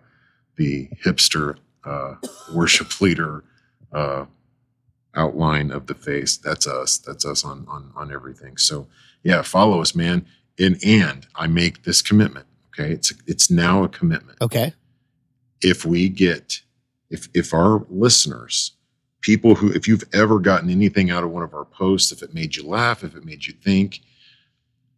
the 0.56 0.90
hipster 1.04 1.58
uh, 1.84 2.16
worship 2.54 3.00
leader 3.02 3.44
uh, 3.92 4.26
outline 5.16 5.72
of 5.72 5.88
the 5.88 5.94
face. 5.94 6.38
That's 6.38 6.68
us. 6.68 6.98
That's 6.98 7.26
us 7.26 7.44
on 7.44 7.66
on 7.68 7.92
on 7.96 8.12
everything. 8.12 8.58
So 8.58 8.88
yeah, 9.24 9.42
follow 9.42 9.82
us, 9.82 9.96
man. 9.96 10.26
And 10.60 10.78
and 10.84 11.28
I 11.36 11.48
make 11.48 11.84
this 11.84 12.02
commitment. 12.02 12.46
Okay, 12.68 12.92
it's 12.92 13.14
it's 13.28 13.50
now 13.50 13.84
a 13.84 13.90
commitment. 13.90 14.40
Okay. 14.42 14.74
If 15.62 15.86
we 15.86 16.10
get 16.10 16.62
if 17.10 17.30
if 17.34 17.54
our 17.54 17.86
listeners, 17.90 18.72
people 19.22 19.56
who 19.56 19.72
if 19.72 19.88
you've 19.88 20.04
ever 20.14 20.40
gotten 20.40 20.70
anything 20.70 21.10
out 21.10 21.24
of 21.24 21.32
one 21.32 21.44
of 21.44 21.54
our 21.54 21.66
posts, 21.66 22.12
if 22.12 22.22
it 22.22 22.34
made 22.34 22.56
you 22.56 22.68
laugh, 22.68 23.04
if 23.04 23.16
it 23.16 23.24
made 23.26 23.46
you 23.46 23.54
think, 23.54 24.02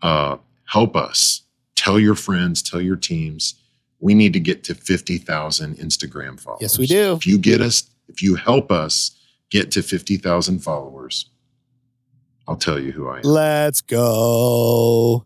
uh, 0.02 0.38
help 0.66 0.96
us. 0.96 1.42
Tell 1.76 2.00
your 2.00 2.16
friends, 2.16 2.62
tell 2.62 2.82
your 2.82 2.96
teams. 2.96 3.56
We 4.00 4.14
need 4.14 4.34
to 4.34 4.40
get 4.40 4.64
to 4.66 4.76
50,000 4.76 5.78
Instagram 5.78 6.40
followers. 6.40 6.62
Yes, 6.62 6.78
we 6.78 6.86
do. 6.86 7.14
If 7.14 7.26
you 7.26 7.38
get 7.38 7.62
us, 7.62 7.90
if 8.08 8.22
you 8.22 8.36
help 8.36 8.72
us 8.72 9.12
get 9.50 9.72
to 9.72 9.82
50,000 9.82 10.60
followers, 10.60 11.30
I'll 12.48 12.58
tell 12.58 12.80
you 12.80 12.92
who 12.92 13.08
I 13.08 13.18
am. 13.18 13.24
Let's 13.24 13.82
go. 13.82 15.26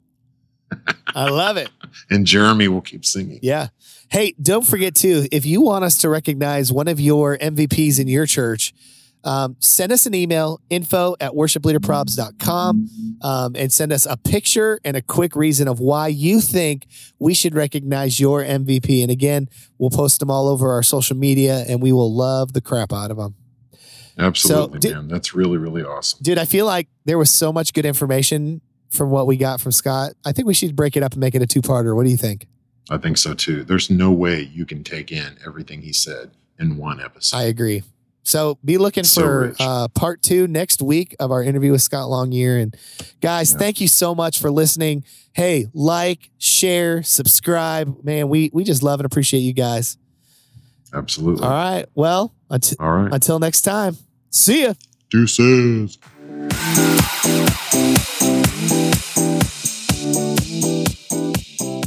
I 1.16 1.30
love 1.30 1.58
it. 1.58 1.70
And 2.12 2.28
Jeremy 2.28 2.68
will 2.68 2.82
keep 2.82 3.04
singing. 3.04 3.40
Yeah. 3.42 3.70
Hey, 4.12 4.36
don't 4.40 4.66
forget 4.66 4.94
too, 4.94 5.28
if 5.32 5.44
you 5.44 5.62
want 5.62 5.84
us 5.84 5.98
to 6.00 6.10
recognize 6.10 6.72
one 6.72 6.88
of 6.88 7.00
your 7.00 7.36
MVPs 7.40 8.00
in 8.00 8.08
your 8.08 8.28
church, 8.28 8.76
um, 9.24 9.56
send 9.60 9.92
us 9.92 10.06
an 10.06 10.14
email, 10.16 10.62
info 10.70 11.16
at 11.20 11.32
worshipleaderprobs.com, 11.34 12.90
um, 13.22 13.56
and 13.56 13.72
send 13.72 13.92
us 13.92 14.06
a 14.06 14.18
picture 14.18 14.80
and 14.84 14.96
a 14.96 15.02
quick 15.02 15.36
reason 15.36 15.68
of 15.68 15.80
why 15.80 16.08
you 16.08 16.42
think 16.42 16.86
we 17.20 17.34
should 17.34 17.54
recognize 17.56 18.20
your 18.20 18.44
MVP. 18.44 19.02
And 19.02 19.12
again, 19.12 19.50
we'll 19.78 19.90
post 19.90 20.20
them 20.20 20.32
all 20.32 20.48
over 20.48 20.72
our 20.72 20.84
social 20.84 21.18
media 21.18 21.66
and 21.68 21.82
we 21.82 21.92
will 21.92 22.14
love 22.14 22.54
the 22.54 22.62
crap 22.62 22.94
out 22.94 23.12
of 23.12 23.18
them. 23.18 23.36
Absolutely, 24.18 24.80
did- 24.80 24.94
man. 24.94 25.08
That's 25.08 25.34
really, 25.34 25.58
really 25.58 25.84
awesome. 25.84 26.20
Dude, 26.22 26.38
I 26.38 26.46
feel 26.46 26.66
like 26.66 26.88
there 27.06 27.18
was 27.18 27.32
so 27.32 27.54
much 27.54 27.74
good 27.74 27.86
information 27.86 28.62
from 28.90 29.10
what 29.12 29.28
we 29.28 29.38
got 29.38 29.62
from 29.62 29.72
Scott. 29.72 30.14
I 30.26 30.32
think 30.32 30.48
we 30.48 30.54
should 30.54 30.76
break 30.76 30.98
it 30.98 31.04
up 31.04 31.14
and 31.14 31.22
make 31.22 31.36
it 31.36 31.42
a 31.42 31.48
two 31.48 31.62
parter. 31.62 31.96
What 31.96 32.04
do 32.04 32.10
you 32.10 32.18
think? 32.18 32.48
I 32.90 32.98
think 32.98 33.18
so 33.18 33.34
too. 33.34 33.64
There's 33.64 33.90
no 33.90 34.12
way 34.12 34.42
you 34.42 34.66
can 34.66 34.84
take 34.84 35.12
in 35.12 35.38
everything 35.46 35.82
he 35.82 35.94
said 35.94 36.32
in 36.58 36.76
one 36.76 37.00
episode. 37.00 37.38
I 37.38 37.44
agree. 37.44 37.84
So 38.24 38.60
be 38.64 38.78
looking 38.78 39.04
so 39.04 39.22
for 39.22 39.56
uh, 39.60 39.88
part 39.90 40.22
two 40.22 40.48
next 40.48 40.82
week 40.82 41.16
of 41.20 41.32
our 41.32 41.42
interview 41.44 41.72
with 41.72 41.82
Scott 41.82 42.10
Longyear. 42.10 42.62
And 42.62 42.78
guys, 43.22 43.52
yeah. 43.52 43.58
thank 43.58 43.82
you 43.82 43.88
so 43.88 44.14
much 44.14 44.40
for 44.40 44.52
listening. 44.52 45.04
Hey, 45.34 45.68
like, 45.74 46.30
share, 46.38 47.02
subscribe. 47.04 48.04
Man, 48.04 48.30
we 48.30 48.52
we 48.54 48.64
just 48.64 48.84
love 48.84 49.00
and 49.00 49.06
appreciate 49.06 49.42
you 49.42 49.54
guys. 49.54 49.98
Absolutely. 50.94 51.44
All 51.46 51.52
right. 51.52 51.86
Well, 51.96 52.34
All 52.52 52.92
right. 52.92 53.14
until 53.14 53.40
next 53.40 53.62
time. 53.62 53.98
See 54.30 54.64
ya. 54.64 54.74
Deuces. 55.10 55.98
Thank 60.12 61.62
you. 61.62 61.79